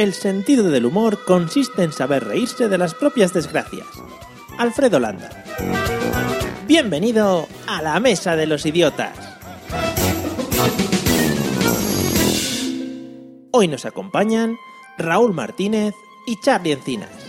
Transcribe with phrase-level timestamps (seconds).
[0.00, 3.86] El sentido del humor consiste en saber reírse de las propias desgracias.
[4.56, 5.28] Alfredo Landa.
[6.66, 9.14] Bienvenido a la Mesa de los Idiotas.
[13.50, 14.56] Hoy nos acompañan
[14.96, 15.92] Raúl Martínez
[16.26, 17.19] y Charlie Encinas.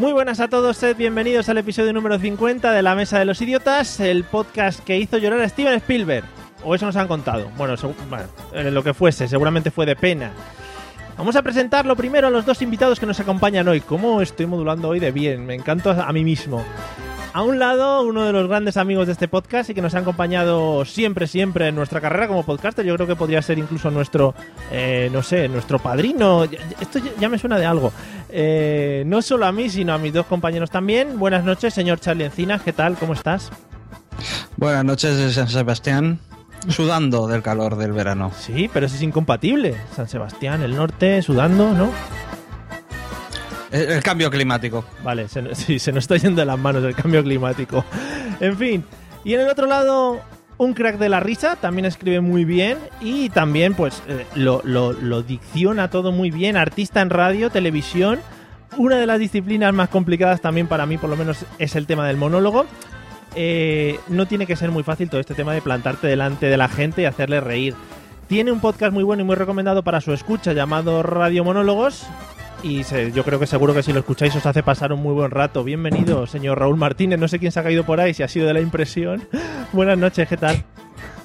[0.00, 3.42] Muy buenas a todos, sed bienvenidos al episodio número 50 de La Mesa de los
[3.42, 6.24] Idiotas, el podcast que hizo llorar a Steven Spielberg.
[6.64, 7.50] O eso nos han contado.
[7.58, 7.74] Bueno,
[8.54, 10.30] eh, lo que fuese, seguramente fue de pena.
[11.18, 13.82] Vamos a presentarlo primero a los dos invitados que nos acompañan hoy.
[13.82, 15.44] ¿Cómo estoy modulando hoy de bien?
[15.44, 16.64] Me encanto a mí mismo.
[17.32, 20.00] A un lado, uno de los grandes amigos de este podcast y que nos ha
[20.00, 22.84] acompañado siempre, siempre en nuestra carrera como podcaster.
[22.84, 24.34] Yo creo que podría ser incluso nuestro,
[24.72, 26.42] eh, no sé, nuestro padrino.
[26.80, 27.92] Esto ya- ya me suena de algo.
[28.30, 31.20] Eh, no solo a mí, sino a mis dos compañeros también.
[31.20, 32.62] Buenas noches, señor Charlie Encinas.
[32.62, 32.96] ¿Qué tal?
[32.96, 33.50] ¿Cómo estás?
[34.56, 36.18] Buenas noches de San Sebastián,
[36.68, 38.32] sudando del calor del verano.
[38.36, 39.76] Sí, pero eso es incompatible.
[39.94, 41.90] San Sebastián, el norte, sudando, ¿no?
[43.70, 44.84] El, el cambio climático.
[45.02, 47.84] Vale, se, sí, se nos está yendo de las manos el cambio climático.
[48.40, 48.84] En fin,
[49.22, 50.18] y en el otro lado,
[50.56, 55.90] un crack de la risa, también escribe muy bien y también pues eh, lo dicciona
[55.90, 58.18] todo muy bien, artista en radio, televisión.
[58.76, 62.06] Una de las disciplinas más complicadas también para mí, por lo menos, es el tema
[62.06, 62.66] del monólogo.
[63.34, 66.68] Eh, no tiene que ser muy fácil todo este tema de plantarte delante de la
[66.68, 67.74] gente y hacerle reír.
[68.28, 72.06] Tiene un podcast muy bueno y muy recomendado para su escucha llamado Radio Monólogos.
[72.62, 75.14] Y se- yo creo que seguro que si lo escucháis os hace pasar un muy
[75.14, 75.64] buen rato.
[75.64, 77.18] Bienvenido, señor Raúl Martínez.
[77.18, 79.26] No sé quién se ha caído por ahí, si ha sido de la impresión.
[79.72, 80.62] Buenas noches, ¿qué tal?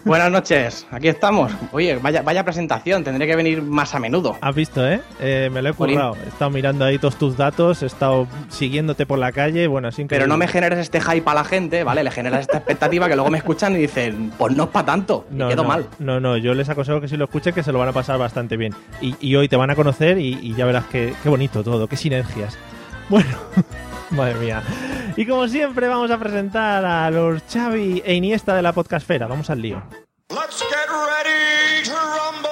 [0.05, 1.51] Buenas noches, aquí estamos.
[1.71, 4.37] Oye, vaya, vaya presentación, tendré que venir más a menudo.
[4.39, 5.01] Has visto, ¿eh?
[5.19, 6.15] Eh, me lo he currado.
[6.23, 9.65] He estado mirando ahí todos tus datos, he estado siguiéndote por la calle.
[9.65, 12.03] Bueno, sin Pero no me generes este hype a la gente, ¿vale?
[12.03, 15.25] Le generas esta expectativa que luego me escuchan y dicen, pues no es para tanto.
[15.31, 15.87] Y No, quedo no, mal.
[15.97, 18.19] No, no, yo les aconsejo que si lo escuchen que se lo van a pasar
[18.19, 18.75] bastante bien.
[19.01, 21.87] Y, y hoy te van a conocer y, y ya verás qué, qué bonito todo,
[21.87, 22.55] qué sinergias.
[23.09, 23.29] Bueno,
[24.11, 24.63] madre mía.
[25.17, 29.27] Y como siempre vamos a presentar a los Xavi e Iniesta de la podcastfera.
[29.27, 29.81] Vamos al lío.
[30.29, 32.49] Let's get ready to rumble.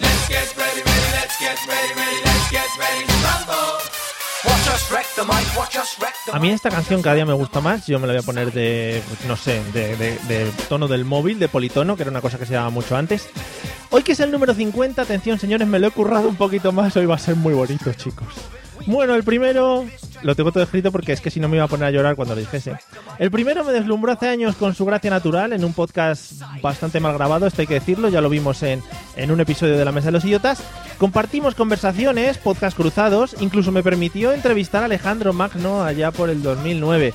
[0.00, 3.76] Let's get ready, ready, let's get ready, ready, let's get ready to rumble.
[4.44, 7.26] Watch us wreck the mic, watch us wreck the A mí esta canción cada día
[7.26, 7.86] me gusta más.
[7.86, 11.04] Yo me la voy a poner de, pues, no sé, de, de- de tono del
[11.04, 13.28] móvil, de politono, que era una cosa que se llamaba mucho antes.
[13.90, 16.96] Hoy que es el número 50, atención señores, me lo he currado un poquito más.
[16.96, 18.28] Hoy va a ser muy bonito, chicos.
[18.86, 19.84] Bueno, el primero
[20.22, 22.14] lo tengo todo escrito porque es que si no me iba a poner a llorar
[22.16, 22.74] cuando lo dijese.
[23.18, 27.14] El primero me deslumbró hace años con su gracia natural en un podcast bastante mal
[27.14, 28.82] grabado, esto hay que decirlo, ya lo vimos en,
[29.16, 30.62] en un episodio de La Mesa de los Idiotas.
[30.98, 37.12] Compartimos conversaciones, podcast cruzados, incluso me permitió entrevistar a Alejandro Magno allá por el 2009.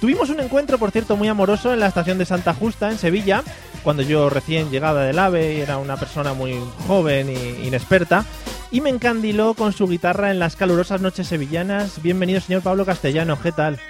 [0.00, 3.42] Tuvimos un encuentro, por cierto, muy amoroso en la estación de Santa Justa, en Sevilla,
[3.82, 8.24] cuando yo recién llegada del AVE y era una persona muy joven e inexperta,
[8.70, 12.00] y me encandiló con su guitarra en las calurosas noches sevillanas.
[12.00, 13.80] Bienvenido, señor Pablo Castellano, ¿qué tal?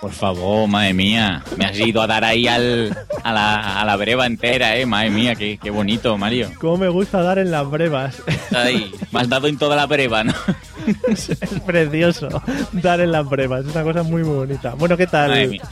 [0.00, 1.44] Por favor, madre mía.
[1.58, 4.86] Me has ido a dar ahí al, a, la, a la breva entera, eh.
[4.86, 6.50] Madre mía, qué, qué bonito, Mario.
[6.58, 8.22] ¿Cómo me gusta dar en las brevas?
[8.54, 10.32] Ahí, me has dado en toda la breva, ¿no?
[11.08, 11.28] es
[11.66, 12.28] precioso
[12.72, 14.74] dar en las brevas, es una cosa muy, muy bonita.
[14.74, 15.28] Bueno, ¿qué tal?
[15.30, 15.62] Madre mía.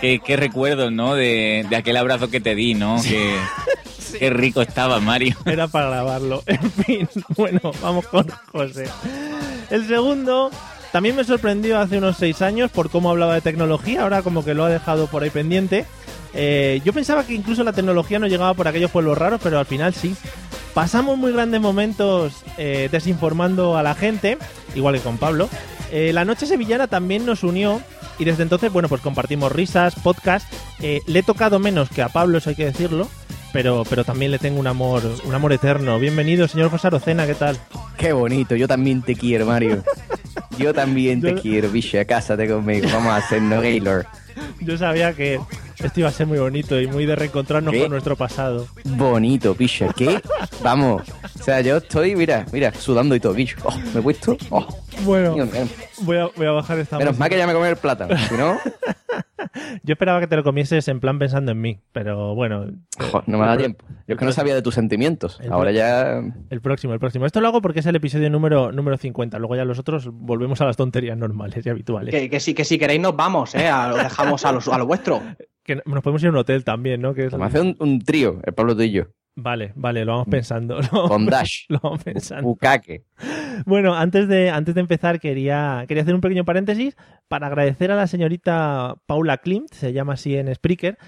[0.00, 1.14] Qué, qué recuerdos, ¿no?
[1.14, 3.02] De, de aquel abrazo que te di, ¿no?
[3.02, 3.36] Qué,
[4.18, 5.36] qué rico estaba, Mario.
[5.44, 6.42] Era para grabarlo.
[6.46, 8.86] En fin, bueno, vamos con José.
[9.70, 10.50] El segundo
[10.92, 14.54] también me sorprendió hace unos seis años por cómo hablaba de tecnología, ahora como que
[14.54, 15.86] lo ha dejado por ahí pendiente.
[16.34, 19.66] Eh, yo pensaba que incluso la tecnología no llegaba por aquellos pueblos raros, pero al
[19.66, 20.16] final sí.
[20.74, 24.38] Pasamos muy grandes momentos eh, desinformando a la gente,
[24.74, 25.48] igual que con Pablo.
[25.90, 27.80] Eh, la noche sevillana también nos unió
[28.20, 30.46] y desde entonces, bueno, pues compartimos risas, podcast.
[30.80, 33.08] Eh, le he tocado menos que a Pablo, eso hay que decirlo,
[33.52, 35.98] pero, pero también le tengo un amor, un amor eterno.
[35.98, 37.58] Bienvenido, señor José Arocena, ¿qué tal?
[37.96, 39.82] Qué bonito, yo también te quiero, Mario.
[40.58, 41.96] Yo también te Yo- quiero, bicho.
[42.06, 42.86] Cásate conmigo.
[42.92, 44.04] Vamos a hacernos Gaylord.
[44.60, 45.40] Yo sabía que
[45.78, 47.80] esto iba a ser muy bonito y muy de reencontrarnos ¿Qué?
[47.80, 48.66] con nuestro pasado.
[48.84, 49.88] Bonito, bicho.
[49.96, 50.20] ¿Qué?
[50.62, 51.02] Vamos.
[51.40, 53.56] O sea, yo estoy, mira, mira, sudando y todo, bicho.
[53.64, 54.36] Oh, me he puesto.
[54.50, 54.66] Oh,
[55.04, 55.46] Bueno, mío.
[56.02, 57.20] voy a, voy a bajar esta Menos música.
[57.24, 58.16] mal que ya me comí el plátano.
[58.16, 58.56] Si no,
[59.82, 62.66] Yo esperaba que te lo comieses en plan pensando en mí, pero bueno,
[63.10, 63.84] jo, no me da tiempo.
[64.06, 65.40] Yo es que no sabía de tus sentimientos.
[65.40, 66.22] El Ahora ya.
[66.50, 67.26] el próximo, el próximo.
[67.26, 69.38] Esto lo hago porque es el episodio número, número 50.
[69.38, 72.14] Luego ya los otros volvemos a las tonterías normales y habituales.
[72.14, 73.68] Que, que, sí, que si queréis nos vamos, ¿eh?
[73.68, 75.20] A- Lo dejamos a, los, a lo vuestro.
[75.62, 77.12] Que nos podemos ir a un hotel también, ¿no?
[77.14, 79.04] Que es- hacer un, un trío, el Pablo tú y yo.
[79.42, 80.80] Vale, vale, lo vamos pensando.
[80.92, 81.64] Lo, Con Dash.
[81.68, 82.42] lo vamos pensando.
[82.44, 83.04] Bukake.
[83.64, 86.96] Bueno, antes de, antes de empezar quería, quería hacer un pequeño paréntesis
[87.28, 90.98] para agradecer a la señorita Paula Klimt, se llama así en Spreaker,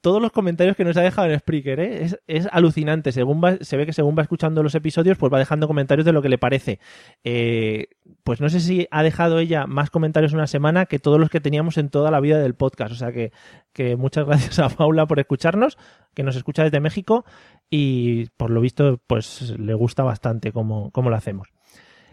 [0.00, 2.04] todos los comentarios que nos ha dejado en Spreaker, ¿eh?
[2.04, 3.12] es, es alucinante.
[3.12, 6.12] Según va- se ve que según va escuchando los episodios, pues va dejando comentarios de
[6.12, 6.78] lo que le parece.
[7.24, 7.88] Eh,
[8.24, 11.28] pues no sé si ha dejado ella más comentarios en una semana que todos los
[11.30, 12.92] que teníamos en toda la vida del podcast.
[12.92, 13.32] O sea que,
[13.72, 15.76] que muchas gracias a Paula por escucharnos,
[16.14, 17.24] que nos escucha desde México
[17.68, 21.48] y por lo visto pues le gusta bastante cómo, cómo lo hacemos.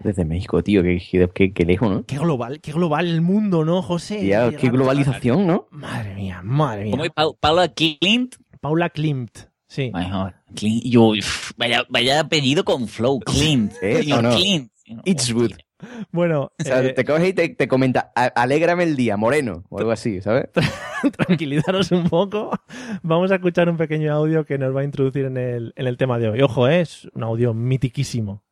[0.04, 0.84] Desde México, tío.
[0.84, 1.02] Qué,
[1.34, 2.04] qué, qué- lejos, ¿no?
[2.06, 4.20] Qué global, qué global el mundo, ¿no, José?
[4.20, 5.68] Tía, qué globalización, ¿no?
[5.72, 6.92] Madre mía, madre mía.
[6.92, 8.36] ¿Cómo es Pa- Paula Clint?
[8.62, 9.92] Paula Klimt, sí.
[9.94, 10.34] Mejor.
[10.56, 10.84] Clint.
[10.86, 11.12] Yo,
[11.58, 13.20] vaya, vaya apellido con flow.
[13.22, 13.74] Clint.
[13.82, 13.98] ¿Eh?
[14.04, 14.36] Señor ¿O no?
[14.36, 14.72] Clint.
[15.06, 15.52] Eastwood.
[16.12, 19.64] Bueno, O sea, eh, te coge y te, te comenta, "A- alégrame el día, moreno,
[19.70, 20.46] o algo así, ¿sabes?
[21.18, 22.52] tranquilizaros un poco.
[23.04, 25.98] Vamos a escuchar un pequeño audio que nos va a introducir en el, en el
[25.98, 26.42] tema de hoy.
[26.42, 26.82] Ojo, ¿eh?
[26.82, 28.44] es un audio mitiquísimo.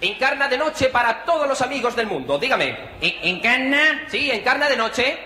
[0.00, 2.76] Encarna de noche para todos los amigos del mundo, dígame.
[3.00, 4.04] ¿Encarna?
[4.08, 5.18] Sí, encarna de noche.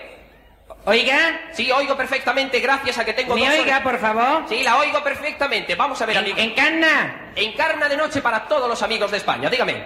[0.85, 1.41] ¿Oiga?
[1.51, 4.45] Sí, oigo perfectamente, gracias a que tengo ¿Me dos oiga, por favor?
[4.49, 5.75] Sí, la oigo perfectamente.
[5.75, 6.37] Vamos a ver, amigo.
[6.39, 7.31] ¿Encarna?
[7.35, 9.83] Encarna de noche para todos los amigos de España, dígame.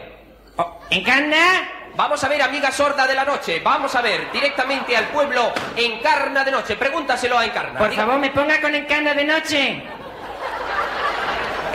[0.90, 1.70] ¿Encarna?
[1.96, 3.60] Vamos a ver, amiga sorda de la noche.
[3.62, 6.76] Vamos a ver, directamente al pueblo Encarna de noche.
[6.76, 7.80] Pregúntaselo a Encarna.
[7.80, 9.84] Por favor, me ponga con encarna de noche.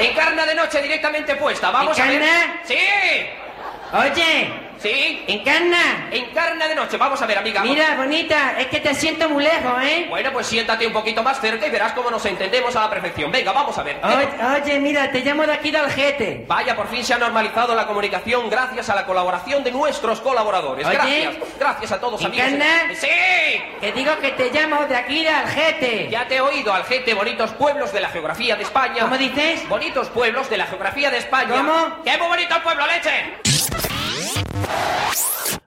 [0.01, 1.71] Encarna de noche directamente puesta.
[1.71, 2.23] Vamos a ver.
[2.23, 2.61] ¿Encarna?
[2.65, 2.79] Sí.
[3.93, 5.25] Oye, Sí.
[5.27, 6.09] encarna.
[6.11, 6.97] Encarna de noche.
[6.97, 7.63] Vamos a ver, amiga.
[7.63, 10.07] Mira, bonita, es que te siento muy lejos, ¿eh?
[10.09, 13.31] Bueno, pues siéntate un poquito más cerca y verás cómo nos entendemos a la perfección.
[13.31, 13.99] Venga, vamos a ver.
[14.03, 14.29] Oye,
[14.63, 16.45] oye, mira, te llamo de aquí de Algete.
[16.47, 20.87] Vaya, por fin se ha normalizado la comunicación gracias a la colaboración de nuestros colaboradores.
[20.87, 20.97] Oye.
[20.97, 21.35] Gracias.
[21.59, 22.47] Gracias a todos, amigos.
[22.49, 22.95] ¿Encarna?
[22.95, 23.09] ¡Sí!
[23.81, 26.09] Que digo que te llamo de aquí de Algete.
[26.11, 29.03] Ya te he oído, Algete, bonitos pueblos de la geografía de España.
[29.03, 29.69] ¿Cómo dices?
[29.69, 31.57] Bonitos pueblos de la geografía de España.
[31.57, 32.03] ¿Cómo?
[32.05, 33.90] ¡Qué muy bonito el pueblo, leche!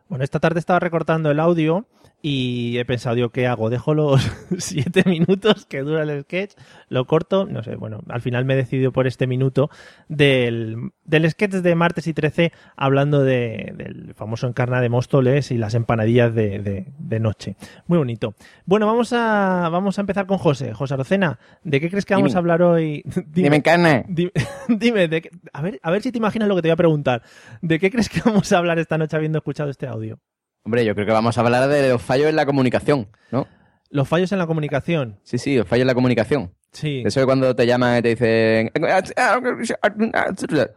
[0.10, 1.86] Bueno, esta tarde estaba recortando el audio
[2.26, 3.70] y he pensado, digo, ¿qué hago?
[3.70, 4.22] Dejo los
[4.58, 6.54] siete minutos que dura el sketch,
[6.88, 9.70] lo corto, no sé, bueno, al final me he decidido por este minuto
[10.08, 15.58] del, del sketch de martes y 13 hablando de- del famoso encarna de Móstoles y
[15.58, 17.56] las empanadillas de, de- de noche.
[17.88, 18.36] Muy bonito.
[18.66, 20.74] Bueno, vamos a, vamos a empezar con José.
[20.74, 22.38] José Arocena, ¿de qué crees que vamos Dime.
[22.38, 23.04] a hablar hoy?
[23.28, 24.06] Dime, carne.
[24.08, 24.32] Dime,
[24.70, 26.78] dime, de qué- a, ver, a ver si te imaginas lo que te voy a
[26.78, 27.22] preguntar.
[27.62, 30.20] ¿De qué crees que vamos a hablar esta noche habiendo escuchado este audio?
[30.64, 33.48] Hombre, yo creo que vamos a hablar de los fallos en la comunicación, ¿no?
[33.90, 35.20] Los fallos en la comunicación.
[35.24, 36.54] Sí, sí, los fallos en la comunicación.
[36.72, 37.04] Sí.
[37.06, 38.72] Eso es cuando te llaman y te dicen...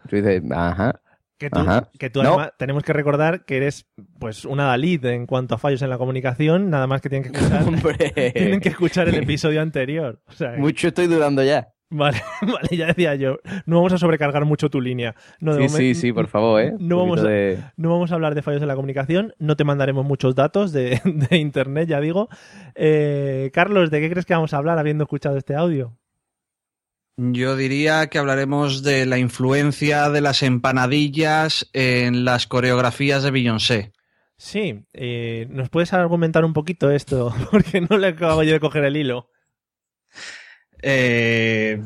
[0.08, 1.00] Tú dices, ajá.
[1.38, 1.90] Que tú, Ajá.
[1.98, 2.30] que tú No.
[2.30, 3.86] además, tenemos que recordar que eres
[4.18, 7.38] pues una Dalí en cuanto a fallos en la comunicación, nada más que tienen que
[7.38, 7.64] escuchar,
[8.34, 10.22] tienen que escuchar el episodio anterior.
[10.28, 11.68] O sea, Mucho estoy durando ya.
[11.88, 13.38] Vale, vale, ya decía yo.
[13.64, 15.14] No vamos a sobrecargar mucho tu línea.
[15.40, 16.72] No, sí, sí, sí, por favor, ¿eh?
[16.78, 19.64] No vamos, a, de- no vamos a hablar de fallos en la comunicación, no te
[19.64, 21.00] mandaremos muchos datos de,
[21.30, 22.28] de internet, ya digo.
[22.74, 25.96] Eh, Carlos, ¿de qué crees que vamos a hablar habiendo escuchado este audio?
[27.18, 33.92] Yo diría que hablaremos de la influencia de las empanadillas en las coreografías de Beyoncé.
[34.36, 37.34] Sí, eh, ¿nos puedes argumentar un poquito esto?
[37.50, 39.30] Porque no le acabo yo de coger el hilo.
[40.82, 41.82] Eh,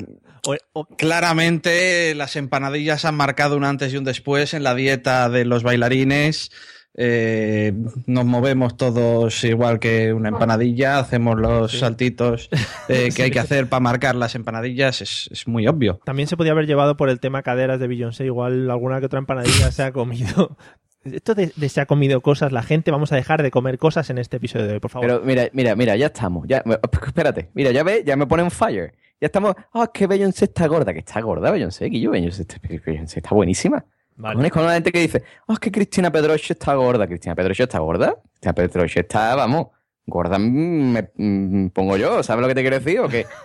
[0.96, 5.62] claramente las empanadillas han marcado un antes y un después en la dieta de los
[5.62, 6.50] bailarines.
[6.96, 7.72] Eh,
[8.06, 11.78] nos movemos todos igual que una empanadilla, hacemos los Sí.
[11.78, 12.50] saltitos
[12.88, 16.00] eh, que hay que hacer para marcar las empanadillas, es, es muy obvio.
[16.04, 19.20] También se podía haber llevado por el tema caderas de Beyoncé, igual alguna que otra
[19.20, 20.56] empanadilla se ha comido.
[21.04, 24.10] Esto de, de se ha comido cosas, la gente, vamos a dejar de comer cosas
[24.10, 25.06] en este episodio de hoy, por favor.
[25.06, 26.46] Pero mira, mira, mira, ya estamos.
[26.46, 26.62] Ya,
[27.06, 28.92] espérate, mira, ya ves, ya me ponen fire.
[29.20, 29.54] Ya estamos.
[29.72, 30.92] Ah, es que Beyoncé está gorda.
[30.92, 33.84] Que está gorda Beyoncé, que yo Beyoncé está, Beyoncé está buenísima.
[34.16, 34.50] Vale.
[34.50, 37.06] Con la gente que dice, ah, es que Cristina Pedroche está gorda.
[37.06, 38.16] Cristina Pedroche está gorda.
[38.32, 39.68] Cristina Pedroche está, vamos,
[40.06, 42.22] gorda mm, me mm, pongo yo.
[42.22, 43.26] ¿Sabes lo que te quiero decir o qué?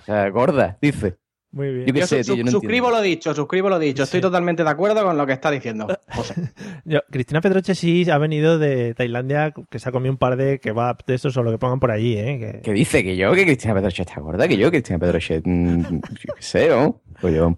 [0.00, 1.16] O sea, gorda, dice.
[1.52, 1.86] Muy bien.
[1.86, 2.96] Yo Yo sé, su- tío, yo no suscribo entiendo.
[2.98, 4.02] lo dicho, suscribo lo dicho.
[4.04, 4.22] Estoy Sí.
[4.22, 6.34] totalmente de acuerdo con lo que está diciendo José.
[6.86, 10.58] Yo- Cristina Pedroche sí ha venido de Tailandia, que se ha comido un par de
[10.60, 12.38] kebab de estos o lo que pongan por allí, ¿eh?
[12.38, 13.04] Que- ¿Qué dice?
[13.04, 13.32] ¿Que yo?
[13.34, 14.48] ¿Que Cristina Pedroche está gorda?
[14.48, 14.70] ¿Que yo?
[14.70, 15.42] Cristina Pedroche...
[15.44, 15.80] mm,
[16.24, 17.00] yo qué sé, ¿no?
[17.20, 17.46] Pues yo...
[17.46, 17.54] en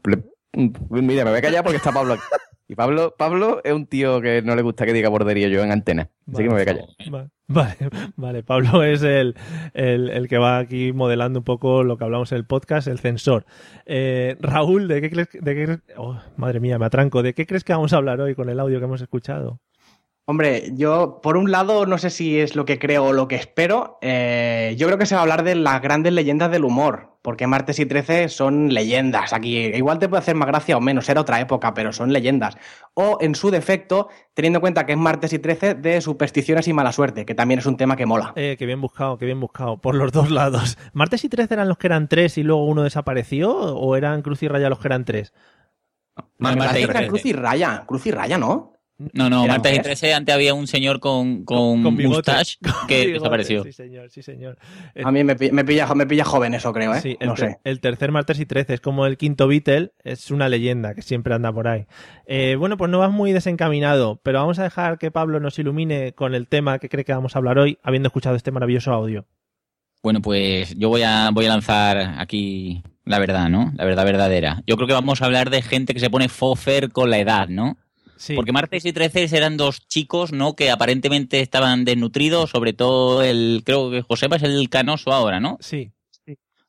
[0.90, 2.22] Mira, me voy a callar porque está Pablo aquí.
[2.66, 5.70] Y Pablo, Pablo es un tío que no le gusta que diga borderío yo en
[5.70, 6.08] antena.
[6.32, 6.84] Así que me voy a callar.
[7.14, 7.76] Va- Vale,
[8.16, 9.36] vale, Pablo es el,
[9.74, 12.98] el, el que va aquí modelando un poco lo que hablamos en el podcast, el
[12.98, 13.44] censor.
[13.84, 15.28] Eh, Raúl, ¿de qué crees?
[15.28, 17.22] que- De qué oh, madre mía, me atranco.
[17.22, 19.60] ¿De qué crees que vamos a hablar hoy con el audio que hemos escuchado?
[20.24, 23.36] Hombre, yo por un lado no sé si es lo que creo o lo que
[23.36, 23.98] espero.
[24.00, 27.46] eh, yo creo que se va a hablar de las grandes leyendas del humor, porque
[27.46, 29.32] Martes y 13 son leyendas.
[29.32, 32.58] Aquí igual te puede hacer más gracia o menos, era otra época, pero son leyendas.
[32.92, 36.74] O en su defecto, teniendo en cuenta que es Martes y 13 de supersticiones y
[36.74, 38.34] mala suerte, que también es un tema que mola.
[38.36, 40.76] Eh, qué bien buscado, qué bien buscado, por los dos lados.
[40.92, 43.54] ¿Martes y 13 eran los que eran tres y luego uno desapareció?
[43.54, 45.32] ¿O eran Cruz y Raya los que eran tres?
[46.36, 47.06] Martes y 13.
[47.06, 48.73] Cruz y Raya, Cruz y Raya, ¿no?
[49.12, 49.98] No, no, martes y tres.
[49.98, 52.58] 13 antes había un señor con, con, mustache
[52.88, 53.64] que Bigote, desapareció.
[53.64, 54.56] Sí, señor, sí, señor.
[55.02, 57.00] A mí me, me pilla, me pilla joven eso, creo, ¿eh?
[57.00, 57.58] Sí, el, no sé.
[57.64, 61.34] el tercer martes y 13 es como el quinto Beatle, es una leyenda que siempre
[61.34, 61.86] anda por ahí.
[62.26, 66.12] Eh, bueno, pues no vas muy desencaminado, pero vamos a dejar que Pablo nos ilumine
[66.12, 69.26] con el tema que cree que vamos a hablar hoy, habiendo escuchado este maravilloso audio.
[70.04, 73.72] Bueno, pues yo voy a, voy a lanzar aquí la verdad, ¿no?
[73.74, 74.62] La verdad verdadera.
[74.66, 77.48] Yo creo que vamos a hablar de gente que se pone fofer con la edad,
[77.48, 77.76] ¿no?
[78.16, 80.54] Sí, Porque martes y 13 eran dos chicos, ¿no?
[80.54, 85.58] Que aparentemente estaban desnutridos, sobre todo el, creo que Josepa es el canoso ahora, ¿no?
[85.60, 85.90] sí.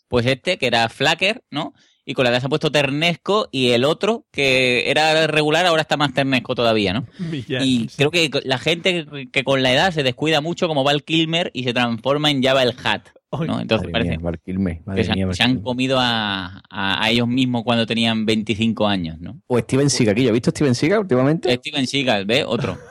[0.08, 1.74] Pues este, que era flacker, ¿no?
[2.06, 5.82] Y con la edad se ha puesto ternesco y el otro, que era regular, ahora
[5.82, 7.08] está más ternesco todavía, ¿no?
[7.50, 7.96] Y sí.
[7.98, 11.50] creo que la gente que- que con la edad se descuida mucho como Val Kilmer
[11.56, 13.08] y se transforma en Java el Hat,
[13.44, 13.60] ¿no?
[13.60, 17.10] Entonces Madre parece mía, Val Kilmer, que se, mía, han- se comido a, a- a
[17.10, 19.42] ellos mismos cuando tenían 25 años, ¿no?
[19.48, 20.24] O Steven Seagal, aquí.
[20.24, 21.54] ¿Yo he visto Steven Seagal últimamente?
[21.56, 22.46] Steven Seagal, ¿ves?
[22.48, 22.78] Otro.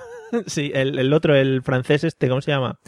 [0.46, 2.80] Sí, el, el otro, el francés este, ¿cómo se llama?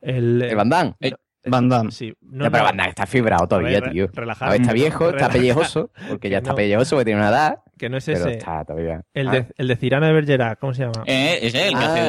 [0.00, 0.94] El, El Van Damme.
[1.00, 1.12] Eh,
[1.46, 1.90] Van Damme.
[1.90, 4.08] Sí, No, pero Van Damme está fibrado todavía, ver, tío.
[4.14, 6.56] ver, está viejo, está pellejoso, porque ya está no.
[6.56, 8.30] pellejoso, porque tiene una edad, que no es pero ese.
[8.38, 9.02] está todavía.
[9.12, 11.02] El, Ah, de, el de Cirano de Bergerac, ¿cómo se llama?
[11.06, 11.90] Eh, ese es el que Ah.
[11.92, 12.00] hace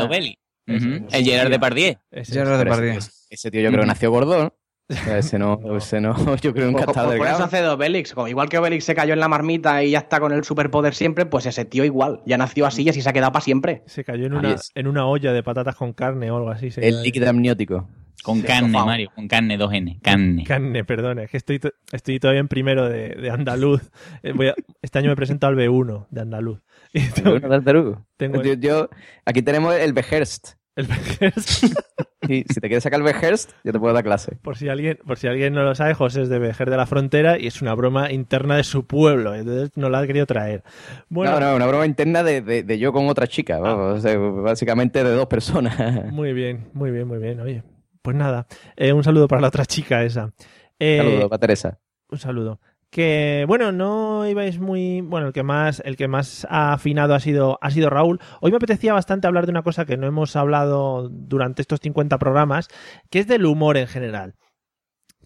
[0.68, 1.50] ese, El Gerard.
[1.50, 1.96] Depardieu.
[2.12, 2.98] Ese Gerard pero Depardieu.
[3.00, 4.56] ese, ese tío yo creo que nació gordo,
[4.90, 8.14] ese no, ese no, yo creo que nunca ha Por, eso hace de Obelix.
[8.14, 10.94] Como Igual que Obelix se cayó en la marmita y ya está con el superpoder
[10.94, 12.22] siempre, pues ese tío igual.
[12.26, 13.84] Ya nació así y así se ha quedado para siempre.
[13.88, 16.72] Se cayó en una, en una olla de patatas con carne o algo así.
[16.72, 17.90] se El líquido amniótico.
[18.24, 18.72] Con Sí, carne.
[18.72, 19.12] Mario.
[19.14, 20.02] Con carne, 2N.
[20.02, 20.44] Carne.
[20.46, 23.92] Carne, perdón, es que estoy, to- estoy todavía en primero de, de andaluz.
[24.24, 26.62] Eh, voy a- este año me presento al B1 de andaluz.
[26.94, 28.06] Y tengo, Perú.
[28.18, 28.90] tengo Yo, el, yo-
[29.26, 30.54] aquí tenemos el Behurst.
[30.76, 30.88] El
[32.28, 34.36] Y si te quieres sacar el Behurst, yo te puedo dar clase.
[34.42, 36.88] por si alguien por si alguien no lo sabe, José es de Vejer de la
[36.88, 39.36] Frontera y es una broma interna de su pueblo.
[39.36, 40.64] Entonces no la ha querido traer.
[41.08, 43.60] Bueno, No, no, una broma interna de, de- de yo con otra chica.
[43.60, 45.76] vamos, sea, básicamente de dos personas.
[46.12, 47.40] muy bien, muy bien, muy bien.
[47.42, 47.64] Oye,
[48.02, 50.32] pues nada, eh, un saludo para la otra chica esa.
[50.80, 51.80] Eh, Saludos para Teresa.
[52.10, 52.60] Un saludo.
[52.96, 55.02] Que bueno, no ibais muy.
[55.02, 58.22] Bueno, el que más, el que más ha afinado ha sido, ha sido Raúl.
[58.40, 62.18] Hoy me apetecía bastante hablar de una cosa que no hemos hablado durante estos 50
[62.20, 62.70] programas,
[63.10, 64.36] que es del humor en general.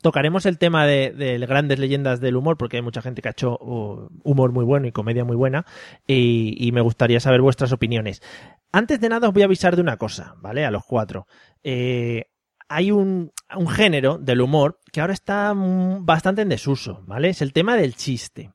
[0.01, 3.33] Tocaremos el tema de, de grandes leyendas del humor, porque hay mucha gente que ha
[3.33, 5.67] hecho uh, humor muy bueno y comedia muy buena,
[6.07, 8.23] y, y me gustaría saber vuestras opiniones.
[8.71, 10.65] Antes de nada os voy a avisar de una cosa, ¿vale?
[10.65, 11.27] A los cuatro.
[11.61, 12.25] Eh,
[12.67, 17.29] hay un, un género del humor que ahora está mm, bastante en desuso, ¿vale?
[17.29, 18.51] Es el tema del chiste.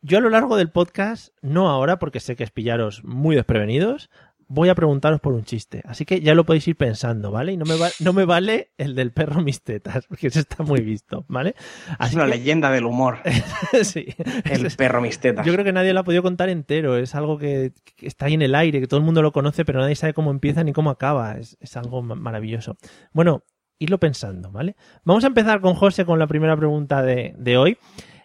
[0.00, 4.10] Yo a lo largo del podcast, no ahora porque sé que es pillaros muy desprevenidos,
[4.50, 5.82] voy a preguntaros por un chiste.
[5.84, 7.52] Así que ya lo podéis ir pensando, ¿vale?
[7.52, 10.62] Y no me, va- no me vale el del perro mis tetas, porque eso está
[10.62, 11.54] muy visto, ¿vale?
[12.00, 13.18] Es una que- leyenda del humor.
[13.82, 14.06] sí.
[14.44, 15.44] El perro mis tetas.
[15.44, 16.96] yo creo que nadie lo ha podido contar entero.
[16.96, 19.64] Es algo que, que está ahí en el aire, que todo el mundo lo conoce,
[19.64, 21.36] pero nadie sabe cómo empieza ni cómo acaba.
[21.36, 22.76] Es, es algo ma- maravilloso.
[23.12, 23.42] Bueno,
[23.78, 24.76] irlo pensando, ¿vale?
[25.04, 27.78] Vamos a empezar con José con la primera pregunta de, de hoy.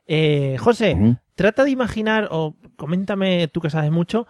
[0.07, 0.97] Eh, José,
[1.35, 4.27] trata de imaginar, o coméntame tú que sabes mucho,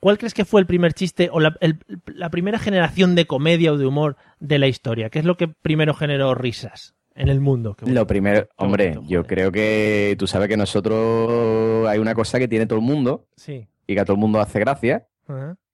[0.00, 3.72] ¿cuál crees que fue el primer chiste o la, el- la primera generación de comedia
[3.72, 5.10] o de humor de la historia?
[5.10, 7.74] ¿Qué es lo que primero generó risas en el mundo?
[7.74, 7.90] Qué.
[7.90, 12.38] Lo primero, Qué hombre, bonito, yo creo que tú sabes que nosotros hay una cosa
[12.38, 13.68] que tiene todo el mundo Sí.
[13.86, 15.08] y que a todo el mundo hace gracia,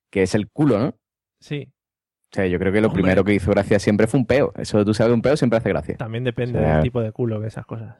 [0.09, 0.95] que es el culo, ¿no?
[1.39, 1.71] Sí.
[2.35, 3.01] O sea, yo creo que lo Hombre.
[3.01, 4.51] primero que hizo gracia siempre fue un peo.
[4.57, 5.95] Eso tú sabes un peo siempre hace gracia.
[5.95, 7.95] También depende O sea, del tipo de culo que esas cosas.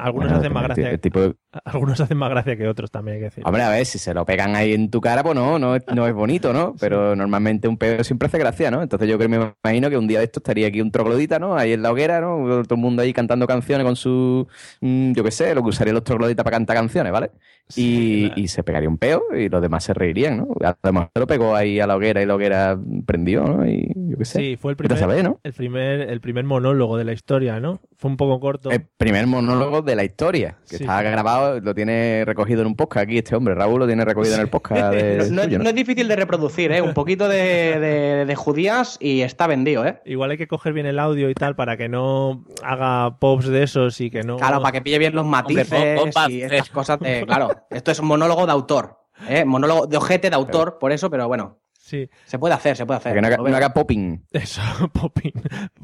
[0.00, 0.98] Algunos Bueno, hacen más gracia.
[0.98, 3.44] tipo de- Algunos hacen más gracia que otros, también hay que decir.
[3.46, 5.84] Hombre, a ver, si se lo pegan ahí en tu cara, pues no, no, es-
[5.94, 6.74] no es bonito, ¿no?
[6.80, 8.82] Pero normalmente un pedo siempre hace gracia, ¿no?
[8.82, 11.56] Entonces yo creo, me imagino que un día de esto estaría aquí un troglodita, ¿no?
[11.56, 12.62] Ahí en la hoguera, ¿no?
[12.64, 14.46] Todo el mundo ahí cantando canciones con su,
[14.80, 17.30] mm, yo qué sé, lo que usarían los trogloditas para cantar canciones, ¿vale?
[17.76, 20.48] Y, y se pegaría un peo y los demás se reirían, ¿no?
[20.82, 23.66] Además se lo pegó ahí a la hoguera y la hoguera prendió, ¿no?
[23.66, 24.38] Y yo qué sé.
[24.40, 25.38] Sí, fue el primer, ¿no?
[25.44, 27.80] el primer, el primer monólogo de la historia, ¿no?
[27.96, 28.70] Fue un poco corto.
[28.70, 30.82] El primer monólogo de la historia, que Sí.
[30.84, 33.54] está grabado, lo tiene recogido en un podcast aquí este hombre.
[33.54, 35.64] Raúl lo tiene recogido en el podcast de No, no- suyo, ¿no?
[35.64, 36.82] no es difícil de reproducir, ¿eh?
[36.82, 40.00] Un poquito de, de- de judías y está vendido, ¿eh?
[40.04, 43.62] Igual hay que coger bien el audio y tal para que no haga pops de
[43.62, 44.36] esos y que no.
[44.38, 47.24] Claro, para que pille bien los matices Hombre, pop- pop y estas cosas de...
[47.26, 49.44] Claro, esto es un monólogo de autor, ¿eh?
[49.44, 51.59] Monólogo de ojete de autor, por eso, pero bueno,
[51.90, 53.14] Sí, se puede hacer, se puede hacer.
[53.14, 54.22] Que no haga, no haga popping.
[54.30, 55.32] eso, popping.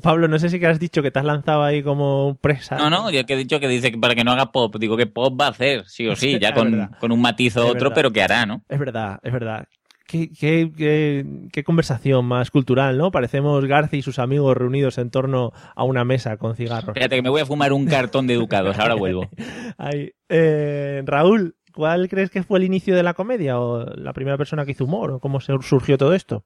[0.01, 2.77] Pablo, no sé si que has dicho que te has lanzado ahí como presa.
[2.77, 4.97] No, no, yo que he dicho que dice que para que no haga pop, digo
[4.97, 7.71] que pop va a hacer, sí o sí, ya con, con un matiz o Es
[7.71, 7.95] otro, verdad.
[7.97, 8.63] pero que hará, ¿no?
[8.69, 9.67] Es verdad, es verdad.
[10.07, 13.11] Qué, qué, qué, qué conversación más cultural, ¿no?
[13.11, 16.91] Parecemos Garci y sus amigos reunidos en torno a una mesa con cigarros.
[16.91, 19.29] Espérate que me voy a fumar un cartón de educados, ahora vuelvo.
[19.79, 20.13] Ahí.
[20.29, 23.61] Eh, Raúl, ¿cuál crees que fue el inicio de la comedia?
[23.61, 25.13] ¿O la primera persona que hizo humor?
[25.13, 26.45] ¿O cómo se surgió todo esto?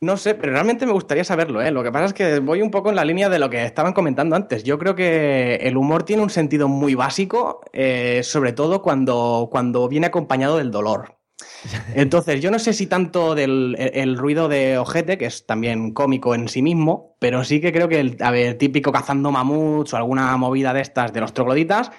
[0.00, 1.70] No sé, pero realmente me gustaría saberlo, ¿eh?
[1.70, 3.94] Lo que pasa es que voy un poco en la línea de lo que estaban
[3.94, 4.62] comentando antes.
[4.62, 9.88] Yo creo que el humor tiene un sentido muy básico, eh, sobre todo cuando, cuando
[9.88, 11.16] viene acompañado del dolor.
[11.94, 15.92] Entonces, yo no sé si tanto del el, el ruido de ojete, que es también
[15.92, 19.94] cómico en sí mismo, pero sí que creo que el a ver, típico cazando mamuts
[19.94, 21.90] o alguna movida de estas de los trogloditas,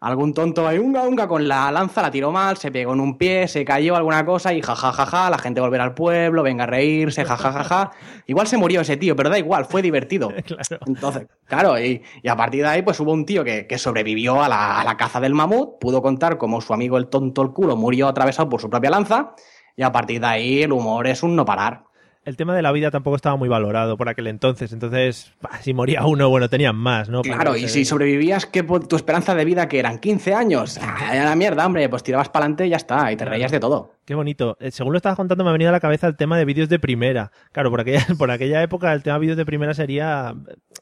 [0.00, 3.18] algún tonto ahí, unga, unga, con la lanza, la tiró mal, se pegó en un
[3.18, 7.24] pie, se cayó alguna cosa y jajajaja, la gente volverá al pueblo, venga a reírse,
[7.24, 7.92] jajajaja.
[8.26, 10.32] Igual se murió ese tío, pero da igual, fue divertido.
[10.46, 10.84] Claro.
[10.86, 14.42] Entonces, claro, y, y a partir de ahí, pues hubo un tío que, que sobrevivió
[14.42, 17.50] a la, a la caza del mamut, pudo contar cómo su amigo el tonto el
[17.50, 19.34] culo murió atravesado por su propia lanza,
[19.76, 21.85] y a partir de ahí el humor es un no parar.
[22.26, 24.72] El tema de la vida tampoco estaba muy valorado por aquel entonces.
[24.72, 27.22] Entonces, bah, si moría uno, bueno, tenían más, ¿no?
[27.22, 30.76] Claro, que y si sobrevivías, ¿qué po- tu esperanza de vida que eran 15 años?
[30.82, 33.52] Ah, a la mierda, hombre, pues tirabas para adelante y ya está, y te reías
[33.52, 33.95] de todo.
[34.06, 34.56] Qué bonito.
[34.60, 36.68] Eh, Según lo estabas contando, me ha venido a la cabeza el tema de vídeos
[36.68, 37.32] de primera.
[37.52, 40.32] Claro, por aquella, por aquella época el tema de vídeos de primera sería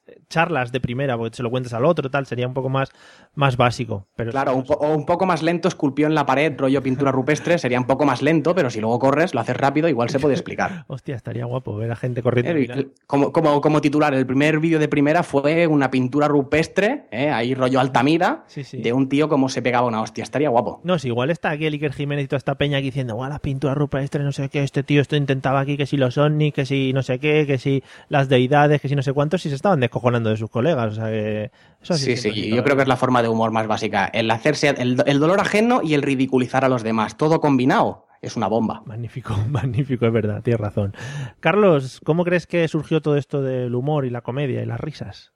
[0.07, 2.91] eh, charlas de primera, porque se lo cuentas al otro, tal, sería un poco más,
[3.35, 4.07] más básico.
[4.15, 7.11] Pero Claro, un po- o un poco más lento, esculpió en la pared, rollo pintura
[7.13, 10.21] rupestre, sería un poco más lento, pero si luego corres, lo haces rápido, igual se
[10.21, 10.85] puede explicar.
[10.89, 12.53] Hostia, estaría guapo ver a gente corriendo.
[12.75, 17.31] Eh, Como, como, como titular, el primer vídeo de primera fue una pintura rupestre, eh,
[17.31, 18.83] ahí rollo Altamira, Sí, sí.
[18.83, 20.23] de un tío como se pegaba una hostia.
[20.25, 20.83] Estaría guapo.
[20.85, 23.29] No, si igual está aquí el Iker Jiménez y toda esta peña aquí diciendo, guau,
[23.29, 26.53] las pinturas rupestres, no sé qué, este tío esto intentaba aquí, que si los ovnis,
[26.53, 29.49] que si no sé qué, que si las deidades, que si no sé cuántos, y
[29.49, 30.93] se estaban descojonando de sus colegas.
[30.93, 31.51] O sea que.
[31.83, 34.07] Eso Sí, sí, sido, yo creo que es la forma de humor más básica.
[34.07, 37.17] El hacerse el, el dolor ajeno y el ridiculizar a los demás.
[37.17, 38.83] Todo combinado es una bomba.
[38.87, 40.95] Magnífico, magnífico, es verdad, tienes razón.
[41.41, 45.33] Carlos, ¿cómo crees que surgió todo esto del humor y la comedia y las risas?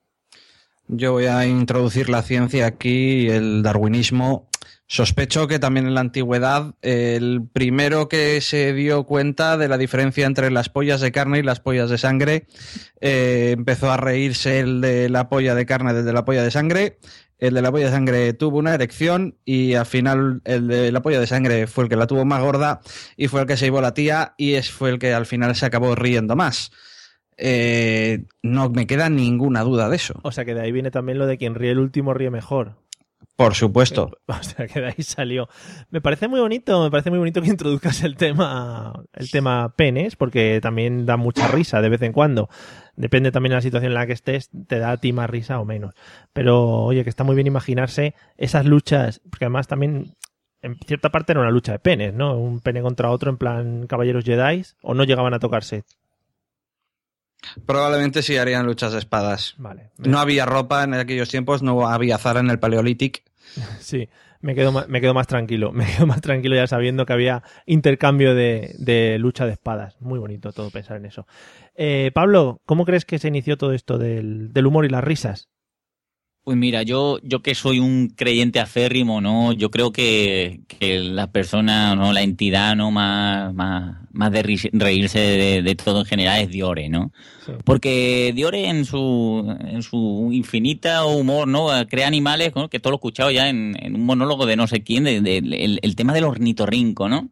[0.89, 4.49] Yo voy a introducir la ciencia aquí, y el darwinismo.
[4.91, 10.25] Sospecho que también en la antigüedad el primero que se dio cuenta de la diferencia
[10.25, 12.47] entre las pollas de carne y las pollas de sangre
[13.03, 16.99] eh, empezó a reírse el de la polla de carne desde la polla de sangre.
[17.37, 21.03] El de la polla de sangre tuvo una erección y al final el de la
[21.03, 22.81] polla de sangre fue el que la tuvo más gorda
[23.15, 25.55] y fue el que se llevó la tía y es, fue el que al final
[25.55, 26.73] se acabó riendo más.
[27.37, 30.19] Eh, no me queda ninguna duda de eso.
[30.23, 32.88] O sea que de ahí viene también lo de quien ríe el último ríe mejor.
[33.39, 34.11] Por supuesto.
[34.27, 35.49] O sea que de ahí salió.
[35.91, 40.17] Me parece muy bonito, me parece muy bonito que introduzcas el tema, el tema penes,
[40.17, 42.49] porque también da mucha risa de vez en cuando.
[42.97, 45.61] Depende también de la situación en la que estés, te da a ti más risa
[45.61, 45.95] o menos.
[46.33, 50.17] Pero oye, que está muy bien imaginarse esas luchas, porque además también
[50.61, 52.37] en cierta parte era una lucha de penes, ¿no?
[52.37, 55.85] Un pene contra otro en plan caballeros Jedi, o no llegaban a tocarse.
[57.67, 59.55] Probablemente sí harían luchas de espadas.
[59.59, 59.93] Vale.
[59.97, 63.28] No había ropa en aquellos tiempos, no había Zara en el Paleolític.
[63.81, 64.09] Sí,
[64.41, 65.73] me quedo, más, me quedo más tranquilo.
[65.79, 70.01] Me quedo más tranquilo ya sabiendo que había intercambio de, de lucha de espadas.
[70.01, 71.27] Muy bonito todo pensar en eso.
[71.75, 75.49] Eh, Pablo, ¿cómo crees que se inició todo esto del, del humor y las risas?
[76.49, 79.53] Pues mira, yo, yo que soy un creyente aférrimo, ¿no?
[79.53, 82.15] Yo creo que, que la persona, ¿no?
[82.15, 82.91] La entidad, ¿no?
[82.91, 87.13] Más, más, más de reírse de, de todo en general es Diore, ¿no?
[87.45, 87.53] Sí.
[87.67, 91.69] Porque Diore en su, en su infinita humor, ¿no?
[91.87, 92.71] Crea animales, ¿no?
[92.71, 95.21] Que todo lo he escuchado ya en, en un monólogo de no sé quién, de,
[95.21, 97.29] de- el, el tema del ornitorrinco, ¿no?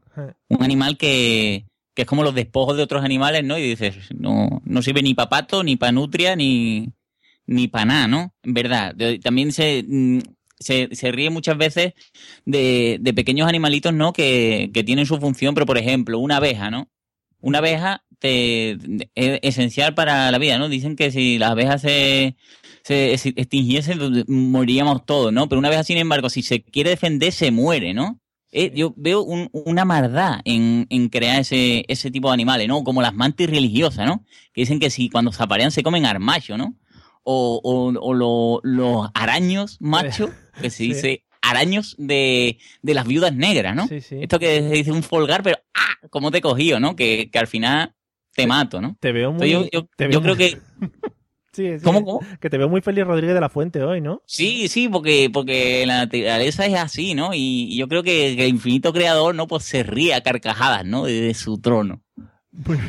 [0.51, 3.57] Un animal que, que es como los despojos de otros animales, ¿no?
[3.57, 6.91] Y dices, no, no sirve ni para pato, ni para nutria, ni,
[7.47, 8.35] ni para nada, ¿no?
[8.43, 8.95] En verdad.
[8.95, 10.19] De- También se, mm,
[10.59, 11.95] se, se ríe muchas veces
[12.45, 14.13] de, de pequeños animalitos, ¿no?
[14.13, 16.89] Que, que tienen su función, pero por ejemplo, una abeja, ¿no?
[17.41, 18.73] Una abeja te,
[19.15, 20.69] es esencial para la vida, ¿no?
[20.69, 22.37] Dicen que si las abejas se,
[22.83, 25.49] se extinguiesen, pues, moriríamos todos, ¿no?
[25.49, 28.21] Pero una abeja, sin embargo, si se quiere defender, se muere, ¿no?
[28.53, 32.85] Eh, yo veo un- una maldad en, en crear ese, ese tipo de animales, ¿no?
[32.85, 34.25] Como las mantis religiosas, ¿no?
[34.53, 36.75] Que dicen que si cuando se aparean se comen armacho, ¿no?
[37.29, 40.31] O, o, o lo- los araños machos,
[40.63, 40.87] que se Sí.
[40.89, 43.89] dice araños de, de las viudas negras, ¿no?
[43.89, 44.19] Sí, sí.
[44.21, 46.07] Esto que se dice un folgar, pero ¡ah!
[46.11, 46.95] ¿Cómo te he cogido, no?
[46.95, 47.95] Que, que al final
[48.33, 48.97] te mato, ¿no?
[49.01, 49.51] Te veo muy.
[49.51, 50.59] Entonces yo, yo- te yo veo creo muy- que
[51.53, 52.21] Sí, sí, ¿Cómo, cómo?
[52.39, 54.23] Que te veo muy feliz Rodríguez de la Fuente hoy, ¿no?
[54.27, 57.33] Sí, sí, porque, porque la naturaleza es así, ¿no?
[57.33, 59.47] Y, y yo creo que, que el infinito creador, ¿no?
[59.47, 61.07] Pues se ríe a carcajadas, ¿no?
[61.07, 62.03] Desde su trono.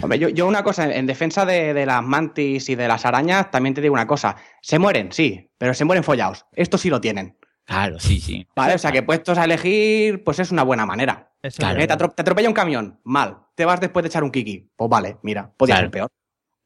[0.02, 3.52] Hombre, yo, yo una cosa, en defensa de, de las mantis y de las arañas,
[3.52, 4.36] también te digo una cosa.
[4.62, 6.46] Se mueren, sí, pero se mueren follados.
[6.54, 7.38] Esto sí lo tienen.
[7.66, 8.48] Claro, sí, sí.
[8.56, 11.34] Vale, o sea que puestos a elegir, pues es una buena manera.
[11.42, 11.80] Eso Claro.
[11.80, 13.40] es Eh, te, atropella un camión, mal.
[13.56, 14.70] Te vas después de echar un kiki.
[14.76, 15.86] Pues vale, mira, podía Claro.
[15.88, 16.10] ser peor.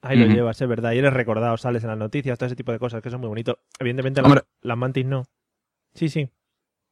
[0.03, 0.91] Ahí lo llevas, es verdad.
[0.93, 3.27] Y eres recordado, sales en las noticias, todo ese tipo de cosas, que es muy
[3.29, 3.59] bonito.
[3.79, 5.25] Evidentemente, la- las mantis no.
[5.93, 6.29] Sí, sí.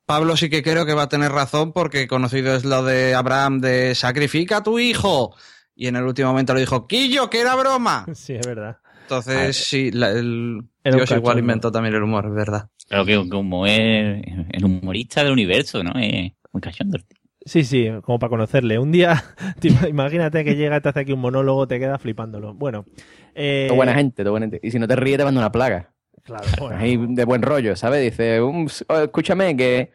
[0.05, 3.61] Pablo sí que creo que va a tener razón porque conocido es lo de Abraham
[3.61, 5.35] de sacrifica a tu hijo.
[5.81, 8.05] Y en el último momento le dijo, Quillo, que era broma.
[8.13, 8.79] Sí, es verdad.
[9.03, 12.69] Entonces, sí, la- el Dios igual inventó también el humor, es verdad.
[12.89, 15.91] Creo que como es el humorista del universo, ¿no?
[15.97, 16.97] Es muy cachondo.
[17.45, 18.77] Sí, sí, como para conocerle.
[18.77, 19.23] Un día,
[19.61, 22.53] te ima- imagínate que llega y te hace aquí un monólogo, te queda flipándolo.
[22.53, 22.85] Bueno.
[23.33, 24.59] Eh, Todo buena gente, todo buena gente.
[24.61, 25.91] Y si no te ríes, te manda una plaga.
[26.23, 26.75] Claro, bueno.
[26.77, 28.03] Ahí de buen rollo, ¿sabes?
[28.03, 29.91] Dice, "Um, oh, escúchame, que,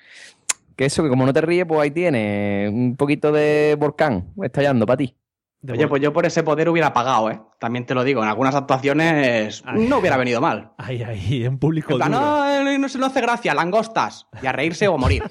[0.77, 4.87] que eso, que como no te ríes, pues ahí tienes un poquito de volcán estallando
[4.87, 5.14] para ti.
[5.64, 7.40] De Oye, pues yo por ese poder hubiera pagado, ¿eh?
[7.59, 9.87] También te lo digo, en algunas actuaciones Ay.
[9.88, 10.72] no hubiera venido mal.
[10.77, 11.92] Ahí, ahí, en público.
[11.92, 12.22] En plan, duro.
[12.22, 14.27] no, eh, no se lo hace gracia, langostas.
[14.42, 15.22] Y a reírse o morir.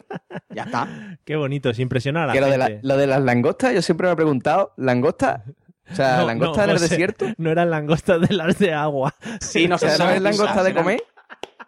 [0.50, 0.88] Ya está.
[1.24, 2.88] Qué bonito, es impresionar a la Que lo de, la- gente.
[2.88, 5.44] lo de las langostas, yo siempre me he preguntado, ¿langosta?
[5.92, 7.26] O sea, No, ¿langosta no, en el José, desierto?
[7.38, 9.14] No eran langostas de las de agua.
[9.40, 11.04] Sí, no O sea, sé, ¿no es son langosta de comer?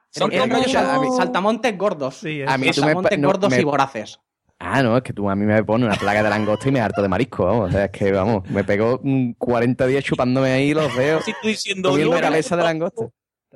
[0.09, 2.15] Son como- saltamontes gordos.
[2.15, 4.19] Sí, A mí me Saltamontes no, gordos me- y voraces.
[4.67, 6.81] Ah, no, es que tú a mí me pones una plaga de langosta y me
[6.81, 7.69] harto de marisco, vamos.
[7.69, 11.31] O sea, es que, vamos, me pegó mm, 40 días chupándome ahí los dedos, Si
[11.31, 13.05] estoy diciendo comiendo cabeza de langosta.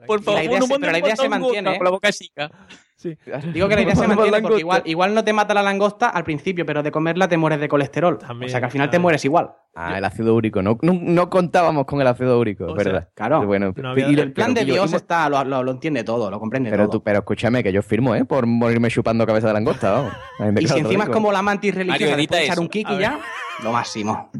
[0.07, 1.77] Por favor, La idea no se- pero la idea se mantiene, gota ¿eh?
[1.77, 2.51] con la boca chica.
[2.95, 3.17] Sí.
[3.53, 6.25] Digo que la idea se mantiene porque igual, igual no te mata la langosta al
[6.25, 8.17] principio, pero de comerla te mueres de colesterol.
[8.17, 9.51] También, o sea que al final te mueres igual.
[9.73, 10.61] Ah, el ácido úrico.
[10.61, 13.09] No, no, no contábamos con el ácido úrico, O es sea, verdad.
[13.15, 13.45] claro.
[13.45, 16.39] Bueno, No había- y El plan de Dios está, lo, lo- lo entiende todo, lo
[16.41, 16.97] comprende pero, todo.
[16.99, 18.25] tú, pero escúchame, que yo firmo, ¿eh?
[18.25, 20.13] Por morirme chupando cabeza de langosta, vamos.
[20.59, 23.17] Y si encima es como la mantis religiosa de echar un kiki ya,
[23.63, 24.29] lo máximo.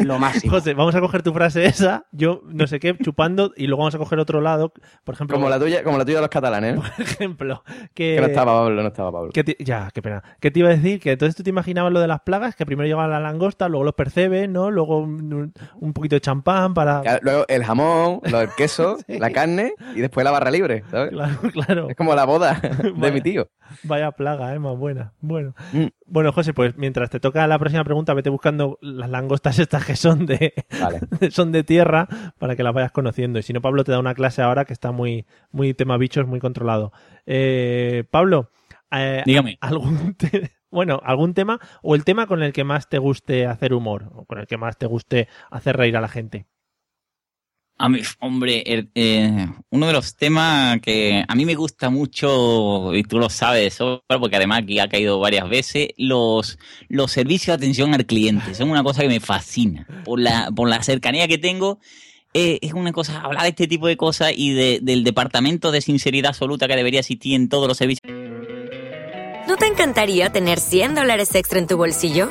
[0.00, 0.52] lo máximo.
[0.52, 3.94] José, vamos a coger tu frase esa, yo no sé qué, chupando, y luego vamos
[3.94, 4.72] a coger otro lado,
[5.04, 6.80] por ejemplo, Como la tuya, como la tuya de los catalanes, ¿eh?
[6.96, 7.62] por ejemplo,
[7.94, 9.30] que, Que no estaba Pablo, no estaba Pablo.
[9.32, 10.22] que te- ya, qué pena.
[10.40, 11.00] ¿Qué te iba a decir?
[11.00, 13.84] Que entonces tú te imaginabas lo de las plagas, que primero llegaba la langosta, luego
[13.84, 14.70] los percebes, ¿no?
[14.70, 17.02] Luego un, un poquito de champán para...
[17.22, 19.18] Luego el jamón, lo- el queso, Sí.
[19.18, 21.10] la carne y después la barra libre, ¿sabes?
[21.10, 21.88] Claro, claro.
[21.90, 23.12] Es como la boda de Vaya.
[23.14, 23.48] mi tío.
[23.84, 24.58] Vaya plaga, ¿eh?
[24.58, 25.12] Más buena.
[25.20, 25.54] Bueno.
[25.72, 25.86] Mm.
[26.06, 29.96] Bueno, José, pues mientras te toca la próxima pregunta, vete buscando las langostas estas que
[29.96, 31.00] son de, Vale.
[31.30, 32.06] son de tierra
[32.38, 33.38] para que las vayas conociendo.
[33.38, 36.26] Y si no, Pablo te da una clase ahora que está muy, muy tema bichos,
[36.26, 36.92] muy controlado.
[37.26, 38.50] Eh, Pablo,
[38.92, 39.58] eh, Dígame.
[39.60, 43.72] algún te- bueno, algún tema o el tema con el que más te guste hacer
[43.74, 46.46] humor o con el que más te guste hacer reír a la gente.
[47.82, 48.62] A mí, hombre,
[48.94, 53.78] eh, uno de los temas que a mí me gusta mucho, y tú lo sabes
[54.06, 56.58] porque además aquí ha caído varias veces, los,
[56.90, 58.54] los servicios de atención al cliente.
[58.54, 59.86] Son una cosa que me fascina.
[60.04, 61.78] Por la, por la cercanía que tengo,
[62.34, 65.80] eh, es una cosa, hablar de este tipo de cosas y de- del departamento de
[65.80, 68.02] sinceridad absoluta que debería existir en todos los servicios.
[69.48, 72.30] ¿No te encantaría tener 100 dólares extra en tu bolsillo?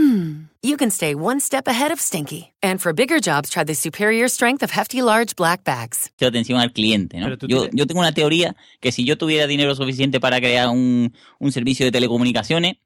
[0.00, 2.52] Hmm, you can stay one step ahead of Stinky.
[2.62, 6.10] And for bigger jobs, try the superior strength of hefty large black bags.
[6.20, 7.28] atención al cliente, ¿no?
[7.28, 11.12] Yo, tienes- yo tengo una teoría que si yo tuviera dinero suficiente para crear un,
[11.38, 12.76] un servicio de telecomunicaciones,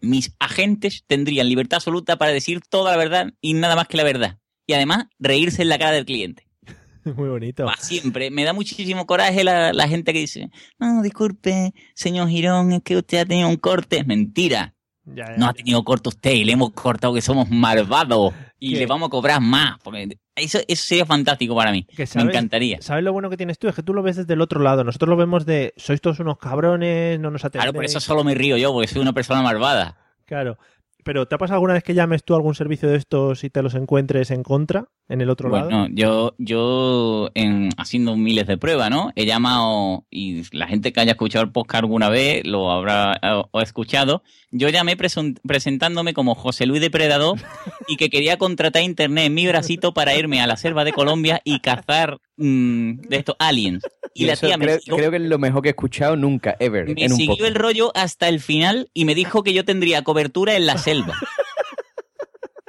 [0.00, 4.04] mis agentes tendrían libertad absoluta para decir toda la verdad y nada más que la
[4.04, 4.38] verdad.
[4.66, 6.46] Y además, reírse en la cara del cliente.
[7.04, 7.64] Muy bonito.
[7.66, 8.30] Para siempre.
[8.30, 12.96] Me da muchísimo coraje la, la gente que dice, no, disculpe, señor Girón, es que
[12.96, 13.98] usted ha tenido un corte.
[13.98, 14.74] Es mentira.
[15.14, 18.34] Ya, ya, No ha tenido corte usted y le hemos cortado que somos malvados.
[18.60, 18.80] Y ¿Qué?
[18.80, 19.78] le vamos a cobrar más.
[19.82, 21.86] Porque eso, eso sería fantástico para mí.
[22.14, 22.82] Me encantaría.
[22.82, 23.68] ¿Sabes lo bueno que tienes tú?
[23.68, 24.84] Es que tú lo ves desde el otro lado.
[24.84, 27.64] Nosotros lo vemos de sois todos unos cabrones, no nos atendéis.
[27.64, 29.96] Claro, por eso solo me río yo, porque soy una persona malvada.
[30.24, 30.58] Claro.
[31.04, 33.50] Pero ¿te ha pasado alguna vez que llames tú a algún servicio de estos y
[33.50, 35.64] te los encuentres en contra en el otro lado?
[35.64, 39.10] Bueno, yo, yo en, haciendo miles de pruebas, ¿no?
[39.14, 43.48] He llamado, y la gente que haya escuchado el podcast alguna vez lo habrá o,
[43.50, 44.22] o escuchado.
[44.50, 47.38] Yo llamé presentándome como José Luis Depredador
[47.88, 51.40] y que quería contratar internet en mi bracito para irme a la selva de Colombia
[51.44, 53.82] y cazar mm, de estos aliens.
[54.14, 56.56] Y, la tía me creo, siguió- creo que es lo mejor que he escuchado nunca,
[56.58, 57.48] ever, me en un siguió podcast.
[57.50, 61.14] el rollo hasta el final y me dijo que yo tendría cobertura en la selva.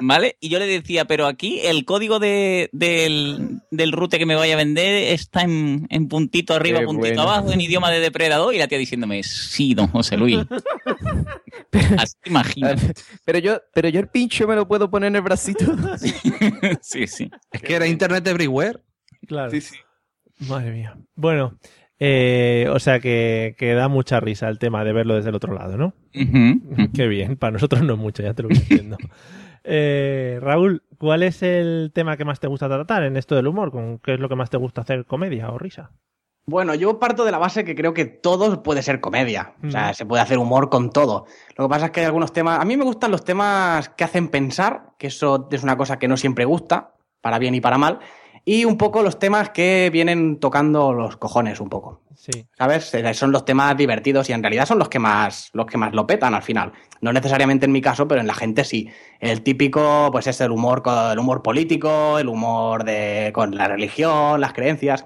[0.01, 0.38] ¿Vale?
[0.39, 4.53] Y yo le decía, pero aquí el código de, del, del route que me vaya
[4.53, 7.21] a vender está en, en puntito arriba, Qué puntito bueno.
[7.23, 8.55] abajo, en idioma de depredador.
[8.55, 10.39] Y la tía diciéndome, sí, don José Luis.
[11.97, 12.82] Así te imaginas.
[13.25, 15.65] Pero yo, pero yo el pincho me lo puedo poner en el bracito.
[16.82, 17.29] sí, sí.
[17.51, 18.79] Es que era Internet Everywhere.
[19.27, 19.51] Claro.
[20.47, 20.97] Madre mía.
[21.15, 21.58] Bueno,
[21.99, 25.53] eh, o sea que, que da mucha risa el tema de verlo desde el otro
[25.53, 25.93] lado, ¿no?
[26.93, 27.36] Qué bien.
[27.36, 28.97] Para nosotros no es mucho, ya te lo voy diciendo.
[29.65, 33.71] Eh, Raúl, ¿cuál es el tema que más te gusta tratar en esto del humor?
[33.71, 35.05] ¿Con ¿Qué es lo que más te gusta hacer?
[35.05, 35.91] ¿Comedia o risa?
[36.45, 39.53] Bueno, yo parto de la base que creo que todo puede ser comedia.
[39.63, 39.93] O sea, Ujú.
[39.95, 41.25] se puede hacer humor con todo.
[41.58, 42.60] Lo que pasa es que hay algunos temas.
[42.60, 46.08] A mí me gustan los temas que hacen pensar, que eso es una cosa que
[46.08, 47.99] no siempre gusta, para bien y para mal.
[48.45, 52.02] Y un poco los temas que vienen tocando los cojones un poco.
[52.15, 52.45] Sí.
[52.58, 52.93] ¿Sabes?
[52.93, 55.93] Eh, Son los temas divertidos y en realidad son los que más, los que más
[55.93, 56.73] lo petan al final.
[57.02, 58.89] No necesariamente en mi caso, pero en la gente sí.
[59.19, 64.41] El típico, pues es el humor, el humor político, el humor de, con la religión,
[64.41, 65.06] las creencias.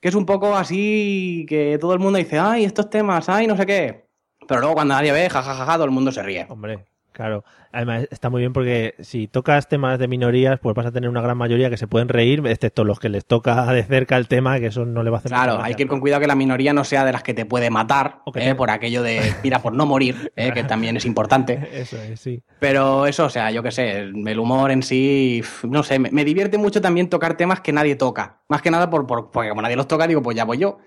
[0.00, 3.56] Que es un poco así que todo el mundo dice, ay, estos temas, ay, no
[3.56, 4.08] sé qué.
[4.46, 6.46] Pero luego cuando nadie ve, jajajaja, todo el mundo se ríe.
[6.48, 6.86] Hombre,
[7.18, 7.44] claro.
[7.72, 11.20] Además, está muy bien porque si tocas temas de minorías, pues vas a tener una
[11.20, 14.58] gran mayoría que se pueden reír, excepto los que les toca de cerca el tema,
[14.60, 16.36] que eso no le va a hacer Claro, hay que ir con cuidado que la
[16.36, 19.74] minoría no sea de las que te puede matar, eh, por aquello de, mira, por
[19.74, 21.68] no morir, eh, que también es importante.
[21.72, 22.40] Eso es, sí.
[22.60, 26.24] Pero eso, o sea, yo qué sé, el humor en sí, no sé, me, me
[26.24, 28.38] divierte mucho también tocar temas que nadie toca.
[28.48, 30.78] Más que nada por, por- porque como nadie los toca, digo, pues ya voy yo.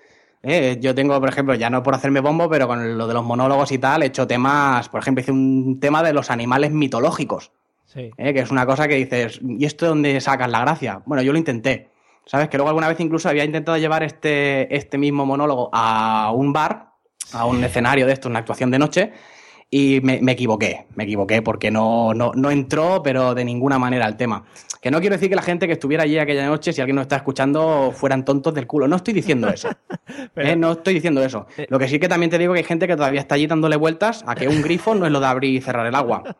[0.44, 3.24] Eh, yo tengo, por ejemplo, ya no por hacerme bombo, pero con lo de los
[3.24, 7.52] monólogos y tal, he hecho temas, por ejemplo, hice un tema de los animales mitológicos,
[7.86, 8.10] Sí.
[8.18, 11.02] eh, que es una cosa que dices, ¿y esto de dónde sacas la gracia?
[11.06, 11.90] Bueno, yo lo intenté.
[12.26, 12.50] ¿Sabes?
[12.50, 16.92] Que luego alguna vez incluso había intentado llevar este, este mismo monólogo a un bar,
[17.34, 19.12] a un escenario de esto, una actuación de noche,
[19.74, 24.06] y me, me equivoqué, me equivoqué porque no, no, no entró, pero de ninguna manera
[24.06, 24.44] el tema.
[24.82, 27.04] Que no quiero decir que la gente que estuviera allí aquella noche, si alguien nos
[27.04, 28.88] está escuchando, fueran tontos del culo.
[28.88, 29.70] No estoy diciendo eso.
[30.34, 30.56] Pero- ¿eh?
[30.58, 31.46] No estoy diciendo eso.
[31.58, 31.68] Eh.
[31.70, 33.78] Lo que sí que también te digo que hay gente que todavía está allí dándole
[33.78, 36.36] vueltas a que un grifo no es lo de abrir y cerrar el agua.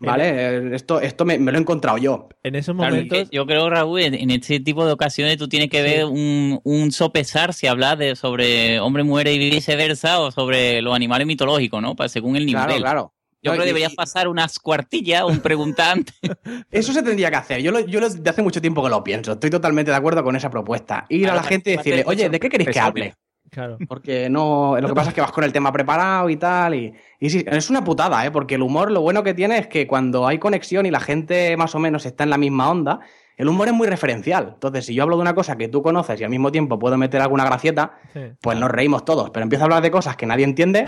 [0.00, 0.74] ¿Vale?
[0.74, 2.28] Esto, esto me, me lo he encontrado yo.
[2.42, 3.28] En esos momentos...
[3.30, 7.54] yo creo, Raúl, en, este tipo de ocasiones tú tienes que ver un, un sopesar
[7.54, 11.94] si hablas de sobre hombre, mujer y viceversa o sobre los animales mitológicos, ¿no?
[11.96, 12.64] Para, según el nivel.
[12.64, 13.14] Claro, claro.
[13.42, 16.12] Yo No, creo que deberías y- pasar unas cuartillas, un preguntante.
[16.70, 17.60] Eso se tendría que hacer.
[17.62, 19.32] Yo, lo, yo lo- de hace mucho tiempo que lo pienso.
[19.32, 21.04] Estoy totalmente de acuerdo con esa propuesta.
[21.10, 23.14] Ir a la gente y decirle, oye, ¿de qué queréis que hable?
[23.54, 23.78] Claro.
[23.88, 24.76] Porque no.
[24.80, 26.74] Lo que pasa es que vas con el tema preparado y tal.
[26.74, 28.30] Y, y sí, es una putada, ¿eh?
[28.32, 31.56] Porque el humor, lo bueno que tiene es que cuando hay conexión y la gente
[31.56, 32.98] más o menos está en la misma onda,
[33.36, 34.50] el humor es muy referencial.
[34.54, 36.96] Entonces, si yo hablo de una cosa que tú conoces y al mismo tiempo puedo
[36.98, 38.20] meter alguna gracieta, Sí.
[38.40, 39.30] pues nos reímos todos.
[39.30, 40.86] Pero empiezo a hablar de cosas que nadie entiende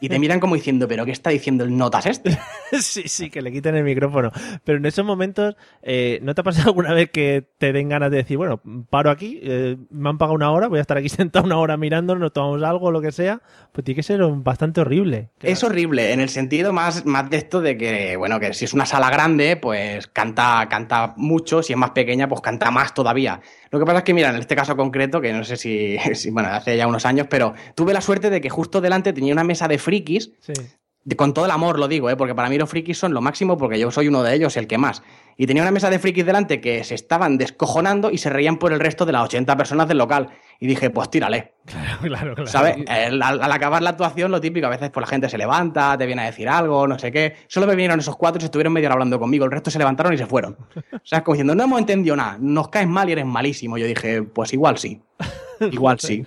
[0.00, 2.38] y te miran como diciendo, ¿pero qué está diciendo el notas este?
[2.80, 4.30] sí, sí, que le quiten el micrófono.
[4.64, 8.10] Pero en esos momentos, eh, ¿no te ha pasado alguna vez que te den ganas
[8.10, 11.08] de decir, bueno, paro aquí, eh, me han pagado una hora, voy a estar aquí
[11.08, 13.40] sentado una hora mirando, nos tomamos algo, lo que sea?
[13.72, 15.30] Pues tiene que ser bastante horrible.
[15.42, 18.74] Es horrible, en el sentido más, más de esto de que, bueno, que si es
[18.74, 23.40] una sala grande, pues canta, canta mucho, si es más pequeña, pues canta más todavía.
[23.70, 25.56] Lo que pasa es que, mira, en este caso concreto, que no sé
[26.14, 29.32] si, bueno, hace ya unos años, pero tuve la suerte de que justo delante tenía
[29.32, 30.52] una mesa de frikis Sí.
[31.14, 32.16] Con todo el amor lo digo, ¿eh?
[32.16, 34.66] porque para mí los frikis son lo máximo porque yo soy uno de ellos, el
[34.66, 35.02] que más.
[35.36, 38.72] Y tenía una mesa de frikis delante que se estaban descojonando y se reían por
[38.72, 40.30] el resto de las 80 personas del local.
[40.58, 41.52] Y dije, pues tírale.
[41.66, 42.50] Claro, claro, claro.
[42.50, 42.78] ¿Sabes?
[42.88, 46.06] Al, al acabar la actuación, lo típico, a veces pues, la gente se levanta, te
[46.06, 47.36] viene a decir algo, no sé qué.
[47.46, 49.44] Solo me vinieron esos cuatro y se estuvieron media hora hablando conmigo.
[49.44, 50.56] El resto se levantaron y se fueron.
[50.92, 53.78] O sea, como diciendo, no hemos entendido nada, nos caes mal y eres malísimo.
[53.78, 55.02] Yo dije, pues igual sí.
[55.60, 56.24] Igual sí.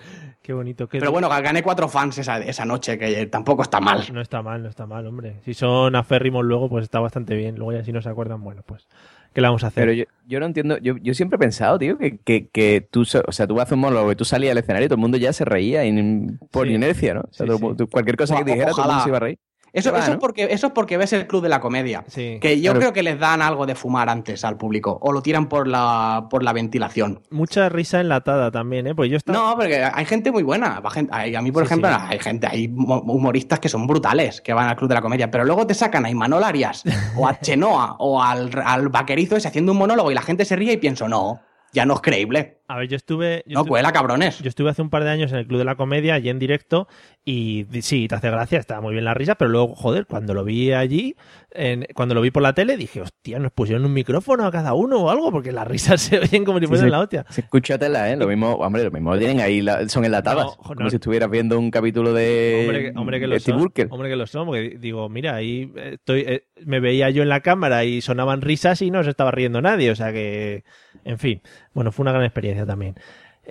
[0.49, 0.89] Qué bonito.
[0.89, 4.03] qué Pero bueno, gané cuatro fans esa, esa noche, que tampoco está mal.
[4.11, 5.35] No está mal, no está mal, hombre.
[5.45, 7.53] Si son aférrimos luego, pues está bastante bien.
[7.57, 8.87] Luego ya si no se acuerdan, bueno, pues,
[9.31, 9.83] ¿qué le vamos a hacer?
[9.83, 13.01] Pero yo, yo no entiendo, yo, yo siempre he pensado, tío, que, que, que tú,
[13.01, 15.19] o sea, tú haces un monólogo y tú salías al escenario y todo el mundo
[15.19, 16.73] ya se reía y- por Sí.
[16.73, 17.19] inercia, ¿no?
[17.19, 17.63] O sea, Sí, todo el sí.
[17.65, 19.39] mundo- tú- cualquier cosa que O- te dijera, todo el mundo se iba a reír.
[19.73, 22.03] Eso, eso, es porque, eso es porque ves el club de la comedia.
[22.07, 22.39] Sí.
[22.41, 22.79] Que yo Claro.
[22.79, 24.97] creo que les dan algo de fumar antes al público.
[25.01, 27.21] O lo tiran por la, por la ventilación.
[27.29, 28.95] Mucha risa enlatada también, ¿eh?
[28.95, 29.37] Pues yo estaba...
[29.37, 30.81] No, porque hay gente muy buena.
[31.11, 31.95] Hay- A mí, por Sí, ejemplo, sí.
[32.09, 35.29] hay gente, hay mo- humoristas que son brutales, que van al club de la comedia.
[35.31, 36.83] Pero luego te sacan a Imanol Arias,
[37.17, 40.55] o a Chenoa, o al, al vaquerizo ese haciendo un monólogo y la gente se
[40.55, 42.61] ríe y pienso, no, ya no es creíble.
[42.67, 43.43] A ver, yo estuve...
[43.47, 44.39] yo No estu- cuela, cabrones.
[44.39, 46.39] Yo estuve hace un par de años en el Club de la Comedia, allí en
[46.39, 46.87] directo,
[47.29, 50.43] y sí, te hace gracia, estaba muy bien la risa, pero luego, joder, cuando lo
[50.43, 51.15] vi allí,
[51.51, 54.73] en- cuando lo vi por la tele, dije, hostia, nos pusieron un micrófono a cada
[54.73, 56.91] uno o algo, porque las risas se oyen como si fueran sí.
[56.91, 57.25] la hostia.
[57.29, 58.15] Se escucha tela, ¿eh?
[58.17, 60.45] Lo mismo, hombre, lo mismo tienen ahí, la- son enlatadas.
[60.45, 60.89] No, como no.
[60.89, 63.57] si estuvieras viendo un capítulo de, Hombre, que- hombre que lo son.
[63.59, 63.87] Burker.
[63.91, 67.41] Hombre que lo son, porque digo, mira, ahí estoy, eh, me veía yo en la
[67.41, 70.63] cámara y sonaban risas y no se estaba riendo nadie, o sea que,
[71.03, 71.41] en fin,
[71.73, 72.95] bueno, fue una gran experiencia también.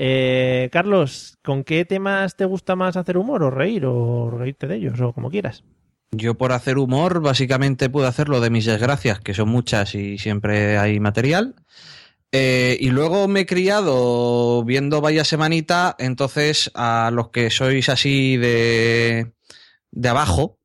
[0.00, 4.76] Eh, Carlos, ¿con qué temas te gusta más hacer humor o reír o reírte de
[4.76, 5.64] ellos o como quieras?
[6.12, 10.78] Yo por hacer humor básicamente puedo hacerlo de mis desgracias, que son muchas y siempre
[10.78, 11.56] hay material.
[12.30, 18.36] Eh, y luego me he criado viendo Vaya Semanita, entonces a los que sois así
[18.36, 19.32] de,
[19.90, 20.60] de abajo,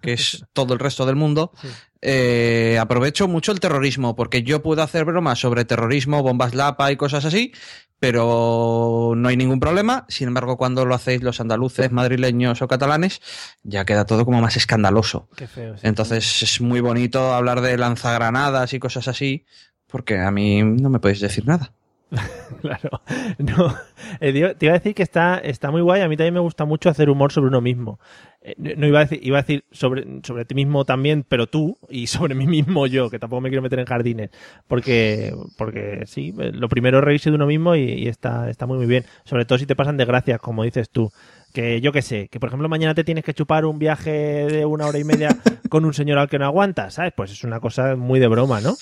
[0.00, 1.52] que es todo el resto del mundo,
[2.00, 6.96] eh, aprovecho mucho el terrorismo, porque yo puedo hacer bromas sobre terrorismo, bombas lapa y
[6.96, 7.52] cosas así,
[7.98, 10.06] pero no hay ningún problema.
[10.08, 13.20] Sin embargo, cuando lo hacéis los andaluces, madrileños o catalanes,
[13.62, 15.28] ya queda todo como más escandaloso.
[15.36, 15.76] Qué feo.
[15.76, 15.86] sí.
[15.86, 19.44] Entonces es muy bonito hablar de lanzagranadas y cosas así,
[19.86, 21.72] porque a mí no me podéis decir nada.
[22.60, 23.02] Claro.
[23.38, 23.74] No,
[24.20, 26.00] eh, digo- te iba a decir que está, está muy guay.
[26.00, 28.00] A mí también me gusta mucho hacer humor sobre uno mismo.
[28.40, 31.46] Eh, no no iba a decir, iba a decir sobre, sobre ti mismo también, pero
[31.46, 34.30] tú, y sobre mí mismo yo, que tampoco me quiero meter en jardines.
[34.66, 38.66] Porque, porque sí, eh, lo primero es reírse de uno mismo y, y está, está
[38.66, 39.04] muy, muy bien.
[39.24, 41.12] Sobre todo si te pasan desgracias, como dices tú.
[41.52, 44.66] Que yo qué sé, que por ejemplo mañana te tienes que chupar un viaje de
[44.66, 45.28] una hora y media
[45.70, 47.12] con un señor al que no aguantas, ¿sabes?
[47.16, 48.74] Pues es una cosa muy de broma, ¿no?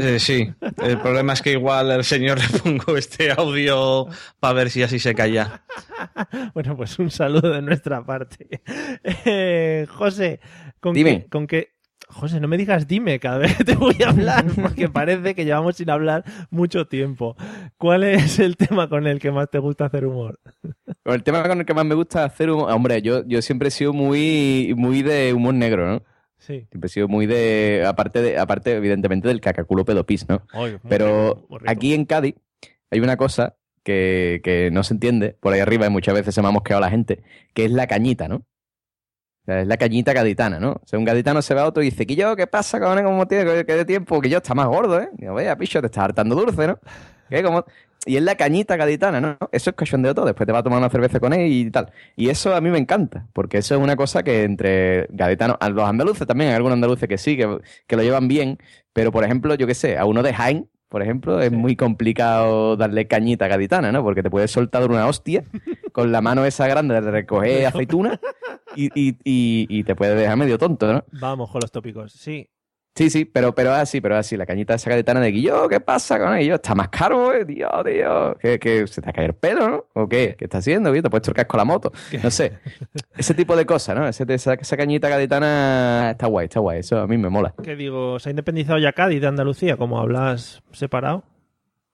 [0.00, 0.48] Eh, sí,
[0.82, 4.06] el problema es que igual al señor le pongo este audio
[4.38, 5.62] para ver si así se calla.
[6.54, 8.60] Bueno, pues un saludo de nuestra parte.
[9.04, 10.40] Eh, José,
[10.80, 11.22] ¿con Dime.
[11.24, 11.68] qué, con qué-
[12.08, 15.44] José, no me digas dime cada vez que te voy a hablar, porque parece que
[15.44, 17.36] llevamos sin hablar mucho tiempo.
[17.76, 20.40] ¿Cuál es el tema con el que más te gusta hacer humor?
[21.04, 23.70] El tema con el que más me gusta hacer humor, hombre, yo, yo siempre he
[23.70, 26.02] sido muy, muy de humor negro, ¿no?
[26.40, 26.66] Sí.
[26.70, 30.42] Siempre he sido muy de, aparte de, aparte evidentemente del cacaculo pedopis, ¿no?
[30.88, 31.70] Pero rico, muy rico.
[31.70, 32.34] aquí en Cádiz
[32.90, 36.42] hay una cosa que, que no se entiende por ahí arriba y muchas veces se
[36.42, 37.22] me ha mosqueado la gente,
[37.54, 38.36] que es la cañita, ¿no?
[38.36, 40.72] O sea, es la cañita gaditana, ¿no?
[40.72, 43.04] O sea, un gaditano se va a otro y dice, que yo, ¿qué pasa, cabrón?
[43.04, 44.20] ¿Cómo tiene que de tiempo?
[44.20, 45.08] Que yo está más gordo, ¿eh?
[45.12, 46.78] Digo, vaya, picho, te estás hartando dulce, ¿no?
[47.28, 47.42] ¿Qué?
[47.42, 47.64] ¿Cómo?
[48.06, 49.36] Y es la cañita gaditana, ¿no?
[49.52, 50.24] Eso es cachondeo todo.
[50.24, 51.92] Después te vas a tomar una cerveza con él y tal.
[52.16, 55.68] Y eso a mí me encanta, porque eso es una cosa que entre gaditanos, a
[55.68, 58.58] los andaluces también, hay algunos andaluces que sí, que, que lo llevan bien,
[58.94, 62.76] pero por ejemplo, yo qué sé, a uno de Jaén, por ejemplo, es muy complicado
[62.76, 64.02] darle cañita gaditana, ¿no?
[64.02, 65.44] Porque te puedes soltar una hostia
[65.92, 68.18] con la mano esa grande de recoger aceituna
[68.74, 71.04] y, y, y, y te puede dejar medio tonto, ¿no?
[71.12, 72.12] Vamos con los tópicos.
[72.12, 72.48] Sí,
[72.94, 74.36] Sí, sí, pero, pero así, pero así.
[74.36, 76.56] La cañita esa gaditana de Guillo, ¿qué pasa con ello?
[76.56, 78.36] Está más caro, eh, tío, tío.
[78.38, 79.84] ¿Qué, qué, se te ha caído el pelo, no?
[79.94, 80.34] ¿O qué?
[80.36, 80.92] ¿Qué está haciendo?
[80.92, 81.02] tío?
[81.02, 81.92] ¿Te casco a la moto?
[82.22, 82.58] No sé.
[83.16, 84.06] Ese tipo de cosas, ¿no?
[84.06, 86.80] Ese, esa, esa cañita gaditana está guay, está guay.
[86.80, 87.54] Eso a mí me mola.
[87.62, 91.24] que digo, se ha independizado ya Cádiz de Andalucía, como hablas separado.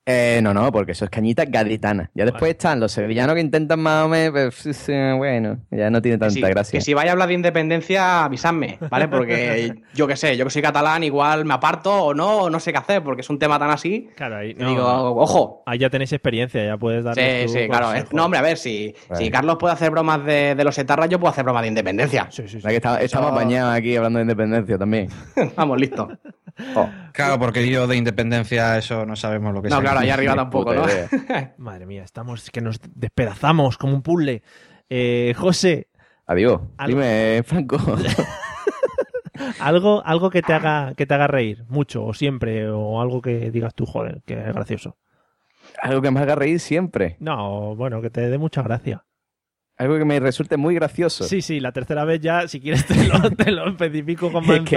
[0.09, 2.09] Eh, no, no, porque eso es cañita gaditana.
[2.13, 4.31] Ya después están los sevillanos que intentan más o menos,
[4.63, 6.79] pues, sí, bueno, ya no tiene Que tanta si, gracia.
[6.79, 9.09] que si vais a hablar de independencia, avisadme, ¿vale?
[9.09, 12.57] Porque yo que sé, yo que soy catalán, igual me aparto o no, o no
[12.61, 14.09] sé qué hacer, porque es un tema tan así.
[14.15, 14.85] Claro, ahí, no, digo,
[15.21, 15.63] ojo.
[15.65, 17.15] ahí ya tenéis experiencia, ya puedes dar.
[17.15, 17.91] Sí, sí, claro.
[17.93, 21.09] es- no, hombre, a ver, si, si Carlos puede hacer bromas de, de los etarras,
[21.09, 22.27] yo puedo hacer bromas de independencia.
[22.31, 25.09] Sí, sí, está- estamos bañados aquí hablando de independencia también.
[25.57, 26.07] Vamos, listo.
[26.75, 29.83] Oh, Claro, porque yo de independencia eso no sabemos lo que No, es.
[29.99, 30.83] Allá arriba tampoco, ¿no?
[31.57, 34.41] Madre mía, estamos que nos despedazamos como un puzzle.
[34.89, 35.87] Eh, José,
[36.25, 36.59] Adiós.
[36.77, 37.77] Algo- Dime, Franco.
[39.59, 43.51] Algo, algo que te haga, que te haga reír mucho, o siempre, o algo que
[43.51, 44.97] digas tú, joder, que es gracioso.
[45.81, 47.17] Algo que me haga reír siempre.
[47.19, 49.05] No, bueno, que te dé mucha gracia.
[49.77, 51.23] Algo que me resulte muy gracioso.
[51.25, 54.61] Sí, sí, la tercera vez ya, si quieres, te lo, te lo especifico con Es
[54.61, 54.75] que-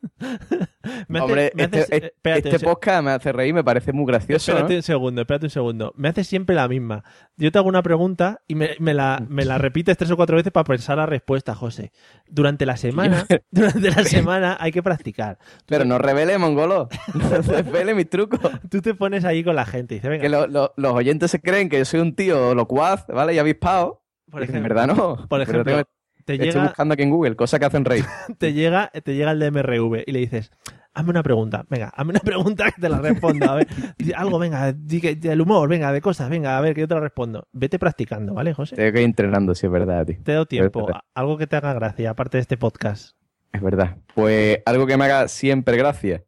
[1.08, 4.52] Me hace- me este, eh, espérate, este podcast me hace reír, me parece muy gracioso.
[4.52, 4.78] Espérate ¿no?
[4.78, 5.92] un segundo, espérate un segundo.
[5.96, 7.04] Me haces siempre la misma.
[7.36, 10.36] Yo te hago una pregunta y me, me la, me la repites tres o cuatro
[10.36, 11.92] veces para pensar la respuesta, José.
[12.28, 15.38] Durante la semana, durante la semana hay que practicar.
[15.66, 16.88] Pero no revele, mongolo.
[17.14, 18.40] No revele mis trucos.
[18.70, 21.30] Tú te pones ahí con la gente y dices, venga, Que lo- lo- los oyentes
[21.30, 23.34] se creen que yo soy un tío locuaz, ¿vale?
[23.34, 24.02] Y avispado.
[24.30, 25.26] por en verdad no.
[25.28, 25.82] por ejemplo, tengo-
[26.24, 28.04] te estoy llega, buscando aquí en Google cosas que hacen reír.
[28.38, 30.50] te llega, te llega el DMRV y le dices,
[30.92, 33.68] hazme una pregunta, venga, hazme una pregunta que te la responda, a ver,
[34.16, 36.94] algo, venga, di que- del humor, venga, de cosas, venga, a ver, que yo te
[36.94, 37.48] la respondo.
[37.52, 38.76] Vete practicando, ¿vale, José?
[38.76, 40.16] Tengo que ir entrenando, sí, es verdad, tío.
[40.22, 43.16] Te dado tiempo, algo que te haga gracia, aparte de este podcast.
[43.52, 43.96] Es verdad.
[44.14, 46.24] Pues algo que me haga siempre gracia.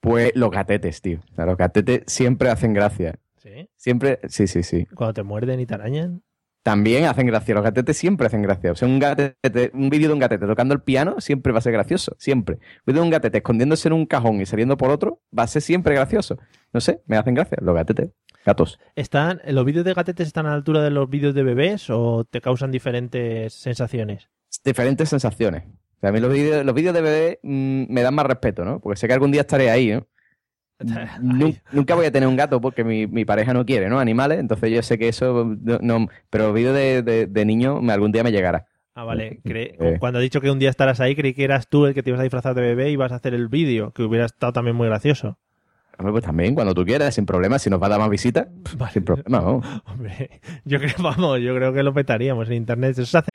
[0.00, 1.20] Pues los gatetes, tío.
[1.32, 3.14] O sea, los gatetes siempre hacen gracia.
[3.36, 3.70] ¿Sí?
[3.76, 4.86] Siempre, sí, sí, sí.
[4.94, 6.22] Cuando te muerden y te arañan.
[6.64, 7.54] También hacen gracia.
[7.54, 8.72] Los gatetes siempre hacen gracia.
[8.72, 11.60] O sea, un gatete, un vídeo de un gatete tocando el piano siempre va a
[11.60, 12.16] ser gracioso.
[12.18, 12.54] Siempre.
[12.54, 15.46] Un vídeo de un gatete escondiéndose en un cajón y saliendo por otro va a
[15.46, 16.38] ser siempre gracioso.
[16.72, 17.58] No sé, me hacen gracia.
[17.60, 18.12] Los gatetes.
[18.46, 18.80] Gatos.
[18.96, 22.24] ¿Están, ¿Los vídeos de gatetes están a la altura de los vídeos de bebés o
[22.24, 24.30] te causan diferentes sensaciones?
[24.64, 25.64] Diferentes sensaciones.
[25.66, 28.64] O sea, a mí los vídeos, los vídeos de bebé mm, me dan más respeto,
[28.64, 28.80] ¿no?
[28.80, 30.06] Porque sé que algún día estaré ahí, ¿no?
[31.22, 33.98] Nu- Nunca voy a tener un gato porque mi, mi pareja no quiere, ¿no?
[34.00, 38.12] Animales, entonces yo sé que eso no, no- pero vídeo de, de, de niño algún
[38.12, 38.66] día me llegará.
[38.96, 39.40] Ah, vale.
[39.44, 39.96] Cre- Eh.
[39.98, 42.10] Cuando has dicho que un día estarás ahí, creí que eras tú el que te
[42.10, 44.76] ibas a disfrazar de bebé y ibas a hacer el vídeo, que hubiera estado también
[44.76, 45.36] muy gracioso.
[45.98, 48.48] Hombre, pues también, cuando tú quieras, sin problema, si nos va a dar más visitas,
[48.92, 49.62] sin problema, ¿no?
[49.86, 50.30] Hombre,
[50.64, 52.92] yo creo, vamos, yo creo que lo petaríamos en internet.
[52.98, 53.30] Eso se hace.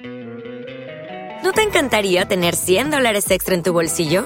[1.44, 4.26] ¿No te encantaría tener 100 dólares extra en tu bolsillo?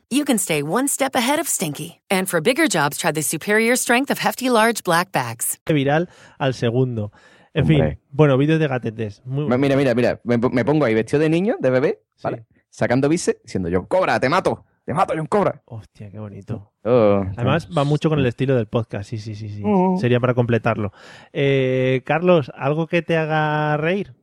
[0.11, 2.01] you can stay one step ahead of stinky.
[2.09, 5.59] And for bigger jobs, try the superior strength of Hefty Large Black Bags.
[5.65, 7.11] viral al segundo.
[7.53, 7.89] En Hombre.
[7.95, 9.21] fin, bueno, vídeos de gatetes.
[9.25, 12.45] Muy Ma- Mira, mira, mira, me, me pongo ahí vestido de niño, de bebé, ¿vale?
[12.69, 15.61] Sacando bice, diciendo yo, cobra, te mato, te mato, yo cobra.
[15.65, 16.71] Hostia, qué bonito.
[16.85, 19.61] Oh, Además, va mucho con el estilo del podcast, sí, sí, sí, sí.
[19.65, 19.97] Mm.
[19.97, 20.93] Sería para completarlo.
[21.33, 24.13] Eh, Carlos, ¿algo que te haga reír?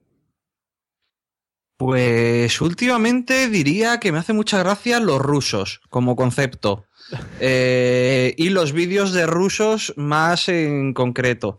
[1.79, 6.85] Pues últimamente diría que me hace mucha gracia los rusos como concepto.
[7.41, 11.57] Eh, y los vídeos de rusos más en concreto.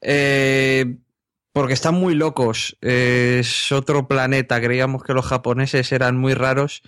[0.00, 0.96] Eh,
[1.52, 2.76] porque están muy locos.
[2.80, 4.60] Es otro planeta.
[4.60, 6.82] Creíamos que los japoneses eran muy raros,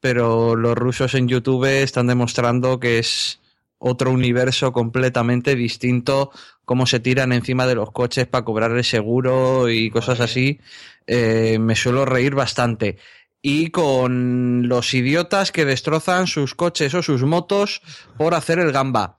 [0.00, 3.40] pero los rusos en YouTube están demostrando que es
[3.80, 6.30] otro universo completamente distinto.
[6.64, 10.60] Cómo se tiran encima de los coches para cobrar el seguro y cosas así.
[11.08, 12.98] Eh, me suelo reír bastante.
[13.42, 17.80] Y con los idiotas que destrozan sus coches o sus motos
[18.18, 19.18] por hacer el gamba.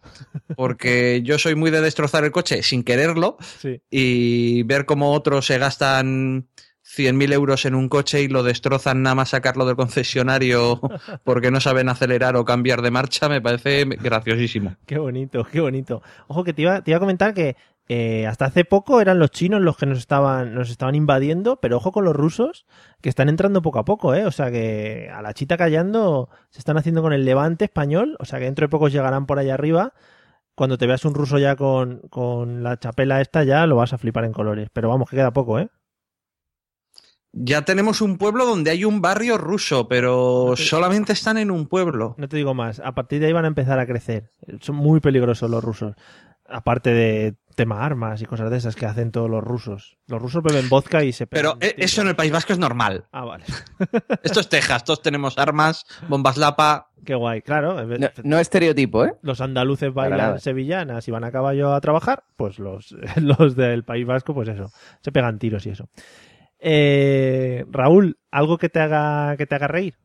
[0.55, 3.81] Porque yo soy muy de destrozar el coche sin quererlo Sí.
[3.89, 6.47] y ver cómo otros se gastan
[6.97, 10.81] 100.000 euros en un coche y lo destrozan nada más sacarlo del concesionario
[11.23, 14.75] porque no saben acelerar o cambiar de marcha me parece graciosísimo.
[14.85, 16.01] Qué bonito, qué bonito.
[16.27, 17.55] Ojo, que te iba, te iba a comentar que
[17.87, 21.77] eh, hasta hace poco eran los chinos los que nos estaban, nos estaban invadiendo, pero
[21.77, 22.65] ojo con los rusos,
[23.01, 24.25] que están entrando poco a poco, ¿eh?
[24.25, 28.25] O sea que a la chita callando se están haciendo con el levante español, o
[28.25, 29.93] sea que dentro de pocos llegarán por allá arriba.
[30.55, 33.97] Cuando te veas un ruso ya con, con la chapela esta, ya lo vas a
[33.97, 34.69] flipar en colores.
[34.71, 35.69] Pero vamos, que queda poco, ¿eh?
[37.33, 42.15] Ya tenemos un pueblo donde hay un barrio ruso, pero solamente están en un pueblo.
[42.17, 42.81] No te digo más.
[42.81, 44.31] A partir de ahí van a empezar a crecer.
[44.59, 45.95] Son muy peligrosos los rusos.
[46.45, 49.97] Aparte de tema armas y cosas de esas que hacen todos los rusos.
[50.07, 52.59] Los rusos beben vodka y se Pero pegan eh, eso en el País Vasco es
[52.59, 53.05] normal.
[53.11, 53.45] Ah, vale.
[54.23, 56.89] Esto es Texas, todos tenemos armas, bombas lapa.
[57.05, 57.85] Qué guay, claro.
[57.85, 59.15] No, no estereotipo, ¿eh?
[59.21, 64.05] Los andaluces bailan sevillanas y van a caballo a trabajar, pues los, los del País
[64.05, 64.71] Vasco, pues eso,
[65.01, 65.89] se pegan tiros y eso.
[66.63, 69.95] Eh, Raúl, ¿algo que te haga, que te haga reír?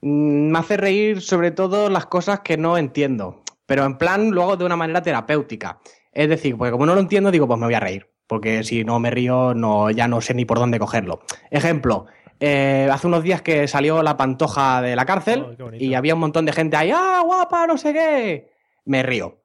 [0.00, 4.56] Mm, Me hace reír sobre todo las cosas que no entiendo, pero en plan luego
[4.56, 5.80] de una manera terapéutica.
[6.12, 8.84] Es decir, porque como no lo entiendo, digo, pues me voy a reír, porque si
[8.84, 11.22] no me río, no, ya no sé ni por dónde cogerlo.
[11.50, 12.06] Ejemplo,
[12.38, 16.20] eh, hace unos días que salió la pantoja de la cárcel Oh, y había un
[16.20, 18.52] montón de gente ahí, ¡ah, guapa, no sé qué!
[18.84, 19.40] Me río.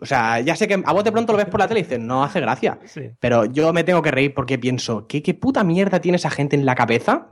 [0.00, 1.82] O sea, ya sé que a vos de pronto lo ves por la tele y
[1.84, 2.78] dices, no hace gracia.
[2.84, 3.10] Sí.
[3.18, 6.54] Pero yo me tengo que reír porque pienso, ¿qué, qué puta mierda tiene esa gente
[6.54, 7.28] en la cabeza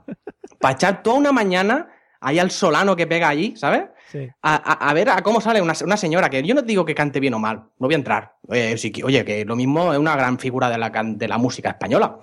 [0.59, 1.89] para echar toda una mañana
[2.21, 3.83] ahí al solano que pega allí, ¿sabes?
[4.11, 4.27] Sí.
[4.41, 6.95] A, a- a ver a cómo sale una, una señora, que yo no digo que
[6.95, 8.33] cante bien o mal, no voy a entrar.
[8.49, 11.69] Eh, sí oye, que lo mismo es una gran figura de la, de la música
[11.69, 12.17] española.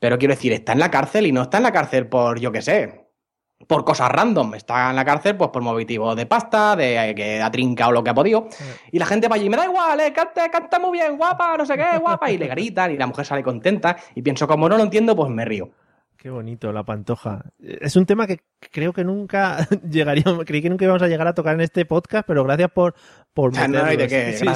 [0.00, 2.50] Pero quiero decir, está en la cárcel y no está en la cárcel por, yo
[2.50, 3.03] qué sé,
[3.66, 4.54] por cosas random.
[4.54, 8.10] Está en la cárcel pues por motivos de pasta, de que ha trincado lo que
[8.10, 8.48] ha podido.
[8.90, 11.66] Y la gente va allí, me da igual, eh, canta, canta muy bien, guapa, no
[11.66, 12.30] sé qué, guapa.
[12.30, 13.96] Y le gritan y la mujer sale contenta.
[14.14, 15.70] Y pienso, como no lo entiendo, pues me río.
[16.24, 17.44] Qué bonito, la pantoja.
[17.58, 18.40] Es un tema que
[18.72, 22.26] creo que nunca llegaríamos, creí que nunca íbamos a llegar a tocar en este podcast,
[22.26, 22.94] pero gracias por,
[23.34, 24.46] por O sea, no hay de qué, Sí,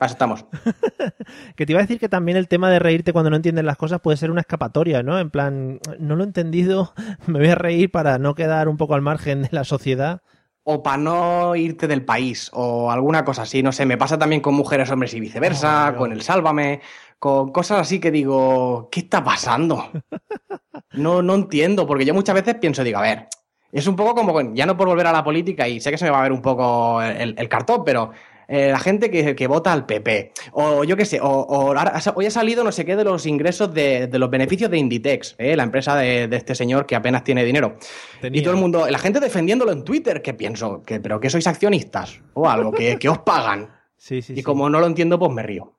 [0.00, 0.44] estamos.
[1.56, 3.78] Que te iba a decir que también el tema de reírte cuando no entiendes las
[3.78, 5.18] cosas puede ser una escapatoria, ¿no?
[5.18, 6.92] En plan, no lo he entendido,
[7.26, 10.22] me voy a reír para no quedar un poco al margen de la sociedad.
[10.64, 14.42] O para no irte del país, o alguna cosa así, no sé, me pasa también
[14.42, 16.80] con mujeres, hombres y viceversa, con el sálvame,
[17.18, 19.90] con cosas así que digo, ¿qué está pasando?
[20.92, 23.28] No, no entiendo, porque yo muchas veces pienso, digo, a ver,
[23.72, 26.04] es un poco como, ya no por volver a la política, y sé que se
[26.04, 28.10] me va a ver un poco el, el cartón, pero
[28.48, 31.74] eh, la gente que, que vota al PP, o yo qué sé, o,
[32.14, 35.34] hoy ha salido no sé qué de los ingresos de, de los beneficios de Inditex,
[35.38, 37.76] eh, la empresa de, de este señor que apenas tiene dinero.
[38.20, 38.40] Tenía.
[38.40, 41.46] Y todo el mundo, la gente defendiéndolo en Twitter, que pienso, que, pero que sois
[41.46, 43.70] accionistas o algo, que, que os pagan.
[43.98, 44.42] Sí, sí, Y sí.
[44.42, 45.72] como no lo entiendo, pues me río.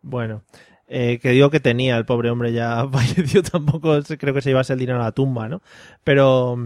[0.00, 0.44] Bueno,
[0.88, 4.72] eh, que digo que tenía, el pobre hombre ya falleció, tampoco creo que se llevase
[4.72, 5.60] el dinero a la tumba, ¿no?
[6.04, 6.56] Pero,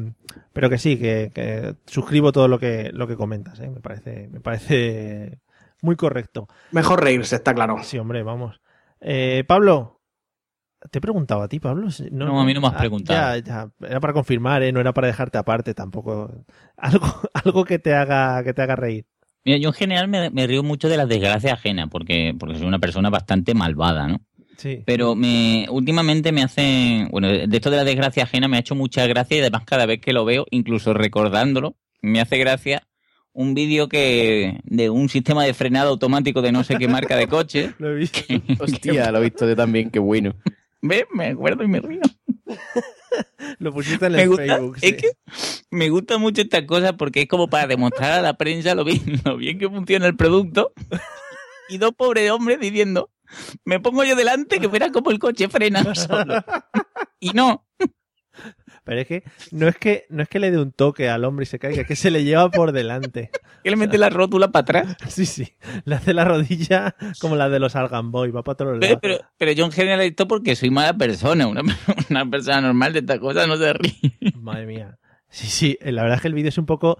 [0.52, 3.70] pero que sí, que, que suscribo todo lo que, lo que comentas, ¿eh?
[3.70, 5.38] Me parece, me parece
[5.82, 6.48] muy correcto.
[6.72, 7.78] Mejor reírse, está claro.
[7.82, 8.60] Sí, hombre, vamos.
[9.00, 10.00] Eh, Pablo,
[10.90, 11.90] te he preguntado a ti, Pablo.
[11.90, 13.18] Si- No, a mí no me has Ah, preguntado.
[13.18, 13.70] ya, ya.
[13.88, 14.72] Era para confirmar, ¿eh?
[14.72, 16.30] No era para dejarte aparte tampoco.
[16.76, 19.06] Algo, algo que te haga, que te haga reír.
[19.44, 22.66] Mira, yo en general me, me río mucho de las desgracias ajenas, porque, porque soy
[22.66, 24.20] una persona bastante malvada, ¿no?
[24.56, 24.82] Sí.
[24.84, 28.74] Pero me, últimamente me hace, bueno, de esto de la desgracia ajena me ha hecho
[28.74, 32.86] mucha gracia y además cada vez que lo veo, incluso recordándolo, me hace gracia
[33.32, 37.28] un vídeo que de un sistema de frenado automático de no sé qué marca de
[37.28, 37.72] coche.
[37.78, 38.20] Lo he visto.
[38.58, 40.34] Hostia, lo he visto yo también, qué bueno.
[40.82, 41.04] ¿Ves?
[41.12, 42.00] Me acuerdo y me río.
[43.58, 44.76] Lo pusiste en Me el gusta, Facebook.
[44.80, 44.96] es sí.
[44.96, 45.10] que
[45.70, 49.20] me gusta mucho estas cosas porque es como para demostrar a la prensa lo bien,
[49.24, 50.72] lo bien que funciona el producto.
[51.68, 53.10] Y dos pobres hombres diciendo,
[53.64, 56.42] me pongo yo delante que verás como el coche frena solo.
[57.20, 57.66] Y no,
[58.84, 59.22] Pero es que
[59.52, 61.82] no es que no es que le dé un toque al hombre y se caiga,
[61.82, 63.30] es que se le lleva por delante.
[63.64, 64.96] que le mete la rótula para atrás.
[65.08, 65.54] Sí, sí.
[65.84, 68.98] Le hace la rodilla como la de los Argan Boy, va para todos Pero, lados.
[69.02, 71.46] pero, pero yo en general esto porque soy mala persona.
[71.46, 71.62] Una,
[72.10, 74.16] una persona normal de estas cosas no se ríe.
[74.36, 74.98] Madre mía.
[75.28, 76.98] Sí, sí, la verdad es que el vídeo es un poco.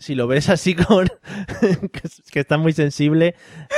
[0.00, 1.08] Si lo ves así con.
[1.60, 3.34] que, es- que está muy sensible,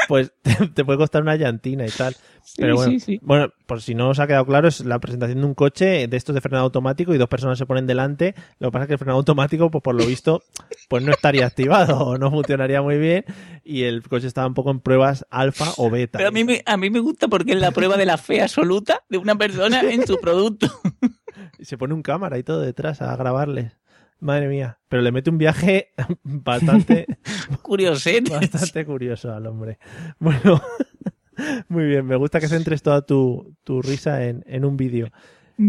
[0.09, 2.15] pues te, te puede costar una llantina y tal.
[2.57, 3.21] Pero bueno, sí, sí.
[3.23, 6.17] bueno, por si no os ha quedado claro, es la presentación de un coche de
[6.17, 8.35] estos de frenado automático y dos personas se ponen delante.
[8.59, 10.43] Lo que pasa es que el frenado automático, pues por lo visto,
[10.89, 13.25] pues no estaría activado o no funcionaría muy bien.
[13.65, 16.19] Y el coche estaba un poco en pruebas alfa o beta.
[16.19, 18.43] Pero a mí, me, a mí me gusta porque es la prueba de la fe
[18.43, 20.67] absoluta de una persona en su producto.
[21.59, 23.73] Y se pone un cámara y todo detrás a grabarles.
[24.21, 24.79] Madre mía.
[24.89, 25.89] Pero le mete un viaje
[26.23, 27.07] bastante,
[27.63, 28.31] Curiosete.
[28.31, 29.79] bastante curioso al hombre.
[30.19, 30.61] Bueno,
[31.69, 32.07] muy bien.
[32.07, 35.09] Me gusta que centres toda tu, tu risa en, en un vídeo.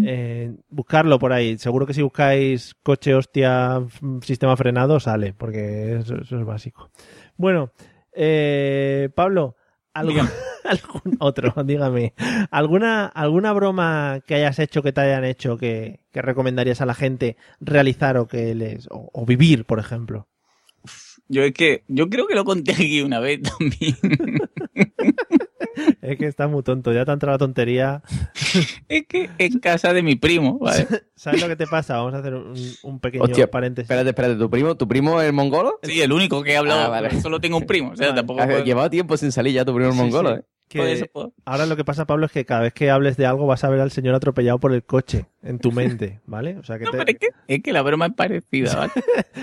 [0.05, 1.57] Eh, buscarlo por ahí.
[1.57, 3.81] Seguro que si buscáis coche hostia
[4.21, 6.91] sistema frenado sale, porque eso, eso es básico.
[7.35, 7.73] Bueno,
[8.13, 9.57] eh, Pablo,
[9.93, 10.21] ¿algo-
[10.65, 12.13] algún otro, dígame.
[12.51, 16.93] ¿Alguna, ¿Alguna broma que hayas hecho, que te hayan hecho, que, que recomendarías a la
[16.93, 20.27] gente realizar o que les o, o vivir, por ejemplo?
[21.31, 23.95] Yo es que, yo creo que lo conté aquí una vez también.
[26.01, 28.01] Es que está muy tonto, ya te ha entrado la tontería.
[28.89, 30.85] Es que en casa de mi primo, ¿vale?
[31.15, 31.97] ¿Sabes lo que te pasa?
[31.97, 32.53] Vamos a hacer un,
[32.83, 33.85] un pequeño Hostia, paréntesis.
[33.85, 35.79] espérate, espérate, ¿tu primo, ¿tu primo es mongolo?
[35.83, 37.21] Sí, el único que he hablado, Ah, vale.
[37.21, 38.17] solo tengo un primo, o sea, Vale.
[38.19, 38.43] tampoco...
[38.43, 40.39] Puedo- llevado tiempo sin salir ya tu primo es Sí, mongolo, sí.
[40.41, 40.43] ¿eh?
[40.71, 41.09] Que
[41.45, 43.69] ahora lo que pasa, Pablo, es que cada vez que hables de algo vas a
[43.69, 46.57] ver al señor atropellado por el coche en tu mente, ¿vale?
[46.57, 48.91] O sea que No, te- pero es que, es que la broma es parecida, ¿vale?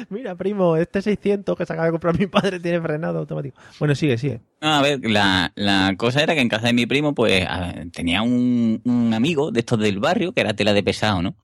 [0.08, 3.58] Mira, primo, este 600 que se acaba de comprar mi padre tiene frenado automático.
[3.78, 4.40] Bueno, sigue, sigue.
[4.60, 7.86] No, a ver, la, la cosa era que en casa de mi primo, pues, ver,
[7.92, 11.36] tenía un, un amigo de estos del barrio que era tela de pesado, ¿no?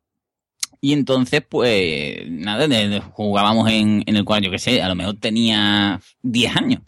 [0.80, 2.66] Y entonces, pues, nada,
[3.12, 6.82] jugábamos en, en el cuarto, yo qué sé, a lo mejor tenía 10 años.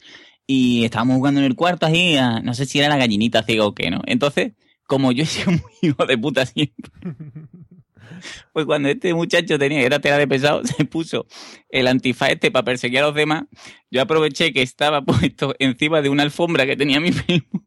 [0.47, 3.65] Y estábamos jugando en el cuarto así, a- no sé si era la gallinita ciega
[3.67, 4.03] o qué, ¿no?
[4.07, 4.53] Entonces,
[4.87, 6.91] como yo he sido muy hijo de puta siempre,
[8.53, 11.27] pues cuando este muchacho tenía, era tela de pesado, se puso
[11.69, 13.45] el antifaz este para perseguir a los demás,
[13.91, 17.67] yo aproveché que estaba puesto encima de una alfombra que tenía mi primo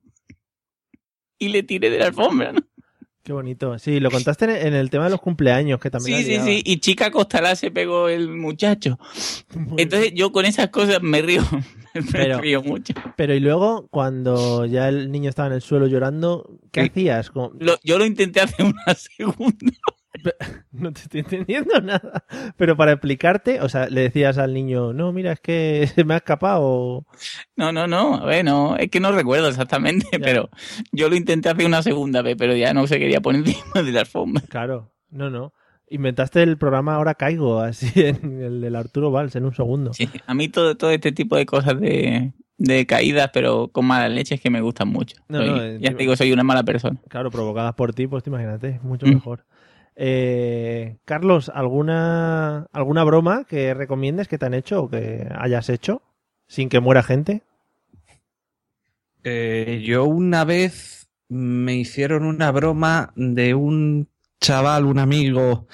[1.37, 2.59] y le tiré de la alfombra, ¿no?
[3.29, 3.77] Qué bonito.
[3.77, 6.63] Sí, lo contaste en- el tema de los cumpleaños, que también Sí, sí, sí.
[6.65, 8.97] Y chica costalá se pegó el muchacho.
[9.77, 11.43] Entonces yo con esas cosas me río.
[11.93, 12.93] Me Pero- río mucho.
[13.17, 16.87] Pero y luego, cuando ya el niño estaba en el suelo llorando, ¿qué Sí.
[16.89, 17.31] hacías?
[17.59, 19.77] Lo- yo lo intenté hace una segunda.
[20.71, 22.23] No te estoy entendiendo nada.
[22.57, 26.13] Pero para explicarte, o sea, le decías al niño, no, mira, es que se me
[26.13, 27.05] ha escapado.
[27.55, 28.15] No, no, no.
[28.15, 28.75] A ver, no.
[28.77, 30.49] Es que no recuerdo exactamente, pero
[30.91, 33.91] yo lo intenté hace una segunda vez, pero ya no se quería poner encima de
[33.91, 34.43] la alfombra.
[34.49, 35.53] Claro, no, no.
[35.91, 39.91] Inventaste el programa Ahora Caigo, así en el del Arturo Valls, en un segundo.
[39.93, 44.11] Sí, a mí todo, todo este tipo de cosas de, de caídas, pero con malas
[44.11, 45.17] leches que me gustan mucho.
[45.29, 46.99] No, Soy- no, ya te digo, soy una mala persona.
[47.09, 49.13] Claro, provocadas por ti, pues te imagínate, mucho Mm.
[49.15, 49.45] mejor.
[50.01, 56.01] Eh, Carlos, ¿alguna, ¿alguna broma que recomiendes que te han hecho o que hayas hecho
[56.47, 57.41] sin que muera gente?
[59.25, 64.07] Eh, yo una vez me hicieron una broma de un
[64.39, 65.67] chaval, un amigo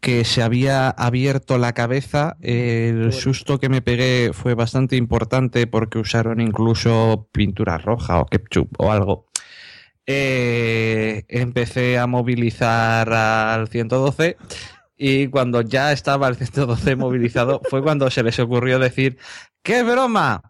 [0.00, 2.38] que se había abierto la cabeza.
[2.40, 8.80] El susto que me pegué fue bastante importante porque usaron incluso pintura roja o ketchup
[8.80, 9.26] o algo.
[10.10, 10.57] Eh,
[11.28, 14.36] empecé a movilizar al 112
[14.96, 19.18] y cuando ya estaba el 112 movilizado fue cuando se les ocurrió decir
[19.62, 20.40] ¡Qué broma!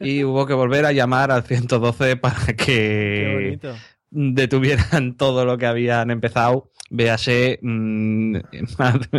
[0.00, 3.58] Y hubo que volver a llamar al 112 para que
[4.10, 6.70] detuvieran todo lo que habían empezado.
[6.90, 8.36] Véase mm,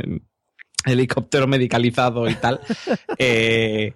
[0.86, 2.60] helicóptero medicalizado y tal.
[3.18, 3.94] Eh,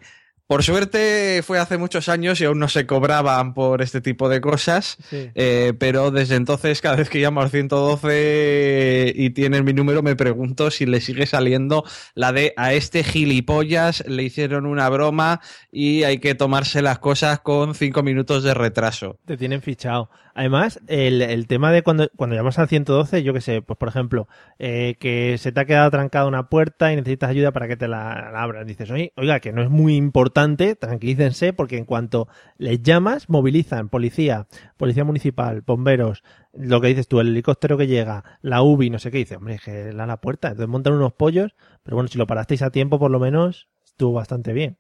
[0.50, 4.42] por suerte fue hace muchos años y aún no se cobraban por este tipo de
[4.42, 4.98] cosas.
[5.08, 5.30] Sí.
[5.36, 10.16] Eh, pero desde entonces, cada vez que llamo al 112 y tienen mi número, me
[10.16, 11.84] pregunto si le sigue saliendo
[12.16, 15.40] la de a este gilipollas le hicieron una broma
[15.72, 19.20] y hay que tomarse las cosas con cinco minutos de retraso.
[19.26, 20.10] Te tienen fichado.
[20.40, 24.30] Además, el, tema de cuando, cuando llamas al 112, yo qué sé, pues por ejemplo,
[24.58, 27.90] eh, que se te ha quedado trancada una puerta y necesitas ayuda para que te
[27.90, 28.66] la, la abran.
[28.66, 33.90] Dices, oye, oiga, que no es muy importante, tranquilícense, porque en cuanto les llamas, movilizan
[33.90, 36.24] policía, policía municipal, bomberos,
[36.54, 39.56] lo que dices tú, el helicóptero que llega, la UBI, no sé qué, dice, hombre,
[39.56, 40.48] es que la la puerta.
[40.48, 44.14] Entonces montan unos pollos, pero bueno, si lo parasteis a tiempo, por lo menos, estuvo
[44.14, 44.78] bastante bien.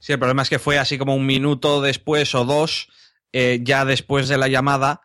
[0.00, 2.88] Sí, el problema es que fue así como un minuto después o dos,
[3.38, 5.02] eh, ya después de la llamada,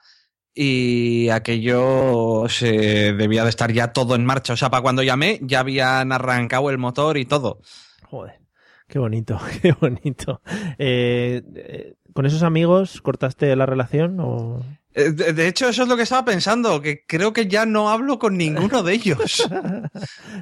[0.53, 4.53] y aquello se debía de estar ya todo en marcha.
[4.53, 7.59] O sea, para cuando llamé ya habían arrancado el motor y todo.
[8.03, 8.39] Joder,
[8.87, 10.41] qué bonito, qué bonito.
[10.77, 14.63] Eh, eh, ¿Con esos amigos cortaste la relación o...?
[14.93, 18.19] Eh, De, hecho, eso es lo que estaba pensando, que creo que ya no hablo
[18.19, 19.47] con ninguno de ellos.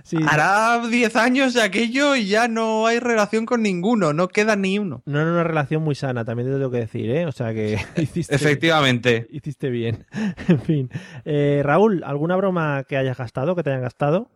[0.03, 4.55] Sí, Hará 10 años de aquello y ya no hay relación con ninguno, no queda
[4.55, 5.03] ni uno.
[5.05, 7.25] no era una relación muy sana, también te tengo que decir, ¿eh?
[7.25, 9.27] O sea que hiciste, Efectivamente.
[9.31, 10.05] hiciste bien.
[10.47, 10.89] en fin.
[11.25, 14.29] Eh, Raúl, ¿alguna broma que hayas gastado, que te hayan gastado?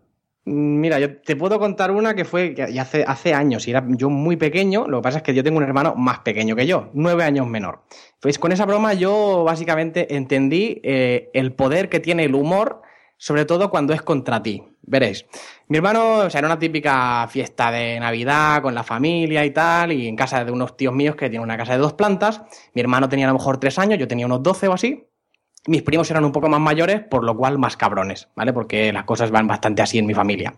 [0.46, 4.10] Mm, Mira, yo te puedo contar una que fue que hace años y era yo
[4.10, 4.88] muy pequeño.
[4.88, 7.48] Lo que pasa es que yo tengo un hermano más pequeño que yo, nueve años
[7.48, 7.84] menor.
[8.20, 12.82] Pues con esa broma yo básicamente entendí eh, el poder que tiene el humor,
[13.18, 14.64] sobre todo cuando es contra ti.
[14.86, 15.26] Veréis.
[15.70, 19.94] Mi hermano, o sea, era una típica fiesta de Navidad con la familia y tal,
[19.94, 22.42] y en casa de unos tíos míos que tienen una casa de dos plantas.
[22.74, 25.08] Mi hermano tenía a lo mejor tres años, yo tenía unos doce o así.
[25.68, 28.52] Mis primos eran un poco más mayores, por lo cual más cabrones, ¿vale?
[28.52, 30.54] Porque las cosas van bastante así en mi familia.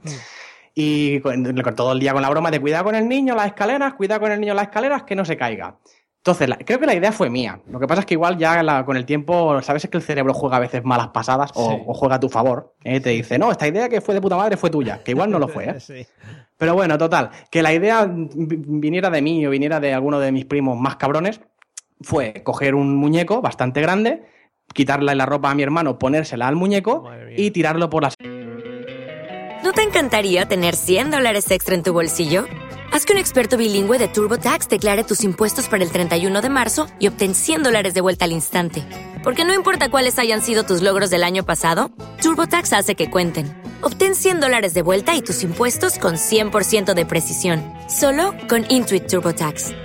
[0.74, 3.47] Y con, con todo el día con la broma de cuidado con el niño, las
[3.47, 5.78] escaleras, cuidado con el niño, las escaleras, que no se caiga.
[6.18, 7.62] Entonces, la- creo que la idea fue mía.
[7.70, 10.34] Lo que pasa es que igual ya la- con el tiempo, sabes que el cerebro
[10.34, 11.78] juega a veces malas pasadas o, Sí.
[11.86, 12.74] o juega a tu favor.
[12.84, 12.99] ¿eh?
[12.99, 15.38] Te dice, no, esta idea que fue de puta madre fue tuya, que igual no
[15.39, 15.66] lo fue.
[15.70, 15.76] ¿eh?
[15.80, 16.06] Sí.
[16.58, 20.32] Pero bueno, total, que la idea vi- viniera de mí o viniera de alguno de
[20.32, 21.41] mis primos más cabrones
[22.01, 24.24] fue coger un muñeco bastante grande,
[24.76, 28.13] quitarle la ropa a mi hermano, ponérsela al muñeco y tirarlo por las...
[29.63, 32.45] ¿No te encantaría tener 100 dólares extra en tu bolsillo?
[32.91, 36.88] Haz que un experto bilingüe de TurboTax declare tus impuestos para el 31 de marzo
[36.99, 38.84] y obtén 100 dólares de vuelta al instante.
[39.23, 41.89] Porque no importa cuáles hayan sido tus logros del año pasado,
[42.21, 43.53] TurboTax hace que cuenten.
[43.82, 47.63] Obtén 100 dólares de vuelta y tus impuestos con 100% de precisión.
[47.89, 49.85] Solo con Intuit TurboTax.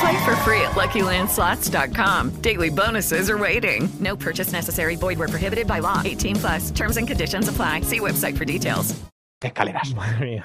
[0.00, 2.40] Play for free at LuckyLandSlots.com.
[2.40, 3.88] Daily bonuses are waiting.
[4.00, 4.96] No purchase necessary.
[4.96, 6.00] Void where prohibited by law.
[6.04, 6.70] 18 plus.
[6.70, 7.82] Terms and conditions apply.
[7.82, 9.00] See website for details.
[9.42, 9.94] escaleras.
[9.96, 10.44] Madre mía.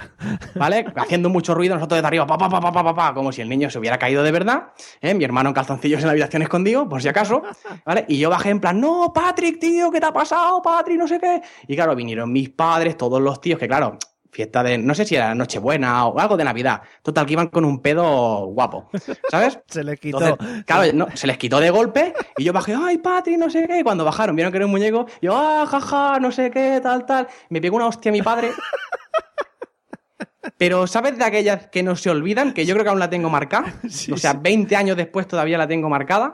[0.56, 0.86] ¿Vale?
[0.96, 3.42] Haciendo mucho ruido, nosotros desde arriba, pa, pa, pa, pa, pa, pa, pa, como si
[3.42, 4.74] el niño se hubiera caído de verdad.
[5.02, 5.14] ¿eh?
[5.14, 7.44] Mi hermano en calzoncillos en la habitación escondido, por si acaso.
[7.86, 8.06] ¿Vale?
[8.08, 10.98] Y yo bajé en plan, no, Patrick, tío, ¿qué te ha pasado, Patrick?
[10.98, 11.42] No sé qué.
[11.68, 13.98] Y claro, vinieron mis padres, todos los tíos, que claro,
[14.36, 16.82] fiesta de, no sé si era Nochebuena o algo de Navidad.
[17.02, 18.90] Total, que iban con un pedo guapo,
[19.30, 19.60] ¿sabes?
[19.68, 20.22] Se les quitó.
[20.22, 23.66] Entonces, claro, no, se les quitó de golpe y yo bajé, ay, Patrick, no sé
[23.66, 23.80] qué.
[23.80, 27.06] Y cuando bajaron, vieron que era un muñeco, yo, ah, jaja, no sé qué, tal,
[27.06, 27.28] tal.
[27.50, 28.52] Me pegó una hostia a mi padre.
[30.58, 32.54] Pero, ¿sabes de aquellas que no se olvidan?
[32.54, 33.74] Que yo creo que aún la tengo marcada.
[34.12, 36.34] o sea, 20 años después todavía la tengo marcada.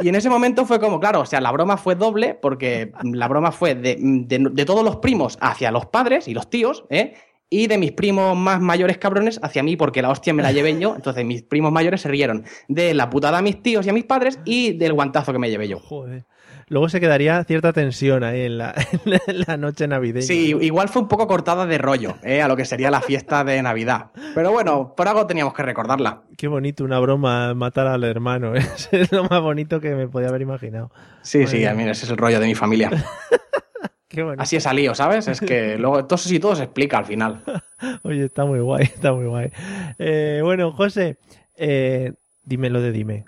[0.00, 3.28] Y en ese momento fue como, claro, o sea, la broma fue doble, porque la
[3.28, 7.14] broma fue de, todos los primos hacia los padres y los tíos, ¿eh?
[7.52, 10.78] Y de mis primos más mayores cabrones hacia mí, porque la hostia me la llevé
[10.78, 10.94] yo.
[10.94, 14.04] Entonces mis primos mayores se rieron de la putada a mis tíos y a mis
[14.04, 15.80] padres y del guantazo que me llevé yo.
[15.80, 16.26] Joder.
[16.70, 18.72] Luego se quedaría cierta tensión ahí en la,
[19.26, 20.24] en la noche navideña.
[20.24, 22.42] Sí, igual fue un poco cortada de rollo, ¿eh?
[22.42, 24.12] a lo que sería la fiesta de Navidad.
[24.36, 26.22] Pero bueno, por algo teníamos que recordarla.
[26.36, 28.54] Qué bonito una broma matar al hermano.
[28.54, 28.64] ¿eh?
[28.92, 30.92] Es lo más bonito que me podía haber imaginado.
[31.22, 32.90] Sí, sí, a mí ese es el rollo de mi familia.
[34.08, 34.24] Qué.
[34.38, 35.26] Así es lío, ¿sabes?
[35.26, 37.42] Es que luego todo y todo se explica al final.
[38.02, 39.50] Oye, está muy guay, está muy guay.
[39.98, 41.18] Eh, bueno, José,
[41.56, 42.12] eh,
[42.44, 43.24] dime lo de dime.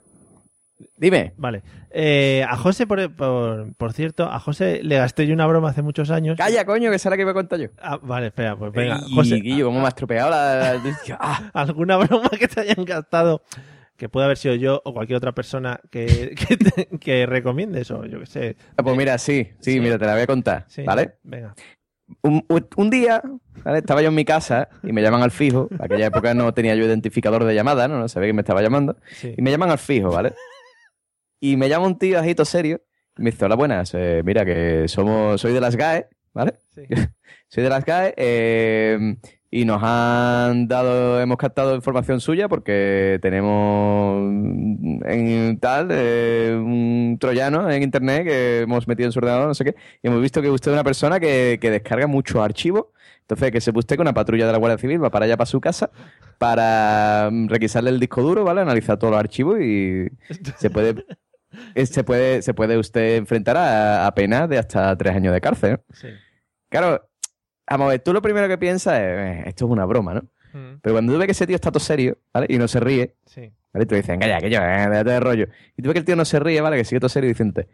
[0.97, 1.33] Dime.
[1.37, 1.62] Vale.
[1.91, 5.83] Eh, a José, por, por, por cierto, a José le gasté yo una broma hace
[5.83, 6.37] muchos años.
[6.37, 7.68] Calla, coño, que será que iba a contar yo.
[7.80, 9.01] Ah, vale, espera, pues venga.
[9.07, 10.74] Y José, Guillo, cómo me has tropeado la...
[10.74, 10.83] la-
[11.18, 13.43] Ah, ¿alguna broma que te hayan gastado
[13.97, 18.05] que pueda haber sido yo o cualquier otra persona que, que, te- que recomiendes o
[18.07, 18.57] yo qué sé?
[18.76, 19.80] pues mira, sí, sí, Sí.
[19.80, 21.14] mira, te la voy a contar, Sí, ¿vale?
[21.22, 21.55] Venga.
[22.22, 23.22] Un, un- un día,
[23.64, 23.78] ¿vale?
[23.78, 25.68] Estaba yo en mi casa y me llaman al fijo.
[25.70, 27.99] En aquella época no tenía yo identificador de llamada, ¿no?
[27.99, 28.97] No sabía que me estaba llamando.
[29.12, 29.35] Sí.
[29.37, 30.35] Y me llaman al fijo, ¿vale?
[31.45, 32.82] Y me llama un tío ajito serio
[33.18, 36.55] y me dice, hola, buenas, eh, mira que somos, soy de las GAE, ¿vale?
[36.72, 36.82] Sí.
[37.49, 39.16] soy de las GAE eh,
[39.51, 44.22] y nos han dado, hemos captado información suya porque tenemos
[45.05, 49.64] en tal eh, un troyano en internet que hemos metido en su ordenador, no sé
[49.64, 52.86] qué, y hemos visto que usted es una persona que, que descarga muchos archivos.
[53.22, 55.47] Entonces, que se usted con una patrulla de la Guardia Civil va para allá, para
[55.47, 55.90] su casa,
[56.38, 58.61] para requisarle el disco duro, ¿vale?
[58.61, 60.09] Analizar todos los archivos y
[60.59, 61.07] se puede,
[61.84, 65.72] se puede, se puede usted enfrentar a, a penas de hasta tres años de cárcel.
[65.72, 65.94] ¿no?
[65.94, 66.09] Sí.
[66.70, 67.09] Claro,
[67.70, 70.20] vamos a ver, tú lo primero que piensas es, "Eh, esto es una broma, ¿no?
[70.53, 72.46] Mm, Pero cuando tú ves que ese tío está todo serio, ¿vale?
[72.48, 73.53] Y no se ríe, Sí.
[73.72, 73.84] ¿vale?
[73.84, 75.46] Y tú dices, calla, que yo, eh, déjate de rollo.
[75.76, 76.76] Y tú ves que el tío no se ríe, ¿vale?
[76.76, 77.68] Que sigue todo serio diciéndote,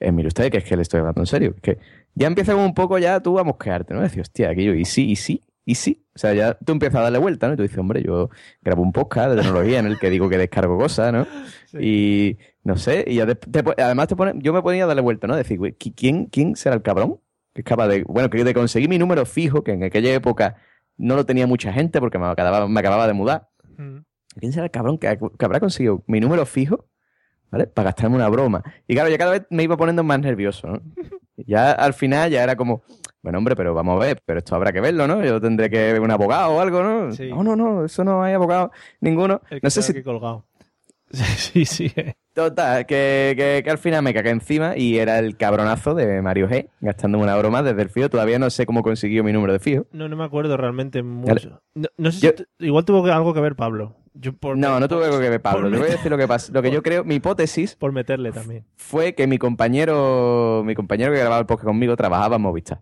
[0.00, 1.54] eh, mire usted, que es que le estoy hablando en serio.
[1.62, 1.78] Que
[2.14, 4.00] ya empieza como un poco ya tú a mosquearte, ¿no?
[4.02, 6.04] Decir, hostia, aquello, y sí, y sí, y sí.
[6.14, 7.54] O sea, ya tú empiezas a darle vuelta, ¿no?
[7.54, 8.30] Y tú dices, hombre, yo
[8.62, 11.26] grabo un podcast de tecnología en el que digo que descargo cosas, ¿no?
[11.80, 15.02] Y no sé, y ya te- te además te pone, yo me ponía a darle
[15.02, 15.34] vuelta, ¿no?
[15.36, 17.18] Decir, güey, ¿qui- ¿quién, ¿quién será el cabrón?
[17.52, 20.56] Que es capaz de, bueno, que de conseguir mi número fijo, que en aquella época
[20.96, 23.48] no lo tenía mucha gente porque me acababa, me acababa de mudar.
[23.76, 23.98] mm.
[24.38, 26.86] ¿Quién será el cabrón que, que habrá conseguido mi número fijo,
[27.50, 27.66] ¿vale?
[27.68, 28.62] Para gastarme una broma.
[28.88, 30.80] Y claro, ya cada vez me iba poniendo más nervioso, ¿no?
[31.36, 32.82] Ya al final ya era como,
[33.24, 35.24] bueno, hombre, pero vamos a ver, pero esto habrá que verlo, ¿no?
[35.24, 37.10] Yo tendré que ver un abogado o algo, ¿no?
[37.12, 37.28] Sí.
[37.30, 38.70] No, no, no, eso no hay abogado
[39.00, 39.40] ninguno.
[39.50, 40.44] El que No sé si colgado.
[41.10, 41.92] Sí, sí, sí.
[42.32, 46.48] Total, que, que- que al final me cagué encima y era el cabronazo de Mario
[46.48, 48.08] G, gastándome una broma desde el fijo.
[48.08, 49.86] Todavía no sé cómo consiguió mi número de fijo.
[49.92, 51.60] No, no me acuerdo realmente mucho.
[51.74, 53.94] No, no sé Yo- si tu- igual tuvo algo que ver Pablo.
[54.14, 55.70] Yo por No, no tuve algo que ver, Pablo.
[55.70, 56.52] Te voy a decir lo que pasa.
[56.52, 58.64] Lo que yo creo, mi hipótesis Por meterle también.
[58.76, 62.80] fue que mi compañero, mi compañero que grababa el podcast conmigo trabajaba en Movistar.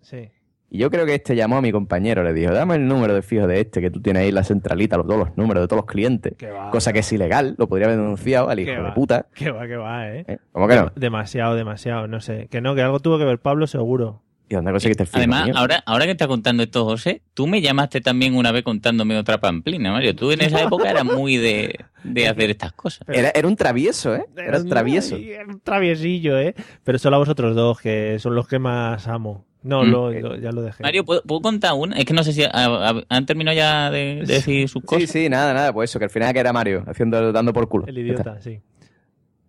[0.00, 0.28] Sí.
[0.72, 3.22] Y yo creo que este llamó a mi compañero, le dijo, dame el número de
[3.22, 5.78] fijo de este, que tú tienes ahí la centralita, los- todos los números de todos
[5.82, 6.34] los clientes.
[6.38, 6.70] Que va.
[6.70, 9.26] Cosa que es ilegal, lo podría haber denunciado al Que hijo de puta.
[9.34, 10.24] Que va, que va, ¿eh?
[10.28, 10.38] ¿Eh?
[10.52, 10.92] ¿Cómo que no?
[10.94, 12.06] Demasiado, demasiado.
[12.06, 12.46] No sé.
[12.52, 14.22] Que no, que algo tuvo que ver Pablo seguro.
[14.48, 15.18] ¿Y dónde conseguiste el fijo?
[15.18, 19.16] Además, ahora, ahora que está contando esto, José, tú me llamaste también una vez contándome
[19.16, 20.14] otra pamplina, Mario.
[20.16, 23.08] Tú en esa época eras muy de, de hacer estas cosas.
[23.08, 24.24] Era, era un travieso, ¿eh?
[24.36, 25.14] Era un travieso.
[25.16, 26.54] Ay, un traviesillo, ¿eh?
[26.84, 29.46] Pero solo a vosotros dos, que son los que más amo.
[29.62, 29.90] No, Mm.
[29.90, 30.82] lo- lo- ya lo dejé.
[30.82, 31.96] Mario, ¿puedo, puedo contar una?
[31.98, 34.86] Es que no sé si ha- ha- han terminado ya de, de decir sus Sí,
[34.86, 35.10] cosas.
[35.10, 37.84] sí, nada, nada, pues eso, que al final que era Mario, haciendo, dando por culo.
[37.86, 38.58] El idiota, sí.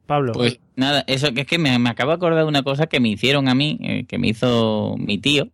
[0.05, 0.33] Pablo.
[0.33, 2.99] Pues nada, eso que es que me, me acabo de acordar de una cosa que
[2.99, 5.47] me hicieron a mí, eh, que me hizo mi tío,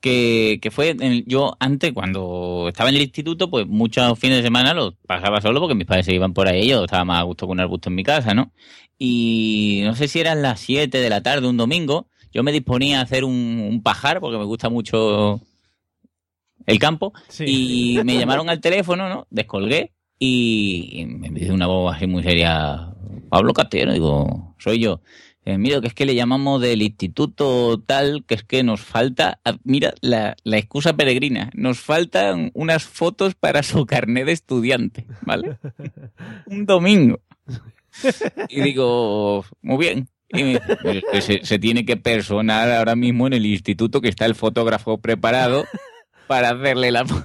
[0.00, 4.42] que, que fue, en- yo antes, cuando estaba en el instituto, pues muchos fines de
[4.42, 7.22] semana los pasaba solo porque mis padres se iban por ahí, yo estaba más a
[7.22, 8.50] gusto con un arbusto en mi casa, ¿no?
[8.98, 12.98] Y no sé si eran las 7 de la tarde un domingo, yo me disponía
[12.98, 15.40] a hacer un, un pajar porque me gusta mucho
[16.66, 19.26] el campo y me llamaron al teléfono, ¿no?
[19.30, 22.94] Descolgué y, me dice una voz así muy seria,
[23.28, 25.00] Pablo Castelo, digo, soy yo.
[25.46, 29.40] Eh, mira, que es que le llamamos del instituto tal, que es que nos falta,
[29.62, 35.58] mira, la, la excusa peregrina, nos faltan unas fotos para su carnet de estudiante, ¿vale?
[36.46, 37.20] Un domingo.
[38.48, 40.08] Y digo, muy bien.
[40.34, 43.46] Y me dice, "Pues es que se, se tiene que personar ahora mismo en el
[43.46, 45.64] instituto que está el fotógrafo preparado
[46.26, 47.24] para hacerle la foto.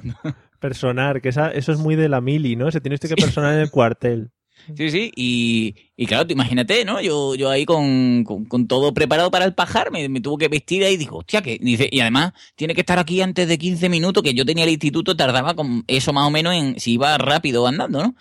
[0.59, 2.69] Personar, que esa- eso es muy de la mili, ¿no?
[2.71, 4.29] Se tiene usted que personar en el cuartel.
[4.75, 7.01] Sí, sí, y, y claro, tú imagínate, ¿no?
[7.01, 10.49] Yo, yo ahí con, con, con todo preparado para el pajar, me, me tuvo que
[10.49, 13.57] vestir ahí y digo, hostia, que dice, y además tiene que estar aquí antes de
[13.57, 16.91] 15 minutos, que yo tenía el instituto, tardaba con eso más o menos en si
[16.93, 18.15] iba rápido andando, ¿no?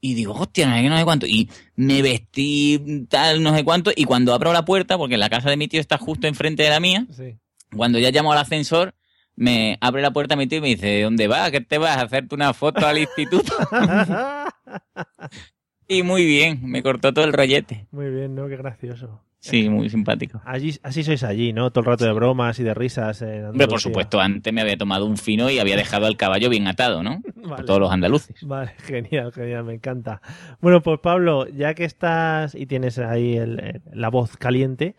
[0.00, 1.26] Y digo, hostia, no sé qué, no sé cuánto.
[1.26, 5.50] Y me vestí tal, no sé cuánto, y cuando abro la puerta, porque la casa
[5.50, 7.36] de mi tío está justo enfrente de la mía, Sí.
[7.76, 8.94] cuando ya llamo al ascensor,
[9.34, 11.50] me abre la puerta mi tío y me dice, ¿dónde vas?
[11.50, 13.52] ¿Qué te vas a hacerte una foto al instituto?
[15.88, 17.86] y muy bien, me cortó todo el rollete.
[17.90, 18.46] Muy bien, ¿no?
[18.48, 19.22] Qué gracioso.
[19.40, 20.42] Sí, muy simpático.
[20.44, 21.70] Allí, así sois allí, ¿no?
[21.70, 23.22] Todo el rato de bromas y de risas.
[23.22, 26.50] en Hombre, por supuesto, antes me había tomado un fino y había dejado al caballo
[26.50, 27.22] bien atado, ¿no?
[27.34, 27.64] Por Vale.
[27.64, 28.36] todos los andaluces.
[28.42, 30.20] Vale, genial, genial, me encanta.
[30.60, 34.96] Bueno, pues Pablo, ya que estás y tienes ahí el- la voz caliente,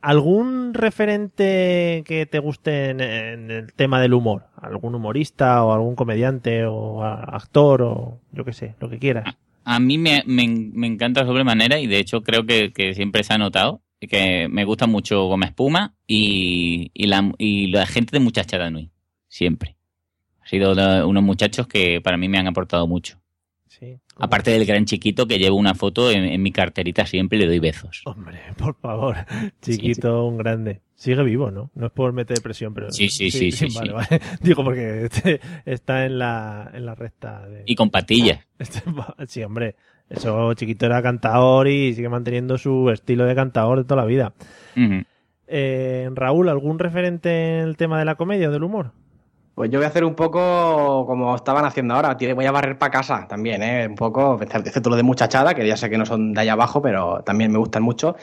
[0.00, 4.44] ¿algún referente que te guste en, en el tema del humor?
[4.56, 9.36] ¿Algún humorista o algún comediante o actor o yo qué sé, lo que quieras?
[9.72, 13.34] A mí me, me, me encanta sobremanera y de hecho creo que, que siempre se
[13.34, 18.20] ha notado que me gusta mucho Goma Espuma y, y, la, y la gente de
[18.20, 18.90] Muchachada Nui.
[19.28, 19.76] Siempre.
[20.40, 20.72] Ha sido
[21.06, 23.19] unos muchachos que para mí me han aportado mucho.
[24.20, 27.46] Aparte del gran chiquito que llevo una foto en, en mi carterita siempre y le
[27.46, 28.02] doy besos.
[28.04, 29.16] Hombre, por favor,
[29.60, 30.80] chiquito, un grande.
[30.94, 31.70] Sigue vivo, ¿no?
[31.74, 32.90] No es por meter presión, pero...
[32.90, 34.20] Sí, sí, sí, sí, Vale, vale.
[34.42, 37.62] Digo porque este está en la, en la recta de...
[37.66, 38.40] Y con patillas.
[38.58, 38.82] Este-
[39.26, 39.76] Sí, hombre.
[40.10, 44.34] Eso chiquito era cantador y sigue manteniendo su estilo de cantador de toda la vida.
[45.46, 48.92] Eh, Raúl, ¿algún referente en el tema de la comedia o del humor?
[49.60, 52.16] Pues yo voy a hacer un poco como estaban haciendo ahora.
[52.34, 53.86] Voy a barrer para casa también, ¿eh?
[53.86, 56.80] Un poco, excepto lo de muchachada, que ya sé que no son de allá abajo,
[56.80, 58.16] pero también me gustan mucho.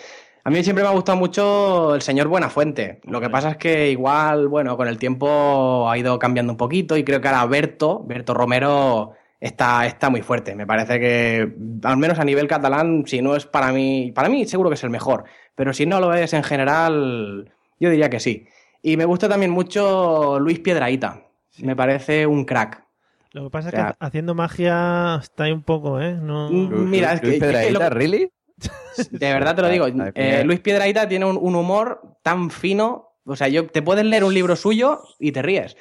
[0.43, 3.01] A mí siempre me ha gustado mucho el señor Buenafuente.
[3.03, 6.97] Lo que pasa es que igual, bueno, con el tiempo ha ido cambiando un poquito
[6.97, 10.55] y creo que ahora Berto, Berto Romero, está, está muy fuerte.
[10.55, 14.47] Me parece que, al menos a nivel catalán, si no es para mí, para mí
[14.47, 18.19] seguro que es el mejor, pero si no lo es en general, yo diría que
[18.19, 18.47] sí.
[18.81, 21.26] Y me gusta también mucho Luis Piedraíta.
[21.59, 22.83] Me parece un crack.
[23.31, 26.13] Lo que pasa O sea- es que haciendo magia está ahí un poco, ¿eh?
[26.13, 26.49] No...
[26.49, 28.31] Mm, Mira, es que, es que lo- ¿really?
[29.11, 29.85] de verdad te lo digo.
[29.85, 30.43] Ay, eh.
[30.45, 33.09] Luis Piedraíta tiene un, un humor tan fino.
[33.25, 35.75] O sea, yo te puedes leer un libro suyo y te ríes.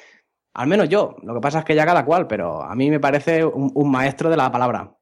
[0.53, 1.15] Al menos yo.
[1.23, 3.89] Lo que pasa es que ya cada cual, pero a mí me parece un, un
[3.91, 4.93] maestro de la palabra.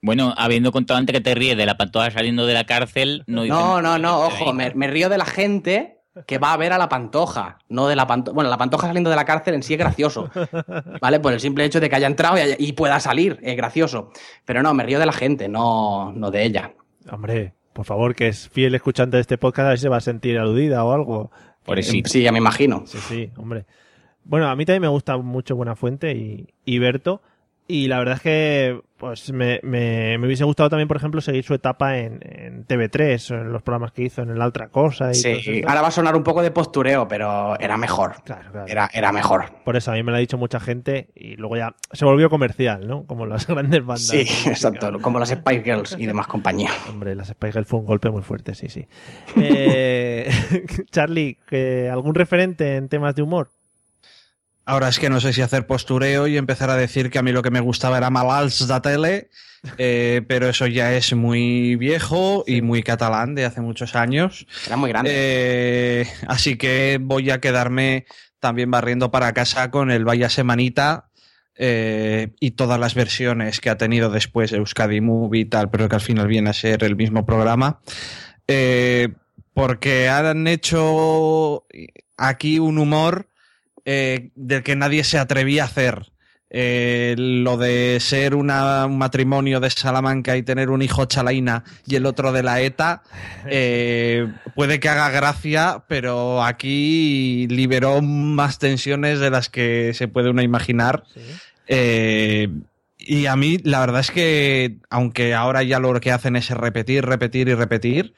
[0.00, 3.44] Bueno, habiendo contado antes que te ríes de la pantoja saliendo de la cárcel, no
[3.46, 6.78] No, no, no, ojo, me, me río de la gente que va a ver a
[6.78, 8.34] la pantoja, no de la pantoja.
[8.34, 10.30] Bueno, la pantoja saliendo de la cárcel en sí es gracioso,
[11.00, 11.20] ¿vale?
[11.20, 14.10] Por el simple hecho de que haya entrado y, haya- y pueda salir, es gracioso.
[14.44, 16.72] Pero no, me río de la gente, no, no de ella.
[17.10, 19.96] Hombre, por favor, que es fiel escuchante de este podcast, a ver si se va
[19.96, 21.30] a sentir aludida o algo.
[21.64, 22.10] Pobrecito.
[22.10, 22.82] Sí, ya me imagino.
[22.86, 23.64] Sí, sí, hombre.
[24.24, 27.22] Bueno, a mí también me gusta mucho Buenafuente y, y Berto.
[27.68, 31.42] Y la verdad es que pues me, me, me hubiese gustado también, por ejemplo, seguir
[31.42, 35.10] su etapa en, en TV3, en los programas que hizo en el Altra Cosa.
[35.10, 38.22] Y Sí, ahora va a sonar un poco de postureo, pero era mejor.
[38.22, 38.68] Claro, claro.
[38.68, 39.46] Era, era mejor.
[39.64, 42.30] Por eso a mí me lo ha dicho mucha gente y luego ya se volvió
[42.30, 43.04] comercial, ¿no?
[43.04, 44.06] Como las grandes bandas.
[44.06, 46.70] Sí, exacto, como las Spice Girls y demás compañía.
[46.88, 48.86] Hombre, las Spice Girls fue un golpe muy fuerte, sí, sí.
[49.36, 50.30] Eh,
[50.92, 53.50] Charlie, ¿que ¿algún referente en temas de humor?
[54.64, 57.32] Ahora es que no sé si hacer postureo y empezar a decir que a mí
[57.32, 59.28] lo que me gustaba era Malals da tele,
[59.76, 64.46] eh, pero eso ya es muy viejo y muy catalán de hace muchos años.
[64.66, 65.10] Era muy grande.
[65.12, 68.06] Eh, así que voy a quedarme
[68.38, 71.08] también barriendo para casa con el Vaya Semanita
[71.56, 75.96] eh, y todas las versiones que ha tenido después Euskadi Movie y tal, pero que
[75.96, 77.80] al final viene a ser el mismo programa.
[79.54, 81.66] Porque han hecho
[82.16, 83.26] aquí un humor
[83.84, 86.06] eh, del que nadie se atrevía a hacer.
[86.54, 91.94] Eh, lo de ser una- un matrimonio de Salamanca y tener un hijo chalaina y
[91.96, 93.02] el otro de la ETA,
[93.46, 100.28] eh, puede que haga gracia, pero aquí liberó más tensiones de las que se puede
[100.28, 101.04] uno imaginar.
[101.68, 102.48] Eh,
[102.98, 107.04] y a mí, la verdad es que, aunque ahora ya lo que hacen es repetir,
[107.06, 108.12] repetir y repetir,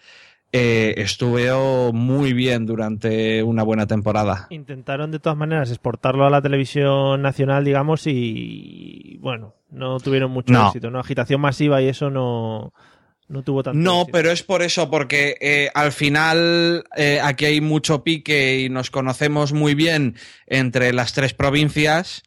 [0.57, 1.51] eh, estuve
[1.93, 4.47] muy bien durante una buena temporada.
[4.51, 10.53] Intentaron de todas maneras exportarlo a la televisión nacional, digamos, y bueno, no tuvieron mucho
[10.53, 10.69] No.
[10.69, 11.01] éxito, ¿no?
[11.01, 12.73] Agitación masiva y eso no,
[13.27, 14.13] no tuvo tanto No, éxito.
[14.13, 18.93] pero es por eso, porque eh, al final eh, aquí hay mucho pique y nos
[18.93, 20.15] conocemos muy bien
[20.47, 22.23] entre las tres provincias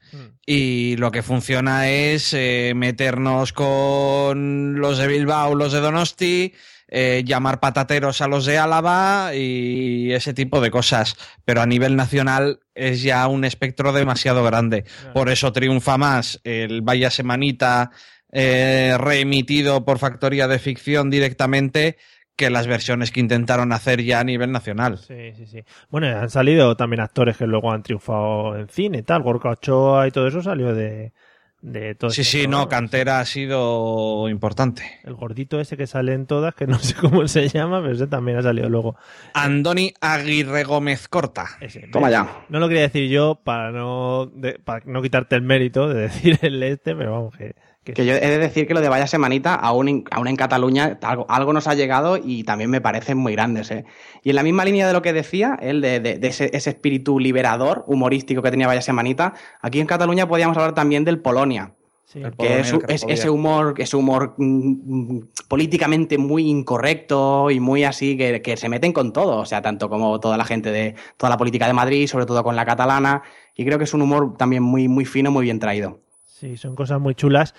[0.45, 6.53] y lo que funciona es eh, meternos con los de Bilbao, los de Donosti,
[6.87, 11.15] eh, llamar patateros a los de Álava y ese tipo de cosas.
[11.45, 14.85] Pero a nivel nacional es ya un espectro demasiado grande.
[15.13, 17.91] Por eso triunfa más el Vaya Semanita
[18.31, 21.97] eh, reemitido por Factoría de Ficción directamente
[22.35, 24.99] que las versiones que intentaron hacer ya a nivel nacional.
[24.99, 25.63] Sí, sí, sí.
[25.89, 29.23] Bueno, han salido también actores que luego han triunfado en cine, tal.
[29.23, 31.13] Gorka Ochoa y todo eso salió de,
[31.61, 32.63] de todo Sí, este sí, programa.
[32.63, 34.83] no, Cantera ha sido importante.
[35.03, 38.07] El gordito ese que sale en todas, que no sé cómo se llama, pero ese
[38.07, 38.95] también ha salido luego.
[39.33, 41.45] Andoni Aguirre Gómez Corta.
[41.91, 42.45] Toma ya.
[42.49, 46.37] No lo quería decir yo para no, de- para no quitarte el mérito de decir
[46.41, 47.55] el este, pero vamos, que,
[47.87, 50.35] que Que yo he de decir que lo de Vaya Semanita, aún en, aún en
[50.35, 53.71] Cataluña, algo, algo nos ha llegado y también me parecen muy grandes.
[53.71, 53.85] ¿eh?
[54.23, 56.69] Y en la misma línea de lo que decía, él de, de- de ese, ese
[56.71, 61.73] espíritu liberador, humorístico que tenía Vaya Semanita, aquí en Cataluña podíamos hablar también del Polonia.
[62.13, 67.59] El que Polonia, es- el ese humor, ese humor mm, mm, políticamente muy incorrecto y
[67.59, 70.71] muy así, que, que se meten con todo, o sea, tanto como toda la gente
[70.71, 73.23] de toda la política de Madrid, sobre todo con la catalana,
[73.55, 75.99] y creo que es un humor también muy, muy fino, muy bien traído.
[76.25, 77.55] sí, son cosas muy chulas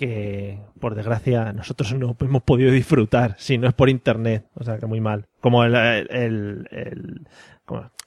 [0.00, 4.46] que, por desgracia, nosotros no hemos podido disfrutar si no es por internet.
[4.54, 5.26] O sea, que muy mal.
[5.40, 6.08] Como el, el,
[6.70, 7.26] el,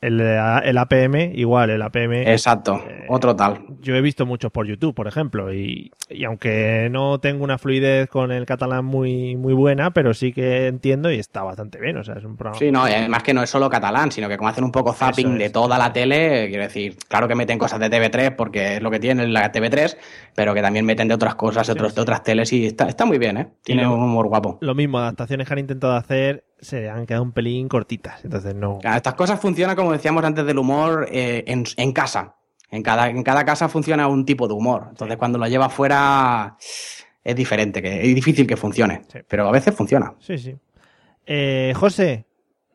[0.02, 2.14] el- APM, igual, el APM.
[2.28, 3.60] Exacto, otro tal.
[3.84, 8.10] Yo he visto muchos por YouTube, por ejemplo, y, y aunque no tengo una fluidez
[8.10, 11.98] con el catalán muy, muy buena, pero sí que entiendo y está bastante bien.
[11.98, 12.58] O sea, es un programa.
[12.58, 15.34] Sí, no, además que no es solo catalán, sino que como hacen un poco zapping
[15.34, 15.40] es.
[15.40, 18.90] de toda la tele, quiero decir, claro que meten cosas de TV3 porque es lo
[18.90, 19.98] que tiene la TV3,
[20.36, 23.06] pero que también meten de otras cosas, de, otros, de otras teles y está, está
[23.06, 23.48] muy bien, ¿eh?
[23.64, 24.58] Tiene lo- un humor guapo.
[24.62, 28.24] Lo mismo, adaptaciones que han intentado hacer se han quedado un pelín cortitas.
[28.24, 28.78] Entonces no.
[28.80, 32.36] Claro, Estas cosas funcionan, como decíamos antes del humor, eh, en, en casa.
[32.74, 34.88] En cada, en cada casa funciona un tipo de humor.
[34.90, 36.58] Entonces, cuando lo lleva fuera
[37.24, 39.02] es diferente, que es difícil que funcione.
[39.28, 40.14] Pero a veces funciona.
[40.20, 40.56] Sí, sí.
[41.26, 42.26] Eh, José,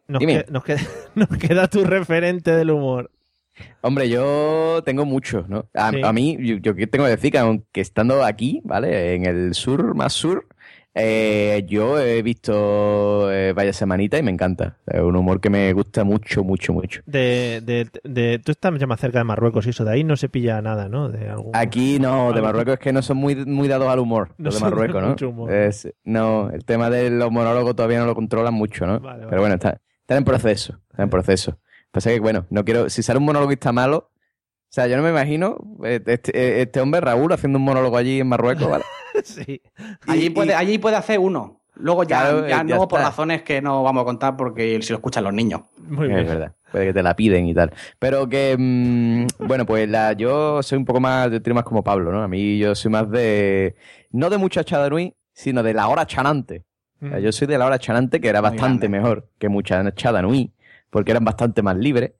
[0.06, 0.80] nos, que- nos queda,
[1.14, 3.10] nos queda tu referente del humor.
[3.80, 5.66] Hombre, yo tengo muchos, ¿no?
[5.74, 6.00] A, Sí.
[6.04, 9.14] a mí, yo, yo tengo que decir que aunque estando aquí, ¿vale?
[9.16, 10.46] En el sur, más sur,
[11.00, 14.76] eh, yo he visto eh, Vaya Semanita y me encanta.
[14.86, 17.00] Es un humor que me gusta mucho, mucho, mucho.
[17.06, 20.16] De, de, de- tú estás ya más cerca de Marruecos y eso, de ahí no
[20.16, 21.08] se pilla nada, ¿no?
[21.08, 21.54] De algún...
[21.54, 24.54] Aquí no, de Marruecos es que no son muy, muy dados al humor, No los
[24.54, 25.08] de Marruecos, ¿no?
[25.10, 25.52] mucho humor.
[25.52, 29.00] Es- no, el tema de los monólogos todavía no lo controlan mucho, ¿no?
[29.00, 29.26] Vale, vale.
[29.30, 31.58] Pero bueno, está, está en proceso, está en proceso.
[31.90, 34.10] Pasa que, bueno, no quiero, si sale un está malo,
[34.68, 38.20] o sea, yo no me imagino eh, este, este hombre, Raúl, haciendo un monólogo allí
[38.20, 38.84] en Marruecos, ¿vale?
[39.24, 39.62] sí.
[40.06, 41.62] Allí puede, allí puede hacer uno.
[41.74, 44.92] Luego ya, Claro, ya ya luego por razones que no vamos a contar porque si
[44.92, 45.62] lo escuchan los niños.
[45.78, 47.72] Muy Es verdad, puede que te la piden y tal.
[47.98, 51.82] Pero que, mm, bueno, pues la, yo soy un poco más, yo tiro más como
[51.82, 52.22] Pablo, ¿no?
[52.22, 53.74] A mí yo soy más de,
[54.10, 56.64] no de muchachada nui, sino de la hora chanante.
[57.00, 60.20] O sea, yo soy de la hora chanante que era Muy bastante mejor que muchachada
[60.20, 60.52] nui,
[60.90, 62.12] porque eran bastante más libres.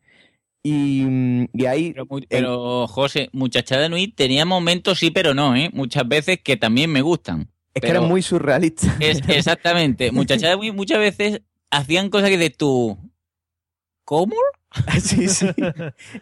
[0.62, 1.92] Y, y ahí...
[1.92, 5.70] Pero, pero, José, Muchachada Nui tenía momentos sí, pero no, ¿eh?
[5.72, 7.48] Muchas veces que también me gustan.
[7.74, 8.96] Es que eran muy surrealistas.
[9.00, 10.11] es- exactamente.
[10.12, 12.98] Muchachada Nui muchas veces hacían cosas que de tú.
[14.04, 14.34] ¿Cómo?
[15.00, 15.46] sí, sí.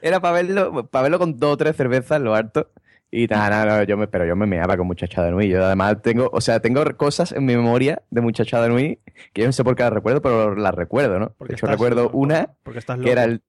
[0.03, 2.71] Era para verlo, para verlo con dos o tres cervezas, lo harto.
[3.11, 5.49] Y nada, nada, yo me, pero yo me meaba con Muchachada Nui.
[5.49, 8.99] Yo además tengo, o sea, tengo cosas en mi memoria de Muchachada Nui
[9.33, 11.31] que yo no sé por qué las recuerdo, pero las recuerdo, ¿no?
[11.39, 13.07] Porque de hecho, recuerdo una Porque estás loco.
[13.07, 13.43] que era el.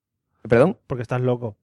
[0.48, 0.78] ¿Perdón?
[0.88, 1.56] Porque estás loco.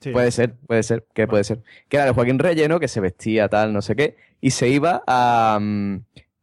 [0.00, 0.10] Sí.
[0.12, 1.60] Puede ser, puede ser, que puede ser.
[1.88, 2.78] Que era el Joaquín Reyes, ¿no?
[2.78, 5.96] Que se vestía tal, no sé qué, y se iba a, mm,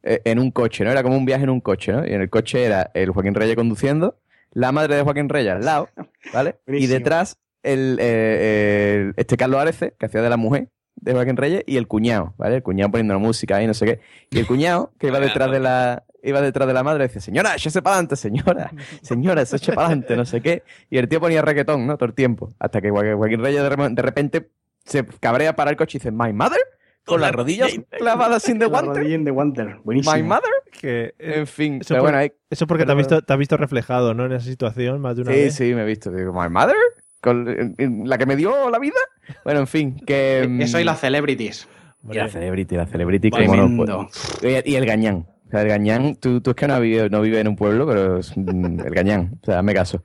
[0.04, 0.92] eh, en un coche, ¿no?
[0.92, 2.06] Era como un viaje en un coche, ¿no?
[2.06, 4.18] Y en el coche era el Joaquín Reyes conduciendo,
[4.52, 5.90] la madre de Joaquín Reyes al lado,
[6.34, 6.58] ¿vale?
[6.68, 10.68] y detrás el, eh, el- este Carlos Arece, que hacía de la mujer
[10.98, 12.58] de Joaquín Reyes, y el cuñado, ¿vale?
[12.58, 14.00] El cuñado poniendo la música ahí, no sé qué.
[14.32, 17.56] Y el cuñado, que iba detrás de la, iba detrás de la madre, decía, señora,
[17.56, 18.72] échese para adelante, señora,
[19.02, 20.64] señora, se eche para adelante, no sé qué.
[20.90, 21.98] Y el tío ponía reggaetón, ¿no?
[21.98, 22.54] Todo el tiempo.
[22.60, 24.50] Hasta que Joaquín Reyes de, de repente
[24.84, 26.60] se cabrea para el coche y dice, my mother,
[27.06, 29.02] con las rodillas clavadas sin de La guante.
[29.24, 29.78] the Wanter.
[29.84, 30.16] Buenísimo.
[30.16, 30.50] My mother.
[30.80, 33.40] Que, En fin, eso, pero por- bueno, hay- eso porque te has, visto, te has
[33.40, 34.26] visto reflejado, ¿no?
[34.26, 35.56] En esa situación más de una Sí, vez.
[35.56, 36.12] sí, me he visto.
[36.12, 36.76] Digo, my mother,
[37.22, 38.98] con en- en la que me dio la vida.
[39.44, 40.46] Bueno, en fin, que...
[40.50, 41.68] mm, Eso y las celebrities.
[42.10, 43.86] Y la celebrity, la celebrity, Tremendo.
[43.86, 44.10] no
[44.44, 45.26] Y, y el gañán.
[45.56, 48.20] Sea, el gañán, tú, tú es que no vives no vive en un pueblo, pero
[48.20, 49.40] es mm, el gañán.
[49.42, 50.04] O sea, hazme caso.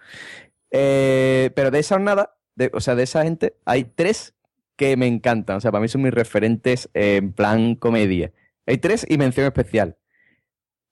[0.71, 4.35] Eh, pero de esa jornada, de, o sea, de esa gente, hay tres
[4.77, 5.57] que me encantan.
[5.57, 8.33] O sea, para mí son mis referentes en plan comedia.
[8.65, 9.97] Hay tres y mención especial.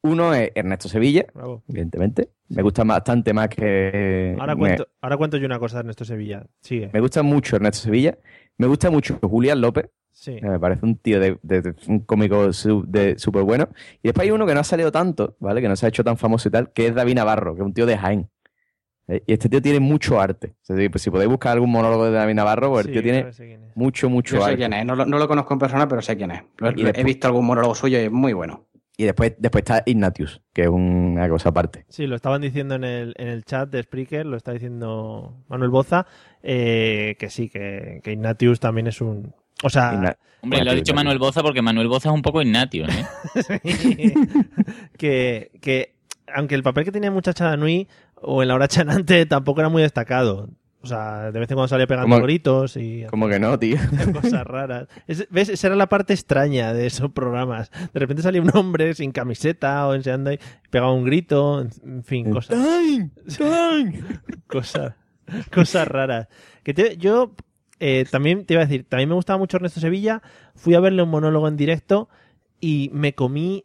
[0.03, 1.63] Uno es Ernesto Sevilla, Bravo.
[1.69, 2.31] evidentemente.
[2.51, 4.37] Me gusta bastante más que.
[4.39, 6.47] Ahora me- cuento, ahora cuento yo una cosa de Ernesto Sevilla.
[6.61, 6.89] Sigue.
[6.93, 8.17] me gusta mucho Ernesto Sevilla.
[8.59, 9.91] Me gusta mucho Julián López.
[10.11, 10.35] Sí.
[10.41, 12.89] que Me parece un tío de, de- de- un cómico su-
[13.19, 13.69] súper bueno.
[14.03, 15.61] Y después hay uno que no ha salido tanto, ¿vale?
[15.61, 17.67] Que no se ha hecho tan famoso y tal, que es David Navarro, que es
[17.67, 18.29] un tío de Jaén.
[19.07, 20.49] Eh, Y este tío tiene mucho arte.
[20.61, 23.03] O sea, si- pues si podéis buscar algún monólogo de David Navarro, pues el tío
[23.03, 23.27] tiene
[23.77, 24.57] mucho, mucho Yo sé arte.
[24.57, 24.85] quién es.
[24.85, 26.43] No lo, no lo conozco en persona, pero sé quién es.
[26.59, 28.67] Lo- He visto algún monólogo suyo y es muy bueno.
[29.01, 31.85] Y después, después está Ignatius, que es una cosa aparte.
[31.89, 35.71] Sí, lo estaban diciendo en el, en el chat de Spreaker, lo está diciendo Manuel
[35.71, 36.05] Boza,
[36.43, 39.33] eh, que sí, que, que Ignatius también es un...
[39.63, 42.43] O sea, Igna- Hombre, lo ha dicho Manuel Boza porque Manuel Boza es un poco
[42.43, 43.07] Ignatio, ¿eh?
[44.99, 45.95] que, que
[46.35, 49.83] aunque el papel que tenía Muchacha Nui o en la hora chanante tampoco era muy
[49.83, 50.49] destacado.
[50.81, 53.77] O sea, de vez en cuando salía pegando ¿Cómo- gritos y Como que no, tío.
[54.15, 54.87] cosas raras.
[55.09, 55.49] Es- ¿Ves?
[55.49, 57.71] Esa era la parte extraña de esos programas.
[57.93, 60.39] De repente salía un hombre sin camiseta o enseñando ahí,
[60.71, 62.57] pegaba un grito, en- fin, cosas.
[64.47, 64.95] cosas,
[65.53, 66.29] cosas raras.
[66.63, 67.35] Que te- yo
[67.81, 70.23] eh, también te iba a decir, también me gustaba mucho Ernesto Sevilla.
[70.55, 72.09] Fui a verle un monólogo en directo
[72.61, 73.65] y me comí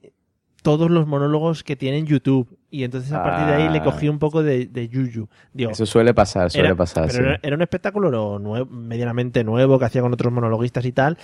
[0.62, 2.58] todos los monólogos que tiene en YouTube.
[2.76, 3.84] Y entonces a partir de ahí le Ah.
[3.84, 5.28] cogí un poco de, de yuyu.
[5.54, 7.04] Digo, Eso suele pasar, suele era- pasar.
[7.06, 7.20] pero sí.
[7.30, 8.40] era, era un espectáculo
[8.72, 11.20] medianamente nuevo que hacía con otros monologuistas y tal.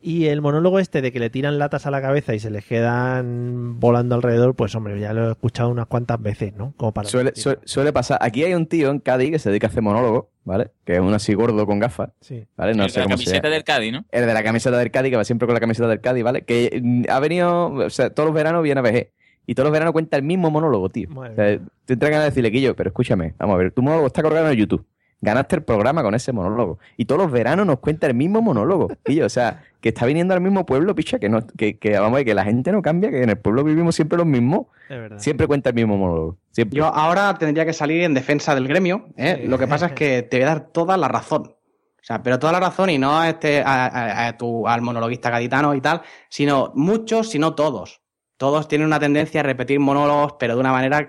[0.00, 2.64] Y el monólogo este de que le tiran latas a la cabeza y se les
[2.64, 6.74] quedan volando alrededor, pues hombre, ya lo he escuchado unas cuantas veces, ¿no?
[6.76, 8.18] Como para Suele, suele, suele pasar.
[8.20, 10.70] Aquí hay un tío en Cádiz que se dedica a hacer monólogo, ¿vale?
[10.84, 12.10] Que es un así gordo con gafas.
[12.20, 12.44] Sí.
[12.56, 12.74] ¿Vale?
[12.74, 14.04] No El de la camiseta del Cádiz, ¿no?
[14.10, 16.42] El de la camiseta del Cádiz, que va siempre con la camiseta del Cádiz, ¿vale?
[16.42, 19.12] Que mm, ha venido, o sea, todos los veranos viene a VG.
[19.50, 21.08] Y todos los veranos cuenta el mismo monólogo, tío.
[21.32, 24.06] O sea, te entra ganas de decirle, Quillo, pero escúchame, vamos a ver, tu monólogo
[24.08, 24.84] está colgado en YouTube.
[25.20, 26.78] Ganaste el programa con ese monólogo.
[26.96, 29.24] Y todos los veranos nos cuenta el mismo monólogo, Quillo.
[29.24, 32.16] O sea, que está viniendo al mismo pueblo, picha, que, no, que, que, vamos a
[32.16, 34.66] ver, que la gente no cambia, que en el pueblo vivimos siempre los mismos.
[35.18, 36.36] Siempre cuenta el mismo monólogo.
[36.50, 36.76] Siempre.
[36.76, 39.08] Yo ahora tendría que salir en defensa del gremio.
[39.16, 39.44] ¿eh?
[39.48, 41.42] Lo que pasa es que te voy a dar toda la razón.
[41.54, 44.82] O sea, pero toda la razón y no a este, a, a- a tu- al
[44.82, 48.00] monologuista gaditano y tal, sino muchos, sino todos.
[48.38, 51.08] Todos tienen una tendencia a repetir monólogos, pero de una manera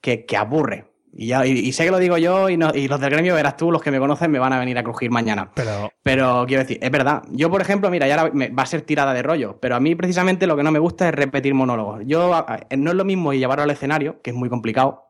[0.00, 0.86] que, que aburre.
[1.12, 3.34] Y, ya, y, y sé que lo digo yo y, no- y los del gremio,
[3.34, 5.50] verás tú, los que me conocen me van a venir a crujir mañana.
[5.54, 7.22] Pero, Pero quiero decir, es verdad.
[7.30, 9.80] Yo, por ejemplo, mira, ya ahora me- va a ser tirada de rollo, pero a
[9.80, 12.02] mí precisamente lo que no me gusta es repetir monólogos.
[12.06, 15.08] Yo, a- no es lo mismo llevarlo al escenario, que es muy complicado,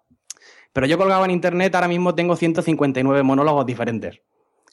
[0.72, 4.20] pero yo colgado en internet ahora mismo tengo 159 monólogos diferentes.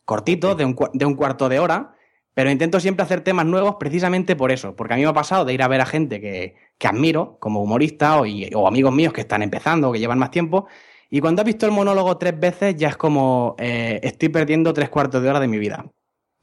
[0.05, 1.91] Cortitos, de un, de un cuarto de hora,
[2.37, 5.43] pero intento siempre hacer temas nuevos precisamente por eso, porque a mí me ha pasado
[5.43, 9.21] de ir a ver a gente que, que admiro como humorista o, amigos míos que
[9.21, 10.67] están empezando o que llevan más tiempo,
[11.09, 14.89] y cuando has visto el monólogo tres veces ya es como eh, estoy perdiendo tres
[14.89, 15.91] cuartos de hora de mi vida.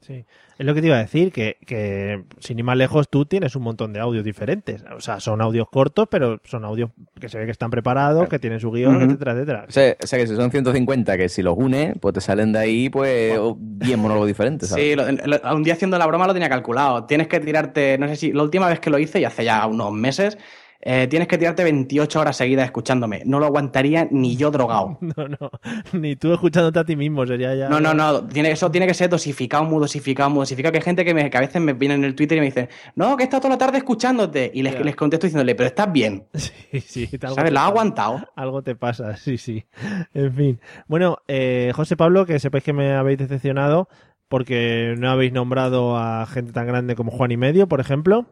[0.05, 0.23] Sí.
[0.57, 3.55] Es lo que te iba a decir, que, que sin ir más lejos tú tienes
[3.55, 4.83] un montón de audios diferentes.
[4.95, 8.37] O sea, son audios cortos, pero son audios que se ve que están preparados, que
[8.39, 9.05] tienen su guion, Ujú.
[9.05, 9.65] etcétera, etcétera.
[9.67, 12.53] O sea, o sea, que si son 150, que si los une, pues te salen
[12.53, 14.83] de ahí, pues, o 10 monólogos diferentes, ¿sabes?
[14.85, 17.05] Sí, lo- lo- un día haciendo la broma lo tenía calculado.
[17.05, 19.65] Tienes que tirarte, no sé si, la última vez que lo hice, y hace ya
[19.65, 20.37] unos meses,
[20.81, 23.23] eh, tienes que tirarte 28 horas seguidas escuchándome.
[23.25, 24.97] No lo aguantaría ni yo drogado.
[25.15, 25.51] No, no.
[25.93, 27.69] Ni tú escuchándote a ti mismo sería ya.
[27.69, 28.25] No, no, no.
[28.27, 30.71] Tiene, eso tiene que ser dosificado, muy dosificado, muy dosificado.
[30.71, 32.47] Que hay gente que, me, que a veces me viene en el Twitter y me
[32.47, 34.51] dice, no, que he estado toda la tarde escuchándote.
[34.53, 36.25] Y les, les contesto diciéndole, pero estás bien.
[36.35, 37.07] Sí, sí.
[37.19, 37.35] ¿Sabes?
[37.37, 37.65] La ha pasa.
[37.67, 38.19] aguantado.
[38.35, 39.65] Algo te pasa, sí, sí.
[40.13, 40.59] En fin.
[40.87, 43.87] Bueno, eh, José Pablo, que sepáis que me habéis decepcionado
[44.27, 48.25] porque no habéis nombrado a gente tan grande como Juan y Medio, por ejemplo.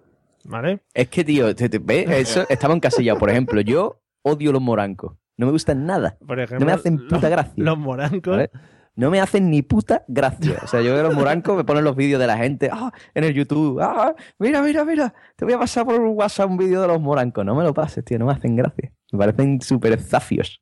[0.46, 0.82] ¿Vale?
[0.94, 2.10] Es que, tío, te- te- ¿ves?
[2.10, 3.20] Eso estaba encasillado.
[3.20, 5.14] Por ejemplo, yo odio los morancos.
[5.38, 6.18] No me gustan nada.
[6.26, 7.54] Por ejemplo, no me hacen puta los- gracia.
[7.58, 8.36] Los morancos.
[8.36, 8.50] ¿Vale?
[8.96, 10.60] no me hacen ni puta gracia.
[10.64, 13.24] O sea, yo veo los morancos, me ponen los vídeos de la gente ah, en
[13.24, 13.80] el YouTube.
[13.82, 17.44] Ah, mira, mira, mira, te voy a pasar por WhatsApp un vídeo de los morancos.
[17.44, 18.92] No me lo pases, tío, no me hacen gracia.
[19.12, 20.62] Me parecen súper zafios.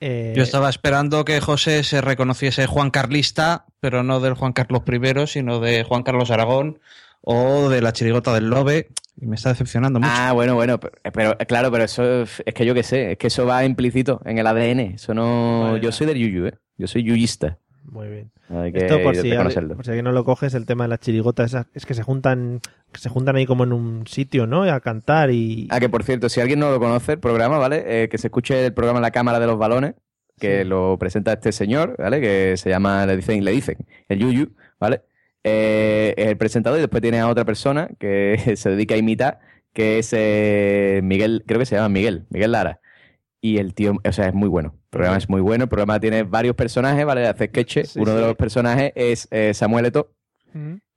[0.00, 4.82] Eh, Yo estaba esperando que José se reconociese Juan Carlista, pero no del Juan Carlos
[4.88, 6.80] I, sino de Juan Carlos Aragón
[7.22, 8.88] o de la chirigota del Lobe.
[9.20, 10.10] Y me está decepcionando mucho.
[10.14, 13.26] Ah, bueno, bueno, pero, pero, claro, pero eso es que yo qué sé, es que
[13.26, 14.80] eso va implícito en el ADN.
[14.94, 15.64] Eso no.
[15.72, 15.80] Vale.
[15.80, 16.54] Yo soy del yuyu, ¿eh?
[16.78, 17.58] Yo soy yuyista.
[17.84, 18.30] Muy bien.
[18.48, 19.74] Hay que Esto por si, reconocerlo.
[19.76, 22.02] por si alguien no lo coges, el tema de las chirigotas esas- es que se
[22.02, 22.60] juntan,
[22.92, 24.62] que se juntan ahí como en un sitio, ¿no?
[24.62, 25.66] A cantar y...
[25.70, 27.84] Ah, que por cierto, si alguien no lo conoce, el programa, ¿vale?
[28.04, 29.94] Eh, que se escuche el programa La Cámara de los Balones,
[30.38, 32.20] que lo presenta este señor, ¿vale?
[32.20, 33.76] Que se llama, le dicen, le dicen,
[34.08, 35.02] el Yuyu, ¿vale?
[35.44, 39.40] Eh, es el presentador y después tiene a otra persona que se dedica a imitar,
[39.72, 42.80] que es eh, Miguel, creo que se llama Miguel, Miguel Lara.
[43.40, 44.74] Y el tío, o sea, es muy bueno.
[44.74, 45.64] El programa es muy bueno.
[45.64, 47.26] El programa tiene varios personajes, ¿vale?
[47.26, 47.96] Hace sketches.
[47.96, 50.12] Uno de los personajes es eh, Samuel Eto'o.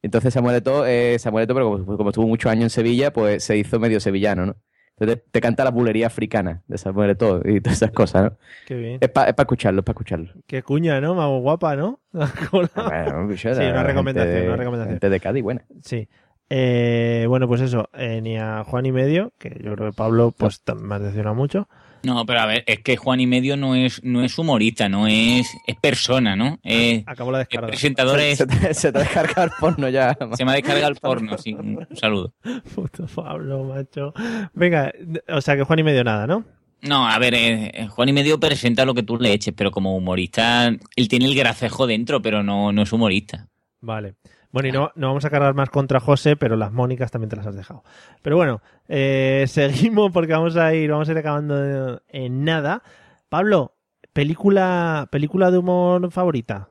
[0.01, 3.45] Entonces Samuel Eto'o, eh, Samuel Eto'o, pero como, como estuvo muchos años en Sevilla, pues
[3.45, 4.57] se hizo medio sevillano, ¿no?
[4.99, 8.37] Entonces te canta la bulería africana de Samuel Eto'o y todas esas cosas, ¿no?
[8.67, 8.97] Qué bien.
[9.01, 10.29] Es para escucharlo, es para escucharlo.
[10.45, 11.15] Qué cuña, ¿no?
[11.15, 11.99] Más guapa, ¿no?
[12.51, 12.69] Cola.
[12.75, 14.93] Bueno, pues, sí, una recomendación, gente- una recomendación.
[14.95, 15.65] gente de Cádiz, buena.
[15.81, 16.07] Sí.
[16.49, 20.31] Eh, bueno, pues eso, eh, ni a Juan y medio, que yo creo que Pablo
[20.37, 21.67] pues tam- me ha decepcionado mucho.
[22.03, 25.07] No, pero a ver, es que Juan y medio no es, no es humorista, no
[25.07, 26.59] es, es persona, ¿no?
[26.61, 27.67] Es, Acabó la el descarga.
[27.67, 30.17] presentador es, Se te, se te ha descargado el porno ya.
[30.37, 32.33] se me ha descargado el porno, sí, un saludo.
[32.75, 34.13] Puto Pablo, macho.
[34.53, 34.91] Venga,
[35.29, 36.43] o sea que Juan y medio nada, ¿no?
[36.81, 39.95] No, a ver, eh, Juan y medio presenta lo que tú le eches, pero como
[39.95, 43.47] humorista, él tiene el gracejo dentro, pero no, no es humorista.
[43.79, 44.15] Vale.
[44.53, 47.35] Bueno, y no, no vamos a cargar más contra José, pero las Mónicas también te
[47.35, 47.83] las has dejado.
[48.21, 52.83] Pero bueno, eh, seguimos porque vamos a ir, vamos a ir acabando en nada.
[53.29, 53.75] Pablo,
[54.13, 56.69] película, película de humor favorita.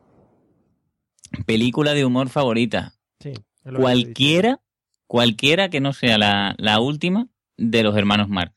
[1.45, 2.93] Película de humor favorita.
[3.19, 3.33] Sí.
[3.65, 4.61] que Cualquiera,
[5.09, 7.27] cualquiera que no sea la, la última
[7.57, 8.55] de los hermanos Marx.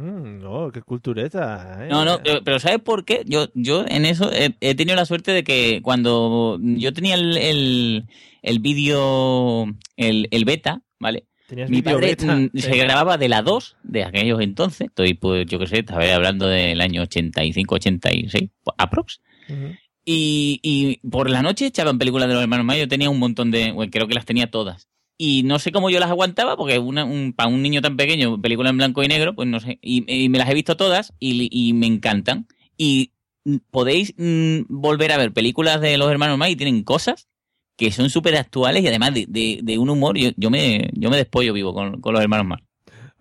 [0.00, 1.84] Mm, no, qué cultureta.
[1.84, 1.88] ¿eh?
[1.90, 3.22] No, no, pero, pero ¿sabes por qué?
[3.26, 7.36] Yo, yo en eso he, he tenido la suerte de que cuando yo tenía el,
[7.36, 8.06] el,
[8.40, 9.66] el vídeo,
[9.96, 11.26] el, el beta, ¿vale?
[11.68, 14.86] Mi padre mm, se grababa de la 2 de aquellos entonces.
[14.86, 19.20] Estoy, pues, yo qué sé, estaba hablando del año 85, 86, aprox.
[19.48, 19.74] Ujú.
[20.04, 22.80] Y, y por la noche echaban películas de los hermanos Marx.
[22.80, 23.72] Yo tenía un montón de.
[23.72, 24.88] bueno, creo que las tenía todas.
[25.22, 28.40] Y no sé cómo yo las aguantaba, porque una, un, para un niño tan pequeño,
[28.40, 29.78] película en blanco y negro, pues no sé.
[29.82, 32.46] Y, y me las he visto todas y, y me encantan.
[32.78, 33.12] Y
[33.70, 37.28] podéis mm, volver a ver películas de los hermanos Marx y tienen cosas
[37.76, 40.16] que son súper actuales y además de, de- de un humor.
[40.16, 42.64] Yo, yo, me, yo me despollo vivo con, con los hermanos Marx.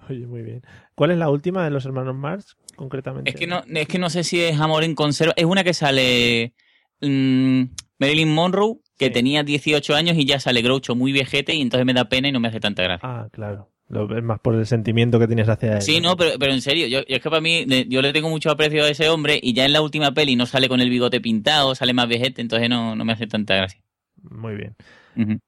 [0.09, 0.61] Oye, muy bien.
[0.95, 3.29] ¿Cuál es la última de los hermanos Marx, concretamente?
[3.29, 5.33] Es que no, es que no sé si es Amor en conserva.
[5.35, 6.53] Es una que sale
[7.01, 7.63] mm,
[7.99, 11.93] Marilyn Monroe, que tenía 18 años y ya sale Groucho muy viejete y entonces me
[11.93, 13.09] da pena y no me hace tanta gracia.
[13.09, 13.69] Ah, claro.
[13.87, 15.81] Lo, es más por el sentimiento que tienes hacia él.
[15.81, 18.29] Sí, no, pero, pero en serio, yo, yo es que para mí, yo le tengo
[18.29, 20.89] mucho aprecio a ese hombre y ya en la última peli no sale con el
[20.89, 23.81] bigote pintado, sale más viejete, entonces no, no me hace tanta gracia.
[24.21, 24.75] Muy bien.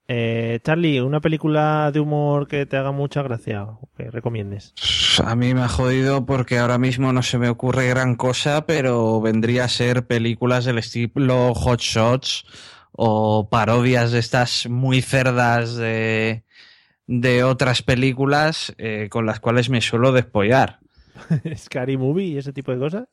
[0.06, 4.74] Eh, Charlie, una película de humor que te haga mucha gracia o que recomiendes.
[5.24, 9.20] A mí me ha jodido porque ahora mismo no se me ocurre gran cosa, pero
[9.20, 12.44] vendría a ser películas del estilo Hot Shots
[12.92, 16.44] o parodias de estas muy cerdas de,
[17.06, 20.80] de otras películas eh, con las cuales me suelo despollar.
[21.56, 23.04] Scary Movie y ese tipo de cosas.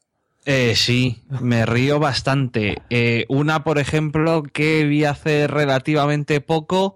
[0.45, 2.81] Eh, sí, me río bastante.
[2.89, 6.95] Eh, una, por ejemplo, que vi hace relativamente poco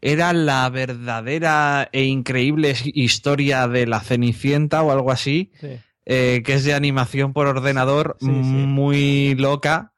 [0.00, 5.78] era la verdadera e increíble historia de la Cenicienta o algo así, Sí.
[6.06, 9.91] eh, que es de animación por ordenador muy loca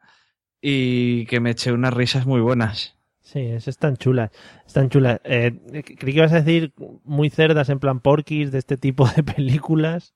[0.67, 2.97] y que me eché unas risas muy buenas.
[3.21, 4.31] Sí, es, es tan chula.
[4.67, 5.21] Es tan chula.
[5.25, 5.53] Eh,
[5.99, 6.73] creí que ibas a decir
[7.05, 10.15] muy cerdas en plan porquis de este tipo de películas.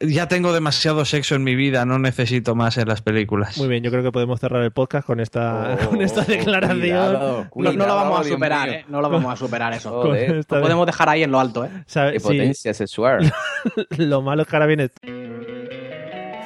[0.00, 3.58] Ya tengo demasiado sexo en mi vida, no necesito más en las películas.
[3.58, 6.78] Muy bien, yo creo que podemos cerrar el podcast con esta, Oh, con esta declaración.
[6.80, 8.68] cuidado, No, no lo vamos a superar.
[8.68, 8.84] ¿eh?
[8.88, 9.90] No lo vamos a superar eso.
[10.02, 10.36] Joder.
[10.48, 11.70] Lo podemos dejar ahí en lo alto, ¿eh?
[11.86, 13.32] Sabe- Qué sí, potencia sexual.
[13.98, 14.90] lo malo es que ahora viene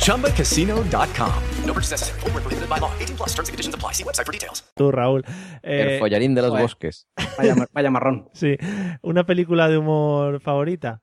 [0.00, 1.42] ChumbaCasino.com.
[1.64, 2.20] No purchase necessary.
[2.20, 2.90] Void where prohibited by law.
[2.98, 3.92] 18 plus terms and conditions apply.
[3.92, 4.64] See website for details.
[4.74, 5.24] Tú, Raúl.
[5.62, 7.06] El eh, follarín de los bosques.
[7.38, 8.28] Vaya, vaya marrón.
[8.32, 8.56] Sí.
[9.02, 11.00] ¿Una película de humor favorita?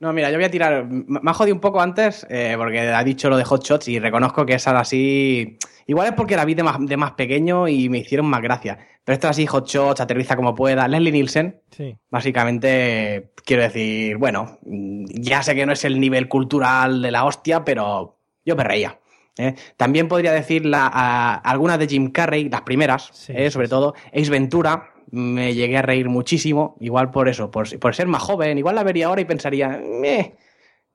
[0.00, 0.86] No, mira, yo voy a tirar.
[0.88, 3.98] Me ha jodido un poco antes eh, porque ha dicho lo de Hot Shots y
[3.98, 5.58] reconozco que esa así.
[5.86, 8.78] Igual es porque la vi de más, de más pequeño y me hicieron más gracia.
[9.04, 10.88] Pero esta así, Hot Shots, aterriza como pueda.
[10.88, 11.96] Leslie Nielsen, Sí.
[12.10, 17.64] básicamente, quiero decir, bueno, ya sé que no es el nivel cultural de la hostia,
[17.64, 18.98] pero yo me reía.
[19.36, 19.54] ¿eh?
[19.76, 23.50] También podría decir la, a- algunas de Jim Carrey, las primeras, ¿eh?
[23.50, 28.06] sobre todo Ace Ventura, me llegué a reír muchísimo, igual por eso, por, por ser
[28.06, 30.36] más joven, igual la vería ahora y pensaría, "Meh",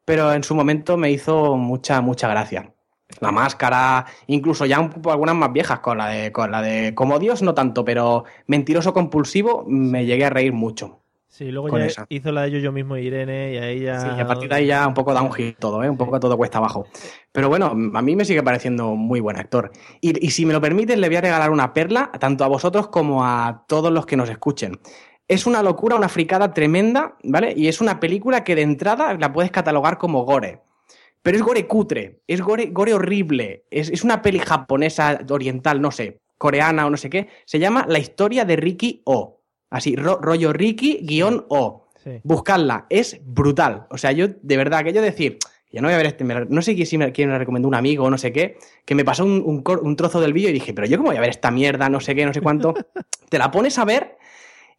[0.05, 2.71] pero en su momento me hizo mucha, mucha gracia.
[3.19, 7.41] La máscara, incluso ya algunas más viejas, con la de, con la de Como Dios
[7.41, 11.01] no tanto, pero Mentiroso Compulsivo me llegué a reír mucho.
[11.35, 12.05] Sí, luego ya esa.
[12.07, 13.99] hizo la de yo, yo mismo Irene y ahí ya...
[13.99, 15.89] Sí, y a partir de ahí ya un poco downhill todo, ¿eh?
[15.89, 16.87] un poco todo cuesta abajo.
[17.33, 19.69] Pero bueno, a mí me sigue pareciendo muy buen actor.
[19.99, 22.87] Y, y si me lo permiten, le voy a regalar una perla, tanto a vosotros
[22.87, 24.79] como a todos los que nos escuchen.
[25.27, 27.53] Es una locura, una fricada tremenda, ¿vale?
[27.53, 30.61] Y es una película que de entrada la puedes catalogar como gore.
[31.21, 33.65] Pero es gore cutre, es gore, gore horrible.
[33.69, 37.27] Es, es una peli japonesa, oriental, no sé, coreana o no sé qué.
[37.43, 39.41] Se llama La historia de Ricky O.
[39.75, 41.87] Así, ro- rollo Ricky guion O.
[42.03, 42.21] Sí.
[42.23, 43.87] Buscadla, es brutal.
[43.89, 45.37] O sea, yo, de verdad, aquello de decir,
[45.71, 47.39] yo no voy a ver este, me no sé quién, si me, quién me la
[47.39, 49.43] recomendó un amigo o no sé qué, que me pasó un,
[49.81, 51.99] un trozo del vídeo y dije, pero yo cómo voy a ver esta mierda, no
[51.99, 52.73] sé qué, no sé cuánto.
[53.29, 54.17] Te la pones a ver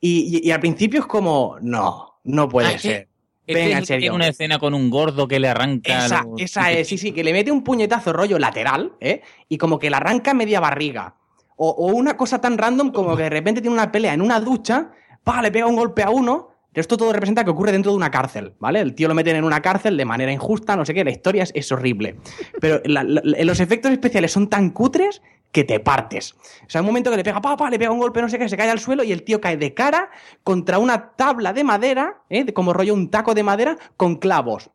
[0.00, 3.08] y, y- y al principio es como, no, no puede Ah, ser.
[3.46, 4.00] Este Venga, es en serio.
[4.00, 6.06] Tiene una escena con un gordo que le arranca.
[6.06, 9.20] Esa, los- esa es, sí, sí, que le mete un puñetazo rollo lateral, ¿eh?
[9.48, 11.14] Y como que le arranca media barriga.
[11.56, 14.90] O, una cosa tan random como que de repente tiene una pelea en una ducha,
[15.24, 16.50] pa, le pega un golpe a uno.
[16.74, 18.80] Esto todo representa que ocurre dentro de una cárcel, ¿vale?
[18.80, 21.46] El tío lo meten en una cárcel de manera injusta, no sé qué, la historia
[21.54, 22.16] es, horrible.
[22.60, 25.22] Pero los efectos especiales son tan cutres
[25.52, 26.34] que te partes.
[26.34, 28.38] O sea, un momento que le pega, pa, pa, le pega un golpe, no sé
[28.38, 30.10] qué, se cae al suelo y el tío cae de cara
[30.44, 32.52] contra una tabla de madera, ¿eh?
[32.52, 34.70] como rollo un taco de madera, con clavos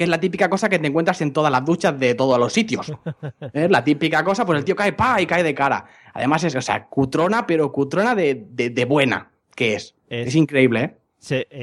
[0.00, 2.54] que es la típica cosa que te encuentras en todas las duchas de todos los
[2.54, 2.90] sitios.
[3.52, 5.84] Es la típica cosa, pues el tío cae pa y cae de cara.
[6.14, 9.94] Además es, o sea, cutrona, pero cutrona de, de- de buena que es.
[10.08, 10.34] es.
[10.34, 10.96] increíble, ¿eh?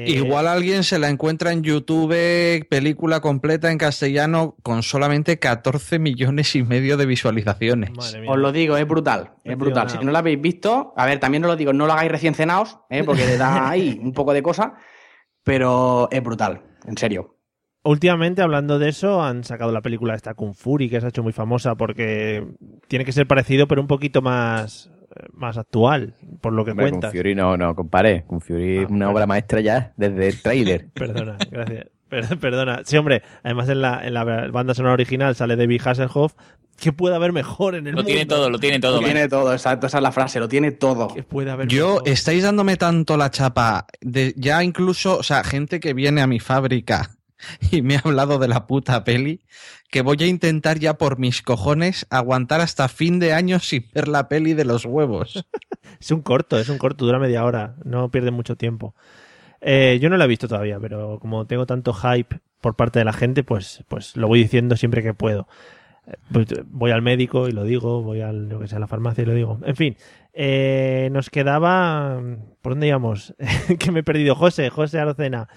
[0.06, 6.54] Igual alguien se la encuentra en YouTube, película completa en castellano, con solamente 14 millones
[6.54, 7.90] y medio de visualizaciones.
[8.28, 9.32] Os lo digo, es brutal.
[9.42, 9.90] Es brutal.
[9.90, 12.34] Si no lo habéis visto, a ver, también os lo digo, no lo hagáis recién
[12.36, 13.02] cenados, ¿eh?
[13.02, 14.74] porque le da ahí un poco de cosa,
[15.42, 17.34] pero es brutal, en serio.
[17.88, 21.22] Últimamente, hablando de eso, han sacado la película esta Kung Fury, que se ha hecho
[21.22, 22.46] muy famosa porque
[22.86, 26.12] tiene que ser parecido, pero un poquito más, eh, más actual,
[26.42, 27.12] por lo que Hombre, con cuentas.
[27.14, 28.24] Fury no, no, comparé.
[28.26, 30.88] Con Fury es una obra maestra ya desde el tráiler.
[30.94, 31.86] Perdona, gracias.
[32.10, 32.82] Per- Perdona.
[32.84, 36.34] Sí, hombre, además en la, en la banda sonora original sale David Hasselhoff.
[36.78, 38.06] ¿Qué puede haber mejor en el Lo mundo?
[38.06, 38.96] tiene todo, lo tiene todo.
[38.96, 39.10] Lo man.
[39.12, 41.08] tiene todo, exacto, esa es la frase, lo tiene todo.
[41.28, 45.92] puede haber Yo, estáis dándome tanto la chapa, de ya incluso, o sea, gente que
[45.94, 47.10] viene a mi fábrica
[47.70, 49.40] y me ha hablado de la puta peli,
[49.90, 54.08] que voy a intentar ya por mis cojones aguantar hasta fin de año sin ver
[54.08, 55.44] la peli de los huevos.
[56.00, 58.94] Es un corto, es un corto, dura media hora, no pierde mucho tiempo.
[59.60, 63.04] Eh, yo no la he visto todavía, pero como tengo tanto hype por parte de
[63.04, 65.48] la gente, pues, pues lo voy diciendo siempre que puedo.
[66.06, 68.86] Eh, pues, voy al médico y lo digo, voy al, lo que sea, a la
[68.86, 69.58] farmacia y lo digo.
[69.64, 69.96] En fin,
[70.34, 72.22] eh, nos quedaba...
[72.62, 73.34] ¿Por dónde íbamos?
[73.78, 74.34] que me he perdido.
[74.34, 75.48] José, José Arocena.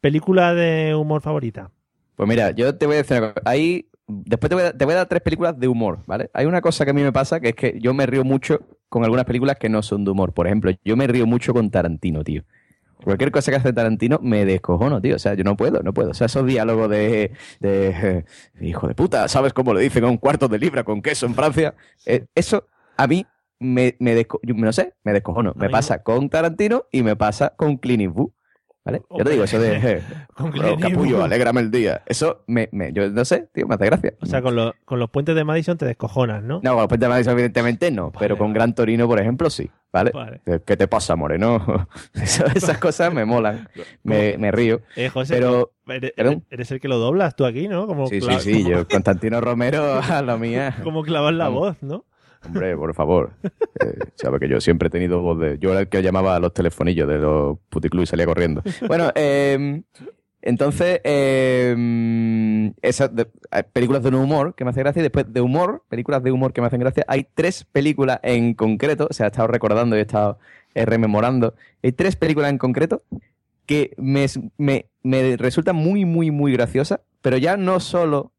[0.00, 1.72] ¿Película de humor favorita?
[2.16, 3.42] Pues mira, yo te voy a decir una cosa.
[3.50, 6.30] Hay, después te voy, a, te voy a dar tres películas de humor, ¿vale?
[6.34, 8.60] Hay una cosa que a mí me pasa, que es que yo me río mucho
[8.88, 10.34] con algunas películas que no son de humor.
[10.34, 12.42] Por ejemplo, yo me río mucho con Tarantino, tío.
[13.04, 15.16] Cualquier cosa que hace Tarantino me descojono, tío.
[15.16, 16.10] O sea, yo no puedo, no puedo.
[16.10, 18.24] O sea, esos diálogos de, de
[18.60, 21.34] hijo de puta, ¿sabes cómo le dicen a un cuarto de libra con queso en
[21.34, 21.74] Francia?
[22.06, 23.26] Eh, eso a mí
[23.60, 25.54] me, me desco- yo no sé, me descojono.
[25.56, 28.30] Me pasa con Tarantino y me pasa con Clint Eastwood.
[28.82, 29.02] ¿Vale?
[29.10, 30.02] Yo te digo, eso de eh,
[30.34, 32.02] Con bro, capullo, alégrame el día.
[32.06, 34.14] Eso me, me- yo no sé, tío, me hace gracia.
[34.22, 36.60] O sea, con, lo- con los puentes de Madison te descojonas, ¿no?
[36.62, 39.70] No, con los puentes de Madison, evidentemente no, pero con Gran Torino, por ejemplo, sí,
[39.92, 40.12] ¿vale?
[40.14, 40.40] Vale.
[40.46, 41.88] ¿Qué- ¿Qué te pasa, Moreno?
[42.14, 43.68] Esas cosas me molan,
[44.02, 44.80] me, me río.
[44.96, 45.72] Eh, José, pero,
[46.48, 47.86] eres, el que lo doblas tú aquí, ¿no?
[47.86, 50.74] Como Sí, sí, sí, yo, Constantino Romero, a lo mía.
[50.82, 52.04] Como clavas la voz, ¿no?
[52.46, 53.32] Hombre, por favor.
[53.44, 55.58] Eh, sabe que yo siempre he tenido voz de.
[55.58, 58.62] Yo era el que llamaba a los telefonillos de los puticlubs y salía corriendo.
[58.88, 59.82] Bueno, eh,
[60.42, 61.00] entonces,
[63.12, 66.22] de- eh, películas de un humor que me hacen gracia y después de humor, películas
[66.22, 69.48] de humor que me hacen gracia, hay tres películas en concreto, o sea, he estado
[69.48, 70.38] recordando y he estado
[70.74, 73.02] eh, rememorando, hay tres películas en concreto
[73.66, 74.26] que me,
[74.56, 78.32] me, me resultan muy, muy, muy graciosas, pero ya no solo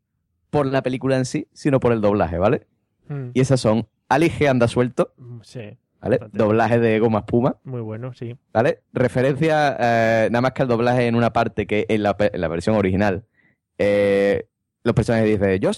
[0.49, 2.67] por la película en sí, sino por el doblaje, ¿vale?
[3.07, 6.19] Mm, Y esas son Ali G anda suelto, Sí, ¿vale?
[6.31, 8.35] Doblaje de Goma Espuma, muy bueno, sí.
[8.53, 8.81] ¿vale?
[8.93, 12.47] Referencia eh, nada más que al doblaje en una parte que en la, en la
[12.47, 13.23] versión original
[13.77, 14.47] eh,
[14.83, 15.71] los personajes dicen, yo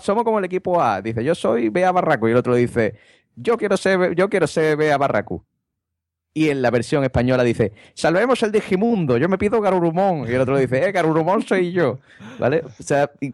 [0.00, 2.94] somos como el equipo A, dice, yo soy Bea Barracu, y el otro dice,
[3.36, 5.44] yo quiero ser, yo quiero ser Bea Barracu.
[6.36, 10.28] Y en la versión española dice, salvemos el Digimundo, yo me pido Garurumón.
[10.28, 12.00] Y el otro dice, eh, Garurumón soy yo.
[12.40, 12.64] ¿Vale?
[12.78, 13.32] O sea, y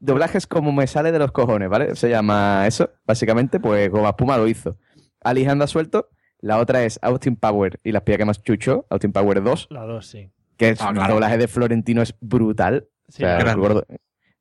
[0.00, 1.94] doblajes como me sale de los cojones, ¿vale?
[1.94, 4.76] Se llama eso, básicamente, pues Goma Espuma lo hizo.
[5.22, 6.08] Ali anda suelto,
[6.40, 9.82] la otra es Austin Power y las pía que más chucho, Austin Power 2, La
[9.82, 10.30] dos, sí.
[10.56, 12.88] que es, Ah, el doblaje de Florentino es brutal.
[13.08, 13.54] Sí, o sea.
[13.56, 13.84] Gordo,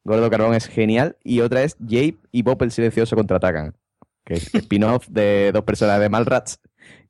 [0.05, 1.17] Gordo Carbón es genial.
[1.23, 3.75] Y otra es Jape y Bob el Silencioso contraatacan,
[4.23, 6.61] que es spin-off de dos personas de Malrats,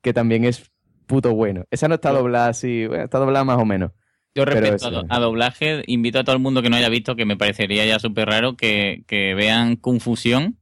[0.02, 0.72] que también es
[1.08, 1.64] puto bueno.
[1.72, 3.90] Esa no está doblada así, bueno, está doblada más o menos.
[4.34, 6.88] Yo respecto es- a, do- a doblaje, invito a todo el mundo que no haya
[6.88, 10.58] visto, que me parecería ya súper raro, que, que vean Confusión.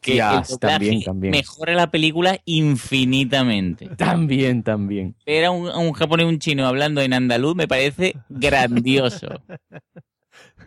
[0.00, 1.32] Que el Hostias, también, también.
[1.32, 3.88] mejora la película infinitamente.
[3.96, 5.14] También, también.
[5.26, 9.26] Ver a un, a un japonés y un chino hablando en andaluz me parece grandioso.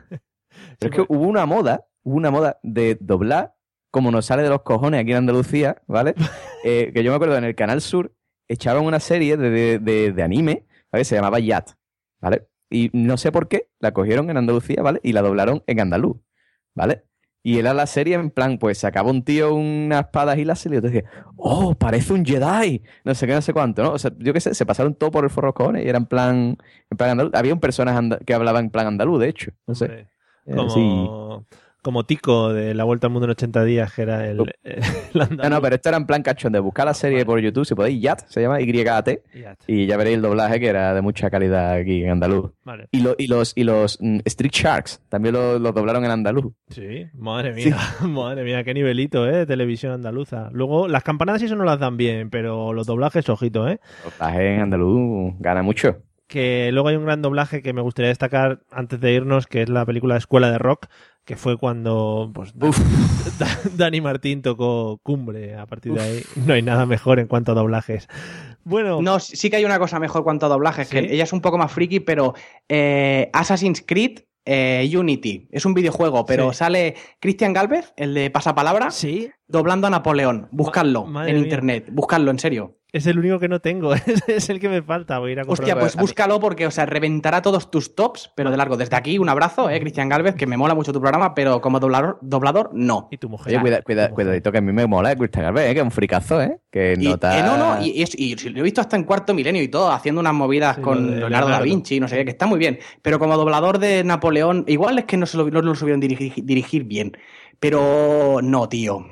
[0.09, 0.19] Pero
[0.79, 3.55] es que hubo una moda, hubo una moda de doblar,
[3.91, 6.13] como nos sale de los cojones aquí en Andalucía, ¿vale?
[6.67, 8.11] Eh, que yo me acuerdo en el Canal Sur
[8.47, 11.03] echaban una serie de, de- de- de anime, ¿vale?
[11.05, 11.71] Se llamaba Yat,
[12.21, 12.47] ¿vale?
[12.69, 14.99] Y no sé por qué la cogieron en Andalucía, ¿vale?
[15.03, 16.17] Y la doblaron en andaluz,
[16.73, 17.03] ¿vale?
[17.43, 20.77] Y era la serie en plan, pues sacaba un tío una espada y láser y
[20.77, 21.07] otro decía,
[21.37, 23.91] oh, parece un Jedi, no sé qué, no sé cuánto, ¿no?
[23.91, 26.07] O sea, yo qué sé, se pasaron todo por el forro cojones y era en
[26.07, 26.57] plan,
[26.89, 27.33] en plan andaluz.
[27.35, 29.85] Había un personaje anda- que hablaba en plan andaluz, de hecho, no sé.
[29.85, 30.07] Hombre,
[30.47, 31.55] Eh, Como, sí.
[31.85, 34.81] Como Tico de La Vuelta al Mundo en 80 días, que era el, el
[35.37, 37.75] No, no, pero esto era en plan cachón de buscar la serie por YouTube, si
[37.75, 39.59] podéis, YAT, se llama Y-A-T, Yat.
[39.67, 42.51] y ya veréis el doblaje que era de mucha calidad aquí en andaluz.
[42.63, 42.87] Vale.
[42.89, 46.51] Y, lo- y los, y los mm, Street Sharks también los lo doblaron en andaluz.
[46.69, 49.45] Sí, madre mía, madre mía, qué nivelito, ¿eh?
[49.45, 50.49] Televisión andaluza.
[50.53, 53.79] Luego, las campanadas eso no las dan bien, pero los doblajes, ojito, ¿eh?
[54.03, 55.97] Doblaje en andaluz gana mucho.
[56.27, 59.69] Que luego hay un gran doblaje que me gustaría destacar antes de irnos, que es
[59.69, 60.87] la película Escuela de Rock,
[61.23, 63.47] que fue cuando pues, Da-
[63.77, 65.55] Dani Martín tocó Cumbre.
[65.55, 68.07] A partir de ahí no hay nada mejor en cuanto a doblajes.
[68.63, 71.33] Bueno, No, sí sí que hay una cosa mejor cuanto a doblajes, que ella es
[71.33, 72.33] un poco más friki, pero
[72.67, 76.57] eh, Assassin's Creed eh, Unity es un videojuego, pero Sí.
[76.59, 78.89] sale Cristian Galvez, el de Pasapalabra,
[79.47, 80.47] doblando a Napoleón.
[80.51, 82.77] Buscadlo en internet, buscadlo, en serio.
[82.97, 83.93] Es el único que no tengo,
[84.27, 85.19] es, el que me falta.
[85.19, 88.51] Voy a ir a Hostia, pues búscalo porque, o sea, reventará todos tus tops, pero
[88.51, 88.77] de largo.
[88.77, 91.79] Desde aquí, un abrazo, eh, Cristian Galvez, que me mola mucho tu programa, pero como
[91.79, 93.07] doblador, doblador no.
[93.11, 93.53] Y tu mujer.
[93.53, 95.83] Oye, cuida, cuida- cuidadito que a mí me mola eh, Cristian Galvez, eh, que es
[95.85, 96.59] un fricazo, ¿eh?
[96.71, 97.37] Que Y, nota...
[97.37, 99.67] eh, no, no, y, y es- y lo he visto hasta en cuarto milenio y
[99.67, 101.59] todo, haciendo unas movidas Sí, con Leonardo, da.
[101.61, 102.79] Vinci, no sé qué, que está muy bien.
[103.01, 106.33] Pero como doblador de Napoleón, igual es que no, se lo, no lo supieron dirigir,
[106.45, 107.11] dirigir bien.
[107.59, 109.05] Pero no, tío.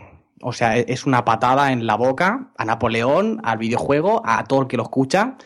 [0.43, 4.61] O sea, e- es una patada en la boca a Napoleón, al videojuego, a todo
[4.61, 5.37] el que lo escucha.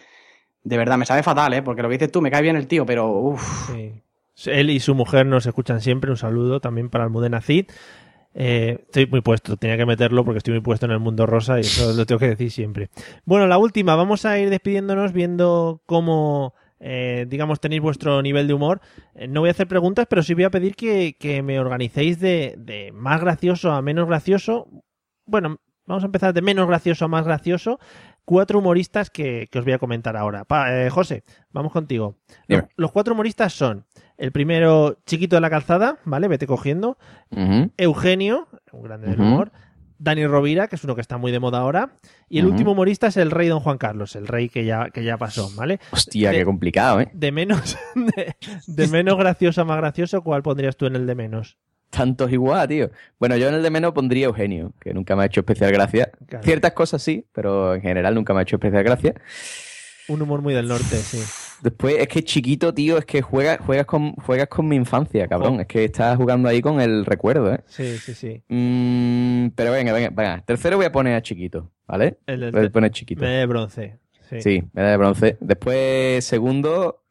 [0.64, 1.62] De verdad, me sabe fatal, ¿eh?
[1.62, 3.70] Porque lo que dices tú, me cae bien el tío, pero uff.
[4.46, 6.12] Él y su mujer nos escuchan siempre.
[6.12, 7.68] Un saludo también para Almudena Cid.
[8.40, 11.58] Eh, estoy muy puesto, tenía que meterlo porque estoy muy puesto en el mundo rosa
[11.58, 12.90] y eso lo tengo que decir siempre.
[13.26, 18.54] Bueno, la última, vamos a ir despidiéndonos viendo cómo, eh, digamos, tenéis vuestro nivel de
[18.54, 18.82] humor.
[19.16, 22.20] Eh, no voy a hacer preguntas, pero sí voy a pedir que, que me organicéis
[22.20, 24.68] de, de más gracioso a menos gracioso.
[25.28, 27.80] Bueno, vamos a empezar de menos gracioso a más gracioso.
[28.26, 30.44] Cuatro humoristas que, que os voy a comentar ahora.
[30.44, 32.18] Pa- eh, José, vamos contigo.
[32.76, 33.86] Los, cuatro humoristas son
[34.18, 36.28] el primero, Chiquito de la Calzada, ¿vale?
[36.28, 36.98] Vete cogiendo.
[37.78, 39.52] Eugenio, un grande del humor.
[40.00, 41.94] Dani Rovira, que es uno que está muy de moda ahora.
[42.30, 45.04] Y el último humorista es el rey Don Juan Carlos, el rey que ya, que
[45.04, 45.80] ya pasó, ¿vale?
[45.92, 47.10] Hostia, De- qué complicado, ¿eh?
[47.14, 48.36] De menos, de,
[48.68, 51.58] de menos gracioso a más gracioso, ¿cuál pondrías tú en el de menos?
[51.90, 52.92] Tantos igual, tío.
[53.20, 56.12] Bueno, yo en el de menos pondría Eugenio, que nunca me ha hecho especial gracia.
[56.28, 56.44] Claro.
[56.44, 59.16] Ciertas cosas sí, pero en general nunca me ha hecho especial gracia.
[60.08, 61.22] Un humor muy del norte, sí.
[61.62, 65.58] Después es que chiquito, tío, es que juegas, juegas, con, juegas con mi infancia, cabrón.
[65.58, 65.62] Oh.
[65.62, 67.62] Es que estás jugando ahí con el recuerdo, ¿eh?
[67.66, 68.44] Sí, sí, sí.
[68.48, 70.44] Mm, pero venga, venga, venga.
[70.46, 72.20] Tercero voy a poner a chiquito, ¿vale?
[72.28, 73.22] El del voy a poner chiquito.
[73.22, 73.98] Me de bronce.
[74.30, 74.42] Sí.
[74.42, 75.38] Sí, medalla de bronce.
[75.40, 77.04] Después, segundo.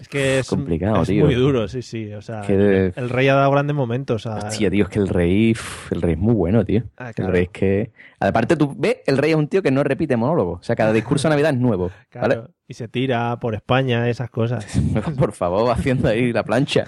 [0.00, 1.24] Es que es, complicado, es tío.
[1.24, 2.12] muy duro, sí, sí.
[2.14, 4.26] O sea, Que- el, rey ha dado grandes momentos.
[4.26, 5.54] a- Hostia, tío, es que el rey,
[5.90, 6.82] el rey es muy bueno, tío.
[6.96, 7.90] Ah, El rey es que.
[8.28, 10.52] Aparte, tú ves, el rey es un tío que no repite monólogo.
[10.52, 11.90] O sea, cada discurso de Navidad es nuevo.
[12.14, 12.34] ¿Vale?
[12.34, 14.66] Claro, y se tira por España, esas cosas.
[15.18, 16.84] Por favor, haciendo ahí la plancha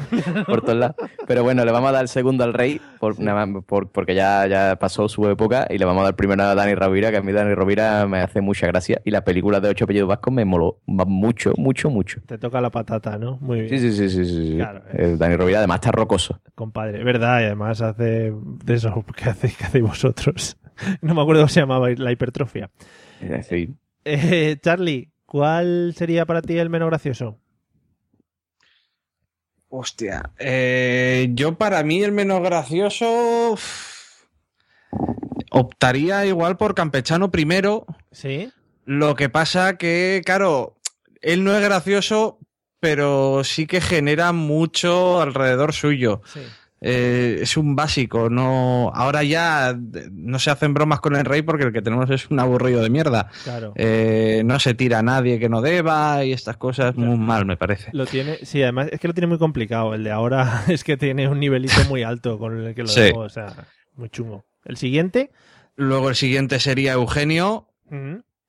[0.46, 0.96] por todos lados.
[1.26, 4.14] Pero bueno, le vamos a dar el segundo al rey por, nada más por- porque
[4.14, 7.18] ya, ya pasó su época y le vamos a dar primero a Dani Rovira, que
[7.18, 10.32] a mí Dani Rovira me hace mucha gracia y la película de Ocho Apellidos Vascos
[10.32, 12.20] me moló mucho, mucho, mucho.
[12.26, 13.36] Te toca la patata, ¿no?
[13.42, 13.68] Muy bien.
[13.68, 14.46] Sí, sí, sí, sí, sí.
[14.52, 14.56] sí.
[14.56, 14.80] Claro.
[14.94, 16.40] Eh, Dani Rovira además está rocoso.
[16.54, 20.56] Compadre, es verdad, y además hace de eso que hacéis, que hacéis vosotros.
[21.00, 22.70] No me acuerdo cómo se llamaba la hipertrofia.
[23.20, 23.74] Es decir,
[24.04, 27.38] Eh, Charlie, ¿cuál sería para ti el menos gracioso?
[29.68, 30.30] Hostia.
[30.38, 33.56] eh, yo para mí el menos gracioso
[35.50, 37.84] optaría igual por Campechano primero.
[38.12, 38.50] Sí.
[38.84, 40.76] Lo que pasa que, claro,
[41.20, 42.38] él no es gracioso,
[42.80, 46.22] pero sí que genera mucho alrededor suyo.
[46.32, 46.40] Sí.
[46.88, 48.92] Eh, es un básico, no.
[48.94, 49.76] Ahora ya
[50.12, 52.90] no se hacen bromas con el rey porque el que tenemos es un aburrido de
[52.90, 53.28] mierda.
[53.42, 53.72] Claro.
[53.74, 57.56] Eh, no se tira a nadie que no deba y estas cosas muy mal, me
[57.56, 57.90] parece.
[57.92, 59.94] Lo tiene, sí, además es que lo tiene muy complicado.
[59.94, 63.00] El de ahora es que tiene un nivelito muy alto con el que lo Sí.
[63.00, 64.44] dejo, o sea, muy chungo.
[64.64, 65.30] El siguiente,
[65.78, 67.68] Luego el siguiente sería Eugenio,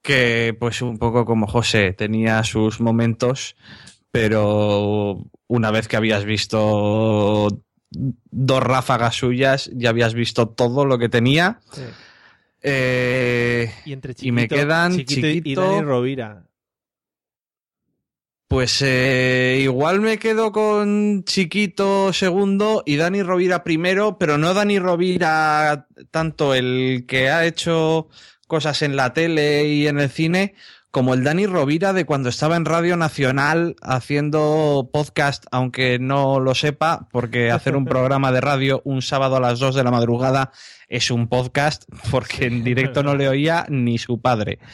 [0.01, 3.55] que pues un poco como José, tenía sus momentos,
[4.11, 7.49] pero una vez que habías visto
[8.31, 11.59] dos ráfagas suyas, ya habías visto todo lo que tenía.
[11.71, 11.81] Sí.
[12.61, 16.43] Eh, y entre y me quedan Chiquito y- Chiquito, y Dani Rovira.
[18.49, 24.79] Pues eh, igual me quedo con Chiquito segundo y Dani Rovira primero, pero no Dani
[24.79, 28.07] Rovira tanto el que ha hecho
[28.47, 30.55] cosas en la tele y en el cine,
[30.97, 36.55] como el Dani Rovira de cuando estaba en Radio Nacional haciendo podcast, aunque no lo
[36.55, 40.51] sepa, porque hacer un programa de radio un sábado a las 2 de la madrugada
[40.87, 44.57] es un podcast, porque en directo no le oía ni su padre.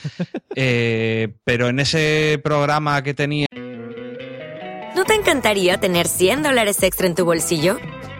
[0.55, 3.47] Eh, pero en ese programa que tenía...
[4.95, 7.79] ¿No te encantaría tener 100 dólares extra en tu bolsillo?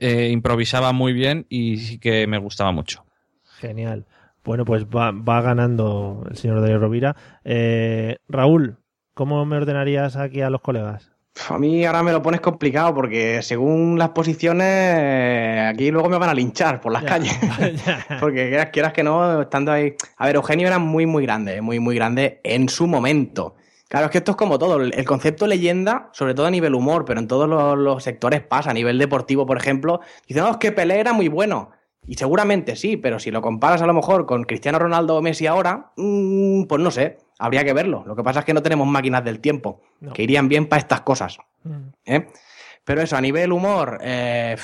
[0.00, 3.04] eh, improvisaba muy bien y sí que me gustaba mucho.
[3.58, 4.06] Genial.
[4.42, 7.14] Bueno, pues va, va ganando el señor Dani Rovira.
[7.44, 8.78] Eh, Raúl,
[9.14, 11.12] ¿cómo me ordenarías aquí a los colegas?
[11.48, 16.30] A mí ahora me lo pones complicado porque según las posiciones, aquí luego me van
[16.30, 17.38] a linchar por las calles.
[18.20, 19.94] porque quieras, quieras que no, estando ahí.
[20.16, 23.56] A ver, Eugenio era muy, muy grande, muy, muy grande en su momento.
[23.90, 24.80] Claro, es que esto es como todo.
[24.80, 28.70] El concepto leyenda, sobre todo a nivel humor, pero en todos los, los sectores pasa.
[28.70, 31.72] A nivel deportivo, por ejemplo, dicen, no, es que Pelé era muy bueno.
[32.06, 35.48] Y seguramente sí, pero si lo comparas a lo mejor con Cristiano Ronaldo o Messi
[35.48, 38.04] ahora, mm, pues no sé, habría que verlo.
[38.06, 40.12] Lo que pasa es que no tenemos máquinas del tiempo No.
[40.12, 41.38] que irían bien para estas cosas.
[42.06, 42.28] ¿eh?
[42.84, 44.56] Pero eso, a nivel humor, eh,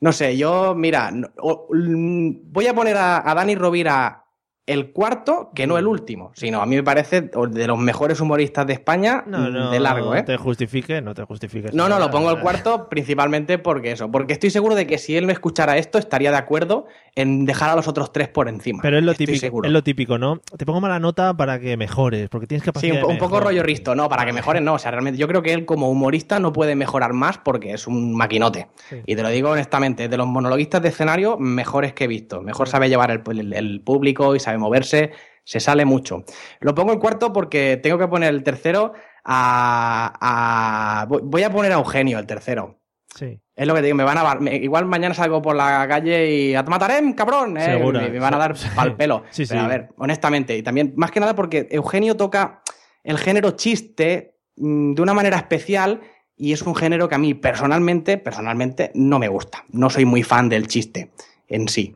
[0.00, 4.23] no sé, yo, mira, mm, voy a poner a, a Dani Rovira
[4.66, 8.66] el cuarto, que no el último, sino a mí me parece de los mejores humoristas
[8.66, 10.22] de España No, mm, no, de largo, ¿eh?
[10.22, 11.74] te justifique, no te justifiques.
[11.74, 15.16] No, no, lo pongo el cuarto principalmente porque eso, porque estoy seguro de que si
[15.16, 18.80] él me escuchara esto estaría de acuerdo en dejar a los otros tres por encima.
[18.82, 19.66] Pero es lo Estoy típico, seguro.
[19.68, 20.38] es lo típico, ¿no?
[20.56, 23.40] Te pongo mala nota para que mejores, porque tienes Sí, un, po- de un poco
[23.40, 24.74] rollo risto, no, para que mejore, no.
[24.74, 27.86] O sea, realmente yo creo que él como humorista no puede mejorar más porque es
[27.86, 28.68] un maquinote.
[28.88, 28.96] Sí.
[29.06, 32.40] Y te lo digo honestamente, de los monologuistas de escenario, mejores que he visto.
[32.42, 35.12] Mejor sabe llevar el, el- el público y sabe moverse,
[35.44, 36.24] se sale mucho.
[36.60, 38.92] Lo pongo el cuarto porque tengo que poner el tercero
[39.24, 41.02] a...
[41.02, 42.80] a- voy- a poner a Eugenio, el tercero.
[43.14, 43.40] Sí.
[43.54, 46.30] Es lo que te digo, me van a me- igual mañana salgo por la calle
[46.34, 49.22] y a te mataré, cabrón, eh, me, me van a dar pal pelo.
[49.30, 49.64] Sí, Pero sí.
[49.64, 52.62] a ver, honestamente, y también más que nada porque Eugenio toca
[53.04, 56.00] el género chiste mm, de una manera especial
[56.36, 59.64] y es un género que a mí personalmente, personalmente no me gusta.
[59.70, 61.12] No soy muy fan del chiste
[61.46, 61.94] en sí.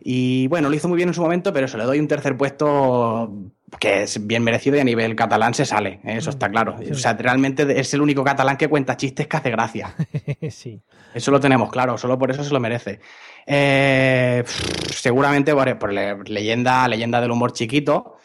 [0.00, 2.36] Y bueno, lo hizo muy bien en su momento, pero se le doy un tercer
[2.36, 3.32] puesto
[3.78, 6.16] que es bien merecido y a nivel catalán se sale, ¿eh?
[6.16, 6.76] eso está claro.
[6.90, 9.94] O sea, realmente es el único catalán que cuenta chistes que hace gracia.
[10.50, 10.80] sí.
[11.14, 13.00] Eso lo tenemos claro, solo por eso se lo merece.
[13.46, 14.42] Eh,
[14.90, 18.16] seguramente por, por le- leyenda, leyenda del humor chiquito,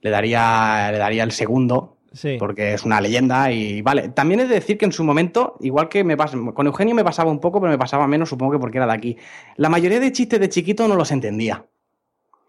[0.00, 1.98] le daría, le daría el segundo.
[2.12, 2.36] Sí.
[2.38, 4.10] Porque es una leyenda y vale.
[4.10, 7.04] También es de decir que en su momento, igual que me pasa, con Eugenio me
[7.04, 9.16] pasaba un poco, pero me pasaba menos, supongo que porque era de aquí.
[9.56, 11.64] La mayoría de chistes de chiquito no los entendía.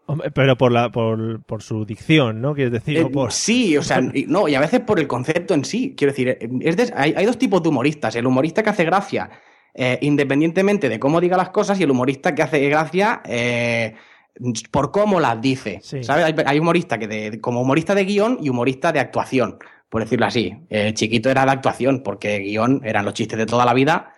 [0.05, 2.53] Hombre, Pero por, la, por, por su dicción, ¿no?
[2.53, 3.31] Quieres decir, Eh, o por...
[3.31, 5.93] Sí, o sea, y- no, y a veces por el concepto en sí.
[5.97, 8.13] Quiero decir, eh, es de- hay, hay dos tipos de humoristas.
[8.17, 9.29] El humorista que hace gracia
[9.73, 13.95] eh, independientemente de cómo diga las cosas y el humorista que hace gracia eh,
[14.71, 15.79] por cómo las dice.
[16.03, 16.25] ¿Sabes?
[16.25, 19.57] Hay, hay humorista que de- como humorista de guion y humorista de actuación,
[19.89, 20.53] por decirlo así.
[20.69, 24.11] Eh, chiquito era de actuación, porque guion eran los chistes de toda la vida.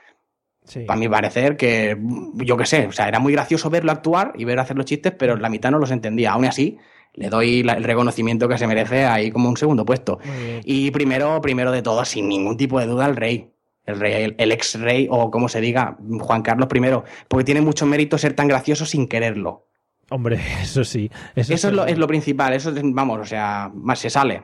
[0.88, 1.96] Para mi parecer, que
[2.36, 5.14] yo qué sé, o sea, era muy gracioso verlo actuar y ver hacer los chistes,
[5.18, 6.32] pero la mitad no los entendía.
[6.32, 6.78] Aún así,
[7.14, 10.18] le doy el reconocimiento que se merece ahí como un segundo puesto.
[10.64, 13.52] Y primero, primero de todo, sin ningún tipo de duda, el rey.
[13.86, 16.80] El rey, el, el ex rey, o como se diga, Juan Carlos I,
[17.28, 19.68] porque tiene mucho mérito ser tan gracioso sin quererlo.
[20.10, 21.10] Hombre, eso sí.
[21.36, 24.42] Eso, Eso, es, lo, es lo principal, eso es, vamos, o sea, más se sale.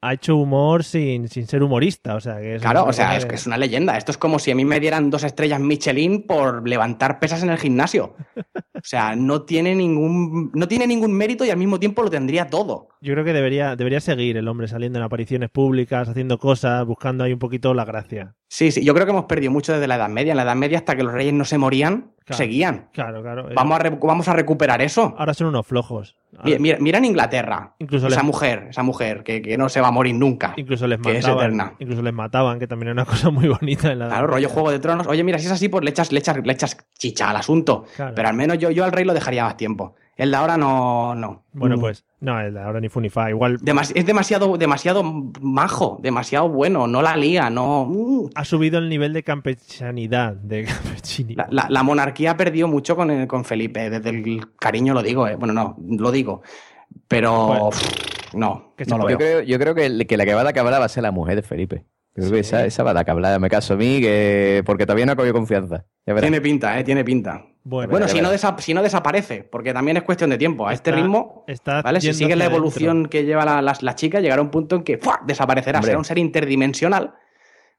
[0.00, 3.26] Ha hecho humor sin, sin ser humorista, o sea que es Claro, o sea, es
[3.26, 3.96] que es una leyenda.
[3.96, 7.50] Esto es como si a mí me dieran dos estrellas Michelin por levantar pesas en
[7.50, 8.14] el gimnasio.
[8.36, 12.48] O sea, no tiene ningún, no tiene ningún mérito y al mismo tiempo lo tendría
[12.48, 12.90] todo.
[13.00, 17.24] Yo creo que debería, debería seguir el hombre saliendo en apariciones públicas, haciendo cosas, buscando
[17.24, 18.36] ahí un poquito la gracia.
[18.50, 20.32] Sí, sí, yo creo que hemos perdido mucho desde la Edad Media.
[20.32, 22.38] En la Edad Media, hasta que los reyes no se morían, Claro.
[22.38, 22.88] seguían.
[22.92, 23.48] Claro, claro.
[23.54, 25.14] Vamos a, vamos a recuperar eso.
[25.18, 26.16] Ahora son unos flojos.
[26.44, 27.74] Mira, mira- mira en Inglaterra.
[27.78, 30.54] Incluso esa les- mujer, esa mujer que, que no se va a morir nunca.
[30.56, 31.38] Incluso les que es mataban.
[31.44, 31.72] eterna.
[31.78, 34.70] Incluso les mataban, que también es una cosa muy bonita en la Claro, rollo Juego
[34.70, 35.06] de Tronos.
[35.06, 37.84] Oye, mira, si es así, pues le echas, le echas, le echas chicha al asunto.
[37.96, 38.14] Claro.
[38.14, 39.94] Pero al menos yo, yo al rey lo dejaría más tiempo.
[40.18, 41.14] El de ahora no.
[41.14, 41.44] no.
[41.52, 41.80] Bueno, Mm.
[41.80, 43.30] pues, no, el de ahora ni Funify.
[43.30, 45.02] Igual Demas- es demasiado, demasiado
[45.40, 47.86] majo, demasiado bueno, no la lía, no.
[47.86, 48.30] mm.
[48.34, 50.64] ha subido el nivel de campechanidad, de
[51.00, 51.34] campechini.
[51.36, 55.26] La, la- la monarquía perdió mucho con, el- con Felipe, desde el cariño lo digo,
[55.28, 55.36] eh.
[55.36, 56.42] bueno, no, lo digo,
[57.06, 57.70] pero Bueno.
[57.70, 59.18] pff, no, Que no lo yo, veo.
[59.18, 61.12] creo, yo creo que, el- que la que va a cabla va a ser la
[61.12, 61.84] mujer de Felipe.
[62.16, 65.06] Yo creo que esa, esa va a cabla, me caso a mí, que, porque todavía
[65.06, 65.84] no ha cogido confianza.
[66.20, 67.44] Tiene pinta, eh, tiene pinta.
[67.68, 70.66] Bueno, si no, si desaparece, porque también es cuestión de tiempo.
[70.66, 72.00] A este ritmo, está ¿vale?
[72.00, 74.98] Si sigue la evolución que lleva la, la- la chica, llegará un punto en que
[74.98, 75.20] ¡fua!
[75.26, 75.78] desaparecerá.
[75.78, 75.88] Hombre.
[75.90, 77.14] Será un ser interdimensional,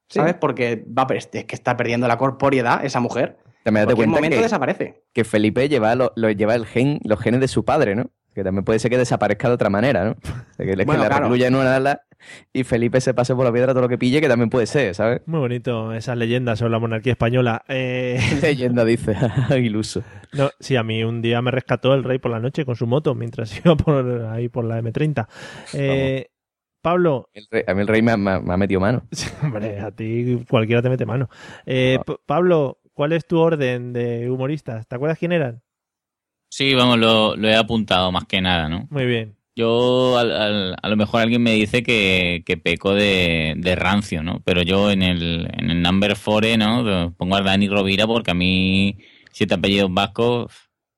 [0.07, 0.35] ¿sabes?
[0.35, 3.37] Porque va, es que está perdiendo la corporeidad esa mujer.
[3.63, 5.03] También En date cuenta momento que, desaparece.
[5.13, 8.09] que Felipe lleva, lo, lo- lleva el gen, los genes de su padre, ¿no?
[8.33, 10.15] Que también puede ser que desaparezca de otra manera, ¿no?
[10.57, 11.23] Que, Bueno, le claro.
[11.23, 12.01] recluya en una ala
[12.51, 14.93] y Felipe se pase por la piedra todo lo que pille, que también puede ser,
[14.93, 15.21] ¿sabes?
[15.25, 17.63] Muy bonito esas leyendas sobre la monarquía española.
[17.69, 19.15] Eh, Leyenda, dice,
[19.59, 20.03] iluso.
[20.33, 22.87] no, sí, a mí un día me rescató el rey por la noche con su
[22.87, 25.27] moto mientras iba por ahí por la M30.
[25.73, 26.27] Eh,
[26.81, 29.03] Pablo, El rey- a mí el rey me, ha- me ha- me ha metido mano.
[29.43, 31.29] hombre, a ti cualquiera te mete mano.
[31.65, 34.87] Eh, Pablo, ¿cuál es tu orden de humoristas?
[34.87, 35.61] ¿Te acuerdas quién eran?
[36.49, 38.87] Sí, vamos, lo, lo he apuntado más que nada, ¿no?
[38.89, 39.35] Muy bien.
[39.55, 44.23] Yo, al- al- a lo mejor alguien me dice que, que peco de, de rancio,
[44.23, 44.41] ¿no?
[44.45, 47.13] Pero yo en el, en el number 4, ¿no?
[47.17, 48.97] Pongo a Dani Rovira porque a mí,
[49.31, 50.51] siete apellidos vascos,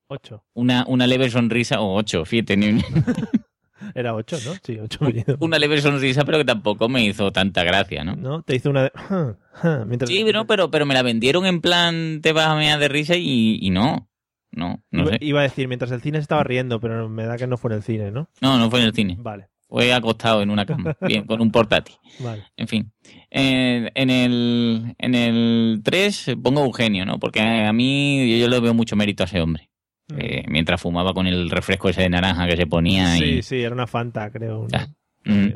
[0.08, 0.44] Ocho.
[0.54, 2.82] una, una leve sonrisa, o ocho, fíjate, ni-
[3.96, 4.54] Era ocho, ¿no?
[4.64, 5.38] Sí, ocho apellidos.
[5.40, 8.16] una leve sonrisa, pero que tampoco me hizo tanta gracia, ¿no?
[8.16, 8.44] ¿No?
[8.44, 8.92] Te hizo una de...
[9.88, 10.08] mientras...
[10.10, 13.16] Sí, pero, pero, pero me la vendieron en plan, te vas a mear de risa
[13.18, 14.08] y, y no.
[14.52, 15.18] No, no iba, sé.
[15.22, 17.72] iba a decir, mientras el cine se estaba riendo, pero me da que no fue
[17.72, 18.30] en el cine, ¿no?
[18.42, 19.16] No, no fue en el cine.
[19.20, 19.48] Vale.
[19.70, 21.96] Fue acostado en una cama, bien, con un portátil.
[22.20, 22.44] Vale.
[22.58, 22.92] En fin.
[23.30, 27.20] En, en el en el 3 pongo Eugenio, ¿no?
[27.20, 29.70] Porque a mí yo, yo le veo mucho mérito a ese hombre.
[30.18, 33.42] Eh, mientras fumaba con el refresco ese de naranja que se ponía Sí, y...
[33.44, 34.68] sí, era una Fanta, creo.
[34.70, 34.78] ¿no?
[35.24, 35.54] Mm.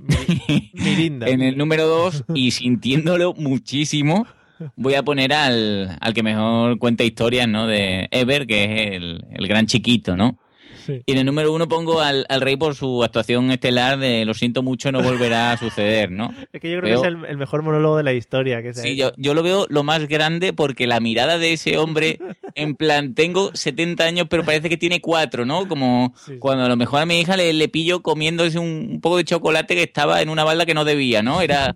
[0.73, 1.27] Mirinda.
[1.29, 4.25] En el número 2, y sintiéndolo muchísimo,
[4.75, 7.67] voy a poner al, al que mejor cuenta historias, ¿no?
[7.67, 10.37] De Ever, que es el, el gran chiquito, ¿no?
[10.85, 11.01] Sí.
[11.07, 14.35] Y en el número uno pongo al, al rey por su actuación estelar de Lo
[14.35, 16.31] siento mucho, no volverá a suceder, ¿no?
[16.53, 18.61] Es que yo creo Veo- que es el, el mejor monólogo de la historia.
[18.61, 21.79] Que se Sí, yo, yo lo veo lo más grande porque la mirada de ese
[21.79, 22.19] hombre,
[22.53, 25.67] en plan, tengo 70 años, pero parece que tiene cuatro, ¿no?
[25.67, 29.17] Como cuando a lo mejor a mi hija le, le pillo comiéndose un, un poco
[29.17, 31.41] de chocolate que estaba en una balda que no debía, ¿no?
[31.41, 31.73] Era.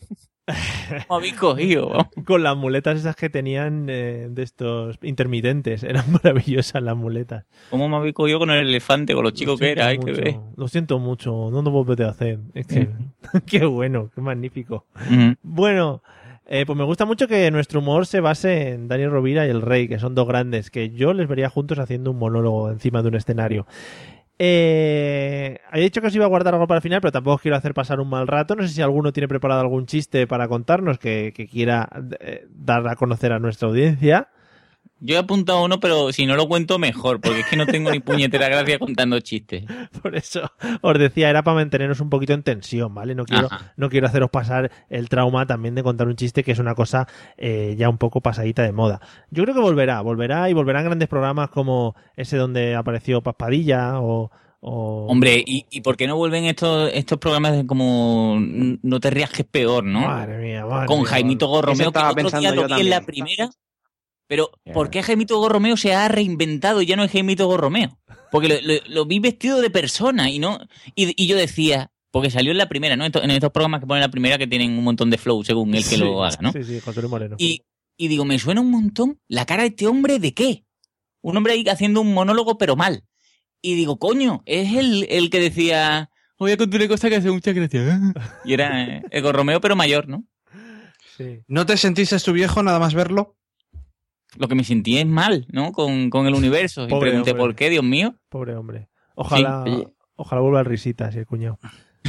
[1.07, 1.89] ¿Cómo habéis cogido?
[1.89, 2.07] vamos?
[2.25, 5.83] Con las muletas esas que tenían eh, de estos intermitentes.
[5.83, 7.45] Eran maravillosas las muletas.
[7.69, 9.87] ¿Cómo me habéis cogido con el elefante, con lo chico que era?
[9.87, 10.35] Hay que ver.
[10.55, 12.39] Lo siento mucho, no lo volveré a hacer.
[12.53, 12.89] Es que,
[13.45, 14.85] qué bueno, qué magnífico.
[14.95, 15.35] Ujú.
[15.41, 16.01] Bueno,
[16.51, 19.61] eh, pues me gusta mucho que nuestro humor se base en Dani Rovira y el
[19.61, 23.09] Rey, que son dos grandes, que yo les vería juntos haciendo un monólogo encima de
[23.09, 23.67] un escenario.
[24.41, 27.41] Eh, había dicho que os iba a guardar algo para el final, pero tampoco os
[27.41, 28.55] quiero hacer pasar un mal rato.
[28.55, 31.89] No sé si alguno tiene preparado algún chiste para contarnos que, que quiera
[32.21, 34.29] eh, dar a conocer a nuestra audiencia.
[35.01, 37.89] Yo he apuntado uno, pero si no lo cuento mejor, porque es que no tengo
[37.91, 39.63] ni puñetera gracia contando chistes.
[40.01, 40.51] Por eso
[40.81, 43.15] os decía, era para mantenernos un poquito en tensión, ¿vale?
[43.15, 43.73] No quiero, Ajá.
[43.77, 47.07] no quiero haceros pasar el trauma también de contar un chiste, que es una cosa
[47.37, 48.99] eh, ya un poco pasadita de moda.
[49.31, 54.29] Yo creo que volverá, volverá y volverán grandes programas como ese donde apareció Paspadilla o...
[54.59, 59.09] o- Hombre, ¿y, y por qué no vuelven estos, estos programas de como No te
[59.09, 60.01] rías que es peor, no?
[60.01, 61.47] Madre mía, madre Con mía, Jaimito.
[61.47, 63.49] Gorromeo, que otro día lo vi en la primera.
[64.29, 67.99] Pero, ¿por qué Jaimito Gorromeo se ha reinventado y ya no es Jaimito Gorromeo?
[68.31, 70.59] Porque lo, lo- lo vi vestido de persona y no
[70.95, 73.05] y, y yo decía, porque salió en la primera, ¿no?
[73.05, 75.83] En estos programas que ponen la primera que tienen un montón de flow según el
[75.83, 76.51] que Sí, lo haga, ¿no?
[76.53, 77.35] Sí, sí, José Luis Moreno.
[77.39, 77.63] Y,
[77.97, 80.63] y digo, me suena un montón la cara de este hombre de qué?
[81.21, 83.03] Un hombre ahí haciendo un monólogo pero mal.
[83.63, 87.31] Y digo, coño, es el, el que decía, voy a contar una cosa que hace
[87.31, 87.99] mucha gracia.
[88.45, 90.23] Y era eh, el Gorromeo pero mayor, ¿no?
[91.17, 91.39] Sí.
[91.47, 93.37] ¿No te sentiste tu viejo nada más verlo?
[94.37, 95.71] Lo que me sentí es mal, ¿no?
[95.71, 96.83] Con, con el universo.
[96.85, 97.33] Y pregunté, hombre.
[97.35, 98.15] ¿por qué, Dios mío?
[98.29, 98.89] Pobre hombre.
[99.15, 99.87] Ojalá, Sí.
[100.15, 101.57] Ojalá vuelva a risitas, el cuñado.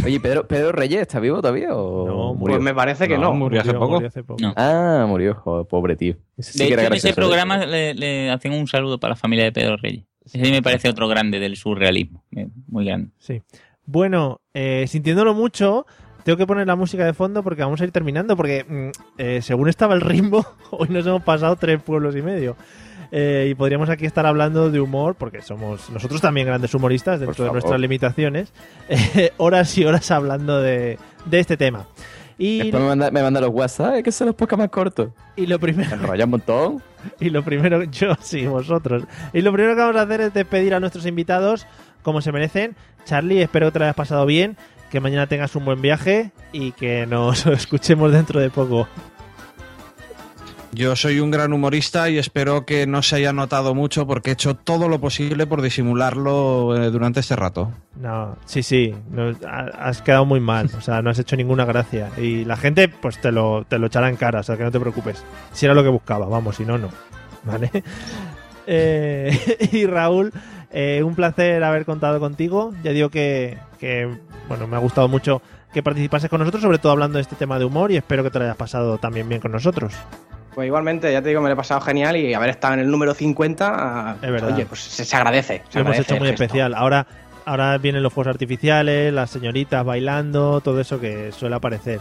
[0.04, 2.56] Oye, Pedro, Pedro Reyes, ¿está vivo todavía o No, murió?
[2.56, 3.32] Pues me parece que no.
[3.34, 3.96] murió hace poco.
[4.04, 4.40] hace poco.
[4.42, 4.52] No.
[4.56, 6.16] Ah, murió, joder, pobre tío.
[6.36, 9.44] Ese sí De hecho, en ese programa le, le hacen un saludo para la familia
[9.44, 10.04] de Pedro Reyes.
[10.24, 12.24] Ese sí me parece otro grande del surrealismo.
[12.36, 13.10] eh, Muy grande.
[13.18, 13.42] Sí.
[13.84, 15.86] Bueno, eh, sintiéndolo mucho,
[16.30, 18.36] tengo que poner la música de fondo porque vamos a ir terminando.
[18.36, 22.56] Porque mm, eh, según estaba el ritmo, hoy nos hemos pasado tres pueblos y medio.
[23.10, 27.44] Eh, y podríamos aquí estar hablando de humor, porque somos nosotros también grandes humoristas dentro
[27.44, 28.52] de nuestras limitaciones.
[28.88, 31.88] eh, horas y horas hablando de, de este tema.
[32.38, 35.10] Y, Después me manda, me manda los WhatsApp, que son los podcasts más cortos.
[35.34, 35.90] y lo primero.
[35.90, 36.82] Me enrolla un montón.
[37.18, 39.04] Y lo primero, yo sí, vosotros.
[39.32, 41.66] Y lo primero que vamos a hacer es despedir a nuestros invitados
[42.02, 42.76] como se merecen.
[43.04, 44.58] Charlie, espero que te lo hayas pasado bien,
[44.90, 48.88] que mañana tengas un buen viaje y que nos escuchemos dentro de poco.
[50.72, 54.32] Yo soy un gran humorista y espero que no se haya notado mucho porque he
[54.34, 57.72] hecho todo lo posible por disimularlo eh, durante este rato.
[57.96, 62.10] No, sí, sí, no, has quedado muy mal, o sea, no has hecho ninguna gracia.
[62.16, 64.70] Y la gente, pues te lo, te lo echará en cara, o sea, que no
[64.70, 65.24] te preocupes.
[65.52, 66.88] Si era lo que buscaba, vamos, si no, no.
[67.44, 67.70] ¿Vale?
[68.72, 70.32] Eh, y Raúl,
[70.70, 72.72] eh, un placer haber contado contigo.
[72.82, 74.08] Ya digo que, que,
[74.48, 75.42] bueno, me ha gustado mucho
[75.72, 78.30] que participases con nosotros, sobre todo hablando de este tema de humor, y espero que
[78.30, 79.94] te lo hayas pasado también bien con nosotros.
[80.54, 82.90] Pues igualmente, ya te digo, me lo he pasado genial y haber estado en el
[82.90, 84.52] número 50, Es verdad.
[84.52, 85.62] oye, pues se, se agradece.
[85.68, 86.74] se Lo hemos agradece hecho muy especial.
[86.74, 87.06] Ahora,
[87.50, 91.98] ahora vienen los fuegos artificiales, las señoritas bailando, todo eso que suele aparecer.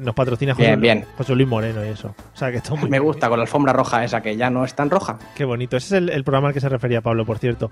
[0.00, 1.04] Nos patrocina José, Bien, bien.
[1.18, 2.14] José Luis Moreno y eso.
[2.32, 4.64] O sea que esto muy Me gusta, con la alfombra roja esa que ya no
[4.64, 5.18] es tan roja.
[5.34, 5.76] Qué bonito.
[5.76, 7.68] Ese es el, el programa al que se refería Pablo, por cierto.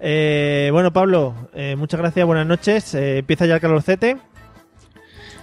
[0.00, 2.94] Eh, bueno, Pablo, eh, muchas gracias, buenas noches.
[2.94, 4.16] Eh, empieza ya el calorcete.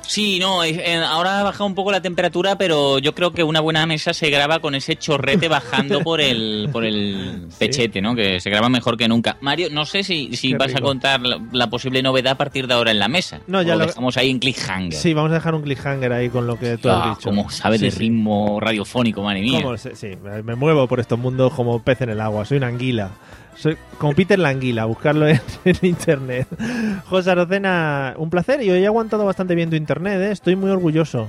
[0.05, 3.61] Sí, no, eh, ahora ha bajado un poco la temperatura, pero yo creo que una
[3.61, 8.13] buena mesa se graba con ese chorrete bajando por el, por el pechete, ¿no?
[8.15, 9.37] Que se graba mejor que nunca.
[9.41, 12.67] Mario, no sé si, si Qué vas a contar la, la posible novedad a partir
[12.67, 13.39] de ahora en la mesa.
[13.47, 14.93] No, ya lo dejamos ahí en cliffhanger.
[14.99, 17.29] Sí, vamos a dejar un cliffhanger ahí con lo que tú Ah, has dicho.
[17.29, 17.99] como sabe Sí, de sí.
[17.99, 19.61] ritmo radiofónico, madre mía.
[19.93, 20.09] Sí,
[20.43, 22.45] me muevo por estos mundos como pez en el agua.
[22.45, 23.11] Soy una anguila.
[23.55, 26.47] Soy como Peter la anguila, buscarlo en, en internet.
[27.05, 30.31] José Arocena, un placer y hoy he aguantado bastante bien tu internet, ¿eh?
[30.31, 31.27] estoy muy orgulloso.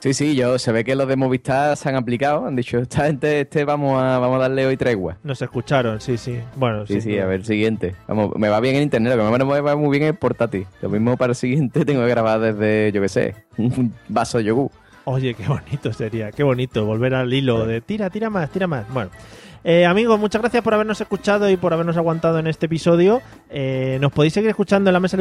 [0.00, 2.44] Sí, sí, yo se ve que los de Movistar se han aplicado.
[2.44, 5.16] Han dicho, esta gente, este vamos a, vamos a darle hoy tregua.
[5.22, 6.40] Nos escucharon, sí, sí.
[6.56, 7.12] Bueno, Sí, sí.
[7.12, 7.94] sí, a ver, siguiente.
[8.08, 10.66] Vamos, me va bien en internet, lo que me va muy bien es el portátil.
[10.80, 14.44] Lo mismo para el siguiente tengo que grabar desde, yo qué sé, un vaso de
[14.44, 14.70] yogur.
[15.04, 18.92] Oye, qué bonito sería, qué bonito volver al hilo de tira, tira más, tira más.
[18.92, 19.10] Bueno,
[19.64, 23.22] eh, amigos, muchas gracias por habernos escuchado y por habernos aguantado en este episodio.
[23.50, 25.16] Eh, nos podéis seguir escuchando en la mesa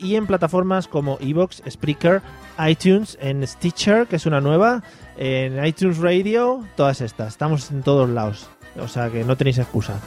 [0.00, 2.22] y en plataformas como Evox, Spreaker,
[2.66, 4.82] iTunes, en Stitcher, que es una nueva,
[5.18, 7.28] en iTunes Radio, todas estas.
[7.28, 8.48] Estamos en todos lados.
[8.80, 10.00] O sea que no tenéis excusa.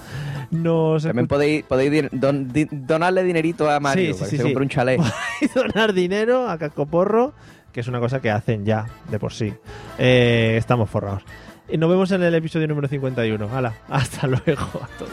[0.49, 4.31] Nos También podéis, podéis dir- don- di- donarle dinerito a Mario Sí, sí, para sí,
[4.31, 5.01] que se compre un chalet.
[5.41, 7.33] y donar dinero a Cascoporro,
[7.71, 9.53] que es una cosa que hacen ya de por sí.
[9.99, 11.23] Eh, estamos forrados.
[11.67, 13.49] Y nos vemos en el episodio número 51.
[13.51, 15.11] Hala, hasta luego a todos.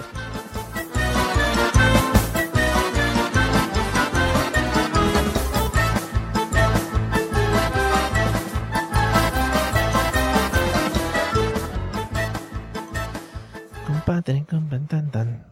[13.86, 14.44] Compadre,
[14.88, 15.51] tan, tan.